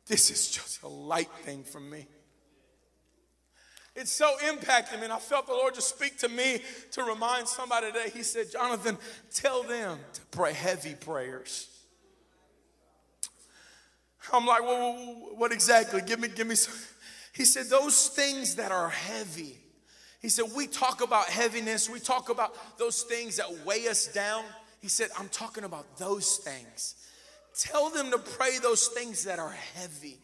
This 0.06 0.30
is 0.30 0.50
just 0.50 0.82
a 0.82 0.88
light 0.88 1.30
thing 1.42 1.64
from 1.64 1.88
me. 1.88 2.06
It's 3.96 4.10
so 4.10 4.36
impacting 4.42 4.98
me. 4.98 5.04
And 5.04 5.12
I 5.12 5.18
felt 5.18 5.46
the 5.46 5.52
Lord 5.52 5.74
just 5.74 5.88
speak 5.88 6.18
to 6.18 6.28
me 6.28 6.60
to 6.92 7.04
remind 7.04 7.48
somebody 7.48 7.86
today. 7.92 8.10
He 8.12 8.22
said, 8.22 8.50
Jonathan, 8.50 8.98
tell 9.32 9.62
them 9.62 9.98
to 10.14 10.20
pray 10.30 10.52
heavy 10.52 10.94
prayers. 10.94 11.68
I'm 14.32 14.46
like, 14.46 14.62
well, 14.62 14.94
what 15.36 15.52
exactly? 15.52 16.00
Give 16.00 16.18
me, 16.18 16.28
give 16.28 16.46
me 16.46 16.54
some. 16.54 16.74
He 17.34 17.44
said, 17.44 17.66
Those 17.66 18.08
things 18.08 18.54
that 18.56 18.72
are 18.72 18.88
heavy. 18.88 19.58
He 20.22 20.28
said, 20.28 20.46
We 20.56 20.66
talk 20.66 21.02
about 21.02 21.26
heaviness, 21.26 21.90
we 21.90 22.00
talk 22.00 22.30
about 22.30 22.54
those 22.78 23.02
things 23.02 23.36
that 23.36 23.66
weigh 23.66 23.88
us 23.88 24.06
down. 24.06 24.44
He 24.80 24.88
said, 24.88 25.10
I'm 25.18 25.28
talking 25.28 25.64
about 25.64 25.98
those 25.98 26.38
things. 26.38 26.94
Tell 27.58 27.90
them 27.90 28.10
to 28.10 28.18
pray 28.18 28.58
those 28.62 28.88
things 28.88 29.24
that 29.24 29.38
are 29.38 29.54
heavy. 29.74 30.18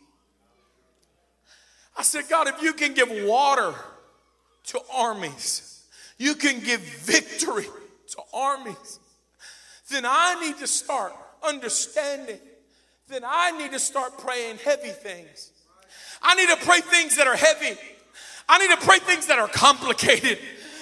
I 1.96 2.02
said, 2.02 2.24
God, 2.28 2.48
if 2.48 2.62
you 2.62 2.72
can 2.72 2.94
give 2.94 3.10
water 3.26 3.74
to 4.66 4.80
armies, 4.92 5.86
you 6.18 6.34
can 6.34 6.60
give 6.60 6.80
victory 6.80 7.66
to 8.10 8.22
armies, 8.32 9.00
then 9.90 10.04
I 10.06 10.40
need 10.40 10.58
to 10.58 10.66
start 10.66 11.12
understanding, 11.42 12.38
then 13.08 13.22
I 13.26 13.56
need 13.58 13.72
to 13.72 13.78
start 13.78 14.18
praying 14.18 14.58
heavy 14.58 14.90
things. 14.90 15.52
I 16.22 16.34
need 16.34 16.48
to 16.48 16.56
pray 16.66 16.80
things 16.80 17.16
that 17.16 17.26
are 17.26 17.36
heavy. 17.36 17.78
I 18.48 18.58
need 18.58 18.70
to 18.70 18.86
pray 18.86 18.98
things 18.98 19.26
that 19.26 19.38
are 19.38 19.48
complicated. 19.48 20.38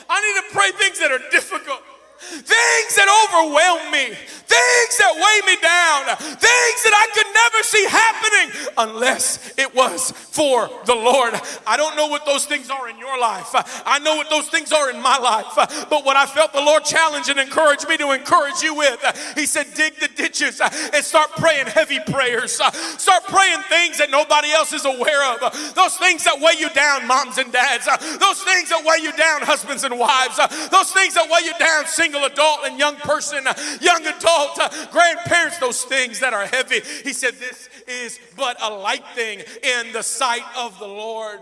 I 0.08 0.20
need 0.20 0.48
to 0.48 0.54
pray 0.54 0.70
things 0.72 0.98
that 1.00 1.12
are 1.12 1.20
difficult 1.30 1.82
things 2.18 2.96
that 2.96 3.08
overwhelm 3.08 3.90
me, 3.92 4.14
things 4.14 4.92
that 4.98 5.14
weigh 5.14 5.40
me 5.46 5.56
down, 5.60 6.16
things 6.38 6.78
that 6.84 6.94
I 6.94 7.06
could 7.14 7.30
never 7.34 7.62
see 7.62 7.84
happening 7.86 8.48
unless 8.78 9.52
it 9.56 9.74
was 9.74 10.10
for 10.10 10.68
the 10.86 10.94
Lord. 10.94 11.34
I 11.66 11.76
don't 11.76 11.96
know 11.96 12.06
what 12.06 12.24
those 12.26 12.46
things 12.46 12.70
are 12.70 12.88
in 12.88 12.98
your 12.98 13.18
life. 13.20 13.50
I 13.86 13.98
know 13.98 14.16
what 14.16 14.30
those 14.30 14.48
things 14.48 14.72
are 14.72 14.90
in 14.90 15.00
my 15.02 15.18
life. 15.18 15.52
But 15.88 16.04
what 16.04 16.16
I 16.16 16.26
felt 16.26 16.52
the 16.52 16.60
Lord 16.60 16.84
challenge 16.84 17.28
and 17.28 17.38
encourage 17.38 17.86
me 17.86 17.96
to 17.98 18.12
encourage 18.12 18.62
you 18.62 18.74
with, 18.74 18.98
He 19.34 19.46
said, 19.46 19.66
dig 19.74 19.96
the 20.00 20.08
ditches 20.08 20.60
and 20.60 21.04
start 21.04 21.30
praying 21.36 21.66
heavy 21.66 22.00
prayers. 22.06 22.52
Start 22.52 23.24
praying 23.24 23.60
things 23.68 23.98
that 23.98 24.10
nobody 24.10 24.50
else 24.50 24.72
is 24.72 24.84
aware 24.84 25.24
of. 25.34 25.40
Those 25.74 25.96
things 25.98 26.24
that 26.24 26.40
weigh 26.40 26.58
you 26.58 26.70
down, 26.70 27.06
moms 27.06 27.38
and 27.38 27.52
dads. 27.52 27.86
Those 28.18 28.42
things 28.42 28.70
that 28.70 28.82
weigh 28.84 29.02
you 29.02 29.12
down, 29.12 29.42
husbands 29.42 29.84
and 29.84 29.98
wives. 29.98 30.36
Those 30.70 30.92
things 30.92 31.14
that 31.14 31.28
weigh 31.28 31.44
you 31.44 31.54
down, 31.58 31.86
single 32.08 32.24
adult 32.24 32.60
and 32.64 32.78
young 32.78 32.96
person, 32.96 33.44
young 33.80 34.06
adult, 34.06 34.58
uh, 34.58 34.86
grandparents, 34.90 35.58
those 35.58 35.82
things 35.84 36.20
that 36.20 36.32
are 36.32 36.46
heavy. 36.46 36.80
He 37.04 37.12
said, 37.12 37.34
This 37.34 37.68
is 37.86 38.18
but 38.36 38.56
a 38.62 38.70
light 38.72 39.04
thing 39.14 39.40
in 39.62 39.92
the 39.92 40.02
sight 40.02 40.44
of 40.56 40.78
the 40.78 40.86
Lord. 40.86 41.40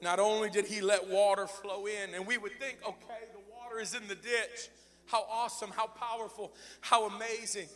Not 0.00 0.20
only 0.20 0.48
did 0.50 0.66
he 0.66 0.80
let 0.80 1.08
water 1.08 1.48
flow 1.48 1.86
in, 1.86 2.14
and 2.14 2.24
we 2.24 2.38
would 2.38 2.52
think, 2.60 2.78
okay, 2.86 3.24
the 3.32 3.52
water 3.52 3.80
is 3.80 3.94
in 3.94 4.06
the 4.06 4.14
ditch. 4.14 4.68
How 5.06 5.26
awesome, 5.28 5.70
how 5.74 5.88
powerful, 5.88 6.52
how 6.80 7.08
amazing. 7.08 7.66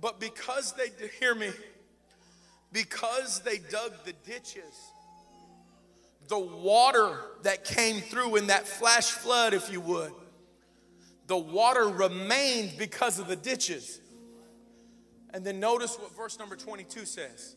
But 0.00 0.18
because 0.18 0.72
they, 0.72 0.88
hear 1.20 1.36
me, 1.36 1.50
because 2.72 3.40
they 3.40 3.58
dug 3.58 3.92
the 4.04 4.14
ditches, 4.26 4.74
the 6.28 6.38
water 6.38 7.18
that 7.42 7.64
came 7.64 8.00
through 8.00 8.36
in 8.36 8.48
that 8.48 8.66
flash 8.66 9.10
flood, 9.10 9.54
if 9.54 9.72
you 9.72 9.80
would, 9.80 10.12
the 11.26 11.36
water 11.36 11.88
remained 11.88 12.74
because 12.78 13.18
of 13.18 13.28
the 13.28 13.36
ditches. 13.36 14.00
And 15.34 15.44
then 15.44 15.60
notice 15.60 15.98
what 15.98 16.14
verse 16.16 16.38
number 16.38 16.56
22 16.56 17.04
says. 17.04 17.56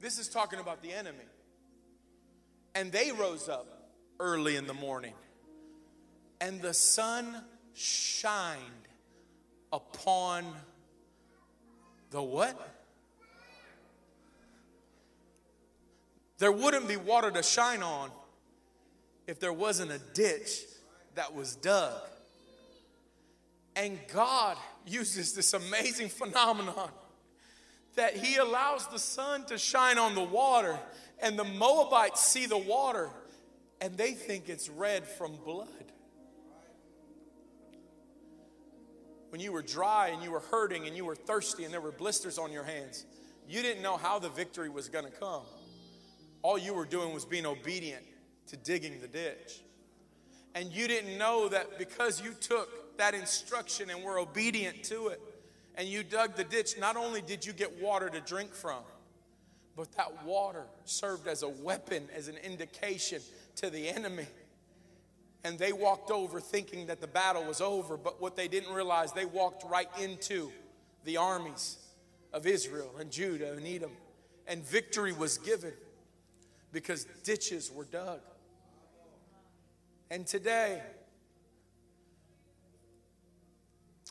This 0.00 0.18
is 0.18 0.28
talking 0.28 0.58
about 0.58 0.82
the 0.82 0.92
enemy. 0.92 1.24
And 2.74 2.90
they 2.90 3.12
rose 3.12 3.48
up 3.48 3.90
early 4.18 4.56
in 4.56 4.66
the 4.66 4.74
morning, 4.74 5.14
and 6.40 6.62
the 6.62 6.72
sun 6.72 7.36
shined 7.74 8.60
upon 9.72 10.44
the 12.10 12.22
what? 12.22 12.81
There 16.42 16.50
wouldn't 16.50 16.88
be 16.88 16.96
water 16.96 17.30
to 17.30 17.40
shine 17.40 17.84
on 17.84 18.10
if 19.28 19.38
there 19.38 19.52
wasn't 19.52 19.92
a 19.92 20.00
ditch 20.12 20.64
that 21.14 21.36
was 21.36 21.54
dug. 21.54 21.94
And 23.76 23.96
God 24.12 24.56
uses 24.84 25.34
this 25.34 25.54
amazing 25.54 26.08
phenomenon 26.08 26.90
that 27.94 28.16
He 28.16 28.38
allows 28.38 28.88
the 28.88 28.98
sun 28.98 29.44
to 29.46 29.56
shine 29.56 29.98
on 29.98 30.16
the 30.16 30.24
water, 30.24 30.76
and 31.20 31.38
the 31.38 31.44
Moabites 31.44 32.26
see 32.26 32.46
the 32.46 32.58
water 32.58 33.08
and 33.80 33.96
they 33.96 34.10
think 34.10 34.48
it's 34.48 34.68
red 34.68 35.06
from 35.06 35.36
blood. 35.44 35.68
When 39.28 39.40
you 39.40 39.52
were 39.52 39.62
dry 39.62 40.08
and 40.08 40.24
you 40.24 40.32
were 40.32 40.42
hurting 40.50 40.88
and 40.88 40.96
you 40.96 41.04
were 41.04 41.14
thirsty 41.14 41.62
and 41.62 41.72
there 41.72 41.80
were 41.80 41.92
blisters 41.92 42.36
on 42.36 42.50
your 42.50 42.64
hands, 42.64 43.06
you 43.48 43.62
didn't 43.62 43.84
know 43.84 43.96
how 43.96 44.18
the 44.18 44.28
victory 44.28 44.68
was 44.68 44.88
going 44.88 45.04
to 45.04 45.12
come. 45.12 45.42
All 46.42 46.58
you 46.58 46.74
were 46.74 46.84
doing 46.84 47.14
was 47.14 47.24
being 47.24 47.46
obedient 47.46 48.04
to 48.48 48.56
digging 48.56 49.00
the 49.00 49.08
ditch. 49.08 49.62
And 50.54 50.70
you 50.72 50.86
didn't 50.86 51.16
know 51.16 51.48
that 51.48 51.78
because 51.78 52.20
you 52.20 52.34
took 52.34 52.98
that 52.98 53.14
instruction 53.14 53.88
and 53.90 54.02
were 54.02 54.18
obedient 54.18 54.84
to 54.84 55.08
it, 55.08 55.20
and 55.76 55.88
you 55.88 56.02
dug 56.02 56.36
the 56.36 56.44
ditch, 56.44 56.78
not 56.78 56.96
only 56.96 57.22
did 57.22 57.46
you 57.46 57.52
get 57.52 57.80
water 57.80 58.10
to 58.10 58.20
drink 58.20 58.52
from, 58.52 58.82
but 59.74 59.90
that 59.92 60.24
water 60.24 60.64
served 60.84 61.26
as 61.26 61.42
a 61.42 61.48
weapon, 61.48 62.08
as 62.14 62.28
an 62.28 62.36
indication 62.36 63.22
to 63.56 63.70
the 63.70 63.88
enemy. 63.88 64.26
And 65.44 65.58
they 65.58 65.72
walked 65.72 66.10
over 66.10 66.40
thinking 66.40 66.86
that 66.86 67.00
the 67.00 67.06
battle 67.06 67.44
was 67.44 67.60
over, 67.60 67.96
but 67.96 68.20
what 68.20 68.36
they 68.36 68.48
didn't 68.48 68.74
realize, 68.74 69.12
they 69.12 69.24
walked 69.24 69.64
right 69.68 69.88
into 69.98 70.52
the 71.04 71.16
armies 71.16 71.78
of 72.32 72.46
Israel 72.46 72.90
and 73.00 73.10
Judah 73.10 73.52
and 73.52 73.66
Edom. 73.66 73.92
And 74.46 74.62
victory 74.62 75.12
was 75.12 75.38
given 75.38 75.72
because 76.72 77.06
ditches 77.24 77.70
were 77.70 77.84
dug. 77.84 78.20
And 80.10 80.26
today, 80.26 80.82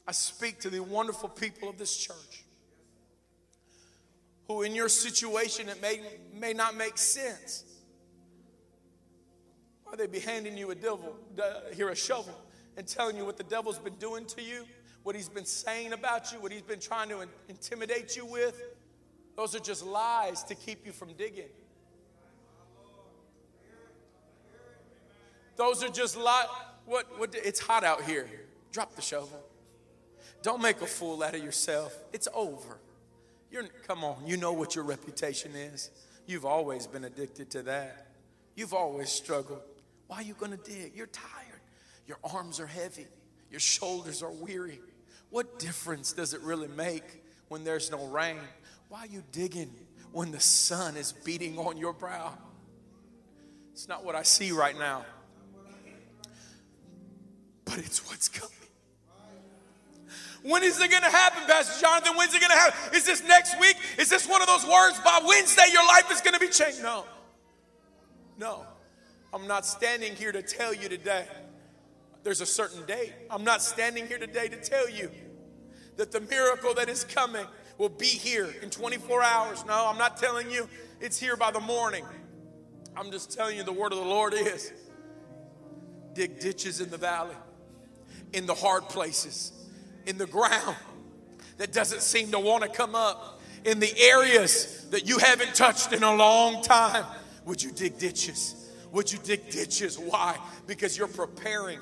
I 0.07 0.11
speak 0.11 0.59
to 0.61 0.69
the 0.69 0.79
wonderful 0.81 1.29
people 1.29 1.69
of 1.69 1.77
this 1.77 1.95
church 1.95 2.43
who, 4.47 4.63
in 4.63 4.75
your 4.75 4.89
situation, 4.89 5.69
it 5.69 5.81
may, 5.81 6.01
may 6.33 6.53
not 6.53 6.75
make 6.75 6.97
sense. 6.97 7.65
Why 9.83 9.95
they 9.95 10.07
be 10.07 10.19
handing 10.19 10.57
you 10.57 10.71
a 10.71 10.75
devil, 10.75 11.15
here 11.75 11.89
a 11.89 11.95
shovel, 11.95 12.35
and 12.77 12.87
telling 12.87 13.17
you 13.17 13.25
what 13.25 13.37
the 13.37 13.43
devil's 13.43 13.77
been 13.77 13.95
doing 13.95 14.25
to 14.25 14.41
you, 14.41 14.65
what 15.03 15.15
he's 15.15 15.29
been 15.29 15.45
saying 15.45 15.93
about 15.93 16.31
you, 16.31 16.39
what 16.39 16.51
he's 16.51 16.61
been 16.61 16.79
trying 16.79 17.09
to 17.09 17.27
intimidate 17.47 18.15
you 18.15 18.25
with? 18.25 18.61
Those 19.35 19.55
are 19.55 19.59
just 19.59 19.85
lies 19.85 20.43
to 20.45 20.55
keep 20.55 20.85
you 20.85 20.91
from 20.91 21.13
digging. 21.13 21.49
Those 25.61 25.83
are 25.83 25.89
just 25.89 26.17
lies. 26.17 26.47
What, 26.87 27.19
what, 27.19 27.35
it's 27.35 27.59
hot 27.59 27.83
out 27.83 28.01
here. 28.01 28.27
Drop 28.71 28.95
the 28.95 29.01
shovel. 29.03 29.45
Don't 30.41 30.59
make 30.59 30.81
a 30.81 30.87
fool 30.87 31.21
out 31.21 31.35
of 31.35 31.43
yourself. 31.43 31.95
It's 32.11 32.27
over. 32.33 32.79
You're, 33.51 33.65
come 33.85 34.03
on, 34.03 34.25
you 34.25 34.37
know 34.37 34.53
what 34.53 34.73
your 34.73 34.83
reputation 34.83 35.51
is. 35.55 35.91
You've 36.25 36.45
always 36.45 36.87
been 36.87 37.03
addicted 37.03 37.51
to 37.51 37.61
that. 37.61 38.07
You've 38.55 38.73
always 38.73 39.09
struggled. 39.11 39.61
Why 40.07 40.17
are 40.17 40.23
you 40.23 40.33
going 40.33 40.51
to 40.51 40.57
dig? 40.57 40.93
You're 40.95 41.05
tired. 41.05 41.61
Your 42.07 42.17
arms 42.23 42.59
are 42.59 42.65
heavy. 42.65 43.05
Your 43.51 43.59
shoulders 43.59 44.23
are 44.23 44.31
weary. 44.31 44.79
What 45.29 45.59
difference 45.59 46.11
does 46.11 46.33
it 46.33 46.41
really 46.41 46.69
make 46.69 47.23
when 47.49 47.63
there's 47.63 47.91
no 47.91 48.07
rain? 48.07 48.39
Why 48.89 49.01
are 49.01 49.05
you 49.05 49.21
digging 49.31 49.69
when 50.11 50.31
the 50.31 50.39
sun 50.39 50.97
is 50.97 51.11
beating 51.11 51.59
on 51.59 51.77
your 51.77 51.93
brow? 51.93 52.33
It's 53.73 53.87
not 53.87 54.03
what 54.03 54.15
I 54.15 54.23
see 54.23 54.51
right 54.51 54.75
now, 54.75 55.05
but 57.71 57.79
it's 57.79 58.05
what's 58.09 58.27
coming. 58.27 58.51
When 60.43 60.61
is 60.61 60.81
it 60.81 60.91
going 60.91 61.03
to 61.03 61.09
happen, 61.09 61.43
Pastor 61.47 61.79
Jonathan? 61.79 62.17
When's 62.17 62.33
it 62.33 62.41
going 62.41 62.51
to 62.51 62.57
happen? 62.57 62.95
Is 62.95 63.05
this 63.05 63.23
next 63.23 63.57
week? 63.61 63.77
Is 63.97 64.09
this 64.09 64.27
one 64.27 64.41
of 64.41 64.47
those 64.47 64.65
words 64.65 64.99
by 64.99 65.21
Wednesday 65.25 65.67
your 65.71 65.85
life 65.85 66.11
is 66.11 66.19
going 66.19 66.33
to 66.33 66.39
be 66.39 66.49
changed? 66.49 66.81
No. 66.81 67.05
No. 68.37 68.65
I'm 69.33 69.47
not 69.47 69.65
standing 69.65 70.15
here 70.15 70.33
to 70.33 70.41
tell 70.41 70.73
you 70.73 70.89
today 70.89 71.25
there's 72.23 72.41
a 72.41 72.45
certain 72.45 72.85
date. 72.85 73.13
I'm 73.29 73.45
not 73.45 73.61
standing 73.61 74.05
here 74.05 74.17
today 74.17 74.49
to 74.49 74.57
tell 74.57 74.89
you 74.89 75.09
that 75.95 76.11
the 76.11 76.19
miracle 76.19 76.73
that 76.73 76.89
is 76.89 77.05
coming 77.05 77.45
will 77.77 77.89
be 77.89 78.05
here 78.05 78.53
in 78.61 78.69
24 78.69 79.23
hours. 79.23 79.63
No, 79.65 79.87
I'm 79.87 79.97
not 79.97 80.17
telling 80.17 80.51
you 80.51 80.67
it's 80.99 81.17
here 81.17 81.37
by 81.37 81.51
the 81.51 81.61
morning. 81.61 82.03
I'm 82.97 83.11
just 83.11 83.31
telling 83.31 83.55
you 83.55 83.63
the 83.63 83.71
word 83.71 83.93
of 83.93 83.99
the 83.99 84.05
Lord 84.05 84.33
is 84.33 84.73
dig 86.13 86.39
ditches 86.39 86.81
in 86.81 86.89
the 86.89 86.97
valley, 86.97 87.35
in 88.33 88.45
the 88.45 88.53
hard 88.53 88.83
places 88.89 89.51
in 90.05 90.17
the 90.17 90.25
ground 90.25 90.75
that 91.57 91.71
doesn't 91.71 92.01
seem 92.01 92.31
to 92.31 92.39
want 92.39 92.63
to 92.63 92.69
come 92.69 92.95
up, 92.95 93.39
in 93.63 93.79
the 93.79 93.93
areas 93.99 94.87
that 94.89 95.07
you 95.07 95.19
haven't 95.19 95.53
touched 95.53 95.93
in 95.93 96.01
a 96.01 96.15
long 96.15 96.63
time, 96.63 97.05
would 97.45 97.61
you 97.61 97.71
dig 97.71 97.99
ditches? 97.99 98.69
Would 98.91 99.11
you 99.11 99.19
dig 99.19 99.49
ditches? 99.49 99.97
Why? 99.97 100.37
Because 100.65 100.97
you're 100.97 101.07
preparing. 101.07 101.79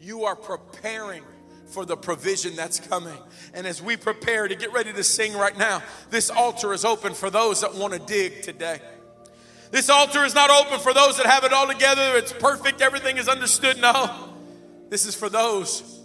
You 0.00 0.24
are 0.24 0.36
preparing 0.36 1.22
for 1.66 1.84
the 1.84 1.96
provision 1.96 2.56
that's 2.56 2.80
coming. 2.80 3.18
And 3.52 3.66
as 3.66 3.82
we 3.82 3.96
prepare 3.96 4.48
to 4.48 4.54
get 4.54 4.72
ready 4.72 4.92
to 4.92 5.04
sing 5.04 5.34
right 5.34 5.56
now, 5.56 5.82
this 6.10 6.30
altar 6.30 6.72
is 6.72 6.84
open 6.84 7.12
for 7.12 7.28
those 7.28 7.60
that 7.60 7.74
want 7.74 7.92
to 7.92 7.98
dig 7.98 8.42
today. 8.42 8.80
This 9.70 9.90
altar 9.90 10.24
is 10.24 10.34
not 10.34 10.48
open 10.48 10.78
for 10.78 10.94
those 10.94 11.16
that 11.16 11.26
have 11.26 11.44
it 11.44 11.52
all 11.52 11.66
together. 11.66 12.16
It's 12.16 12.32
perfect. 12.32 12.80
Everything 12.80 13.16
is 13.18 13.28
understood. 13.28 13.80
No. 13.80 14.25
This 14.88 15.06
is 15.06 15.14
for 15.14 15.28
those 15.28 16.00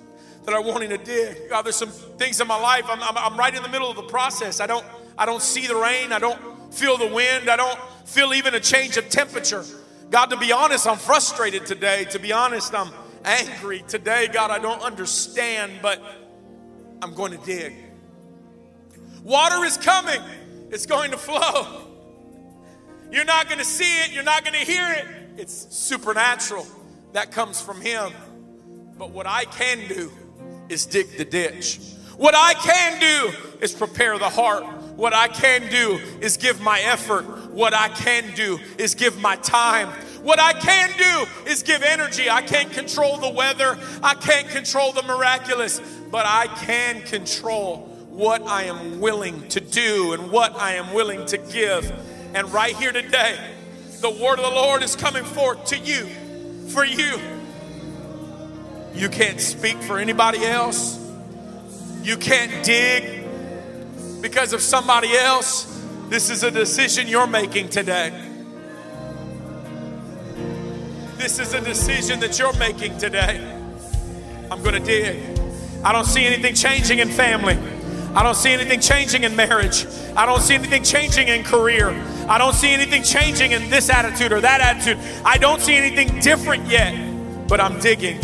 that 0.45 0.53
are 0.53 0.61
wanting 0.61 0.89
to 0.89 0.97
dig. 0.97 1.49
God, 1.49 1.63
there's 1.63 1.75
some 1.75 1.89
things 1.89 2.41
in 2.41 2.47
my 2.47 2.59
life. 2.59 2.85
I'm, 2.87 3.01
I'm, 3.01 3.17
I'm 3.17 3.37
right 3.37 3.53
in 3.53 3.61
the 3.61 3.69
middle 3.69 3.89
of 3.89 3.95
the 3.95 4.03
process. 4.03 4.59
I 4.59 4.67
don't, 4.67 4.85
I 5.17 5.25
don't 5.25 5.41
see 5.41 5.67
the 5.67 5.75
rain. 5.75 6.11
I 6.11 6.19
don't 6.19 6.73
feel 6.73 6.97
the 6.97 7.07
wind. 7.07 7.49
I 7.49 7.55
don't 7.55 7.79
feel 8.05 8.33
even 8.33 8.55
a 8.55 8.59
change 8.59 8.97
of 8.97 9.09
temperature. 9.09 9.63
God, 10.09 10.27
to 10.27 10.37
be 10.37 10.51
honest, 10.51 10.87
I'm 10.87 10.97
frustrated 10.97 11.65
today. 11.65 12.05
To 12.05 12.19
be 12.19 12.31
honest, 12.31 12.73
I'm 12.73 12.91
angry 13.23 13.83
today. 13.87 14.27
God, 14.27 14.51
I 14.51 14.59
don't 14.59 14.81
understand, 14.81 15.73
but 15.81 16.01
I'm 17.01 17.13
going 17.13 17.31
to 17.31 17.45
dig. 17.45 17.73
Water 19.23 19.63
is 19.65 19.77
coming, 19.77 20.21
it's 20.71 20.85
going 20.85 21.11
to 21.11 21.17
flow. 21.17 21.87
You're 23.11 23.25
not 23.25 23.47
going 23.47 23.59
to 23.59 23.65
see 23.65 23.99
it, 24.03 24.11
you're 24.11 24.23
not 24.23 24.43
going 24.43 24.53
to 24.53 24.65
hear 24.65 24.91
it. 24.91 25.05
It's 25.37 25.75
supernatural. 25.75 26.65
That 27.13 27.31
comes 27.31 27.61
from 27.61 27.81
Him. 27.81 28.11
But 29.01 29.09
what 29.09 29.25
I 29.25 29.45
can 29.45 29.87
do 29.87 30.11
is 30.69 30.85
dig 30.85 31.17
the 31.17 31.25
ditch. 31.25 31.79
What 32.17 32.35
I 32.35 32.53
can 32.53 32.99
do 32.99 33.35
is 33.59 33.73
prepare 33.73 34.19
the 34.19 34.29
heart. 34.29 34.63
What 34.95 35.11
I 35.11 35.27
can 35.27 35.71
do 35.71 35.99
is 36.19 36.37
give 36.37 36.61
my 36.61 36.79
effort. 36.81 37.23
What 37.49 37.73
I 37.73 37.89
can 37.89 38.35
do 38.35 38.59
is 38.77 38.93
give 38.93 39.19
my 39.19 39.37
time. 39.37 39.87
What 40.21 40.39
I 40.39 40.53
can 40.53 40.91
do 40.99 41.49
is 41.49 41.63
give 41.63 41.81
energy. 41.81 42.29
I 42.29 42.43
can't 42.43 42.71
control 42.71 43.17
the 43.17 43.31
weather. 43.31 43.75
I 44.03 44.13
can't 44.13 44.47
control 44.49 44.91
the 44.91 45.01
miraculous, 45.01 45.81
but 46.11 46.27
I 46.27 46.45
can 46.63 47.01
control 47.01 47.77
what 48.11 48.43
I 48.43 48.65
am 48.65 48.99
willing 48.99 49.47
to 49.47 49.59
do 49.59 50.13
and 50.13 50.29
what 50.29 50.55
I 50.55 50.75
am 50.75 50.93
willing 50.93 51.25
to 51.25 51.39
give. 51.39 51.91
And 52.35 52.53
right 52.53 52.75
here 52.75 52.91
today, 52.91 53.35
the 53.99 54.11
word 54.11 54.37
of 54.37 54.45
the 54.45 54.51
Lord 54.51 54.83
is 54.83 54.95
coming 54.95 55.23
forth 55.23 55.65
to 55.69 55.77
you, 55.79 56.05
for 56.67 56.85
you. 56.85 57.40
You 58.93 59.09
can't 59.09 59.39
speak 59.39 59.77
for 59.77 59.99
anybody 59.99 60.45
else. 60.45 60.99
You 62.03 62.17
can't 62.17 62.63
dig 62.63 63.25
because 64.21 64.53
of 64.53 64.61
somebody 64.61 65.15
else. 65.15 65.67
This 66.09 66.29
is 66.29 66.43
a 66.43 66.51
decision 66.51 67.07
you're 67.07 67.27
making 67.27 67.69
today. 67.69 68.11
This 71.17 71.39
is 71.39 71.53
a 71.53 71.61
decision 71.61 72.19
that 72.21 72.39
you're 72.39 72.57
making 72.57 72.97
today. 72.97 73.39
I'm 74.49 74.61
going 74.61 74.73
to 74.73 74.79
dig. 74.79 75.39
I 75.83 75.91
don't 75.91 76.05
see 76.05 76.25
anything 76.25 76.55
changing 76.55 76.99
in 76.99 77.09
family. 77.09 77.57
I 78.13 78.23
don't 78.23 78.35
see 78.35 78.51
anything 78.51 78.81
changing 78.81 79.23
in 79.23 79.35
marriage. 79.35 79.85
I 80.17 80.25
don't 80.25 80.41
see 80.41 80.55
anything 80.55 80.83
changing 80.83 81.29
in 81.29 81.43
career. 81.43 81.89
I 82.27 82.37
don't 82.37 82.53
see 82.53 82.71
anything 82.71 83.03
changing 83.03 83.53
in 83.53 83.69
this 83.69 83.89
attitude 83.89 84.33
or 84.33 84.41
that 84.41 84.59
attitude. 84.59 84.97
I 85.23 85.37
don't 85.37 85.61
see 85.61 85.75
anything 85.75 86.19
different 86.19 86.67
yet, 86.67 87.47
but 87.47 87.61
I'm 87.61 87.79
digging. 87.79 88.19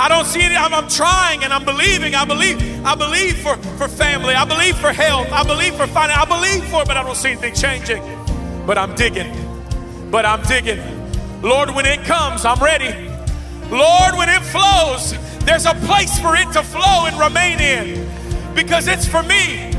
I 0.00 0.08
don't 0.08 0.24
see 0.24 0.40
it. 0.40 0.52
I'm, 0.52 0.72
I'm, 0.72 0.88
trying 0.88 1.44
and 1.44 1.52
I'm 1.52 1.66
believing. 1.66 2.14
I 2.14 2.24
believe. 2.24 2.56
I 2.86 2.94
believe 2.94 3.36
for, 3.36 3.56
for 3.76 3.86
family. 3.86 4.32
I 4.32 4.46
believe 4.46 4.78
for 4.78 4.92
health. 4.92 5.30
I 5.30 5.44
believe 5.44 5.74
for 5.74 5.86
finance. 5.86 6.18
I 6.18 6.24
believe 6.24 6.64
for 6.70 6.80
it, 6.80 6.88
but 6.88 6.96
I 6.96 7.02
don't 7.02 7.14
see 7.14 7.32
anything 7.32 7.54
changing. 7.54 8.02
But 8.66 8.78
I'm 8.78 8.94
digging. 8.94 9.30
But 10.10 10.24
I'm 10.24 10.42
digging. 10.44 10.80
Lord, 11.42 11.70
when 11.74 11.84
it 11.84 12.00
comes, 12.04 12.46
I'm 12.46 12.58
ready. 12.64 13.10
Lord, 13.68 14.16
when 14.16 14.30
it 14.30 14.40
flows, 14.40 15.12
there's 15.44 15.66
a 15.66 15.74
place 15.86 16.18
for 16.18 16.34
it 16.34 16.50
to 16.52 16.62
flow 16.62 17.04
and 17.04 17.18
remain 17.20 17.60
in 17.60 18.08
because 18.54 18.88
it's 18.88 19.06
for 19.06 19.22
me 19.22 19.70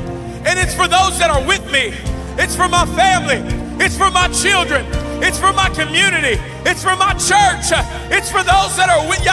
and 0.45 0.59
it's 0.59 0.75
for 0.75 0.87
those 0.87 1.17
that 1.17 1.31
are 1.31 1.45
with 1.47 1.65
me. 1.71 1.93
It's 2.37 2.55
for 2.55 2.67
my 2.67 2.85
family. 2.95 3.60
It's 3.83 3.97
for 3.97 4.11
my 4.11 4.27
children. 4.27 4.85
It's 5.23 5.39
for 5.39 5.51
my 5.53 5.67
community. 5.69 6.39
It's 6.69 6.83
for 6.83 6.95
my 6.95 7.13
church. 7.13 7.73
It's 8.11 8.29
for 8.29 8.43
those 8.43 8.77
that 8.77 8.89
are 8.89 9.09
with 9.09 9.25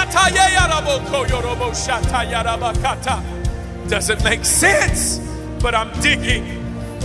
Doesn't 3.91 4.25
make 4.25 4.45
sense, 4.47 5.19
but 5.63 5.75
I'm 5.75 5.93
digging. 6.01 6.45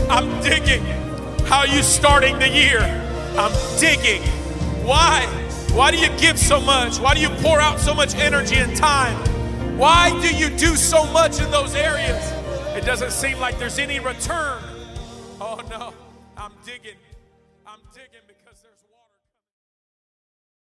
I'm 0.09 0.41
digging. 0.41 0.83
How 1.45 1.59
are 1.59 1.67
you 1.67 1.83
starting 1.83 2.39
the 2.39 2.47
year? 2.47 2.79
I'm 3.37 3.51
digging. 3.77 4.21
Why? 4.85 5.25
Why 5.73 5.91
do 5.91 5.97
you 5.97 6.09
give 6.17 6.39
so 6.39 6.61
much? 6.61 6.99
Why 6.99 7.13
do 7.13 7.19
you 7.19 7.29
pour 7.41 7.59
out 7.59 7.79
so 7.79 7.93
much 7.93 8.15
energy 8.15 8.55
and 8.55 8.73
time? 8.77 9.17
Why 9.77 10.11
do 10.21 10.33
you 10.33 10.49
do 10.49 10.77
so 10.77 11.05
much 11.11 11.41
in 11.41 11.51
those 11.51 11.75
areas? 11.75 12.31
It 12.75 12.85
doesn't 12.85 13.11
seem 13.11 13.37
like 13.39 13.59
there's 13.59 13.79
any 13.79 13.99
return. 13.99 14.61
Oh 15.41 15.59
no, 15.69 15.93
I'm 16.37 16.51
digging. 16.65 16.71
I'm 16.77 16.91
digging. 16.91 17.02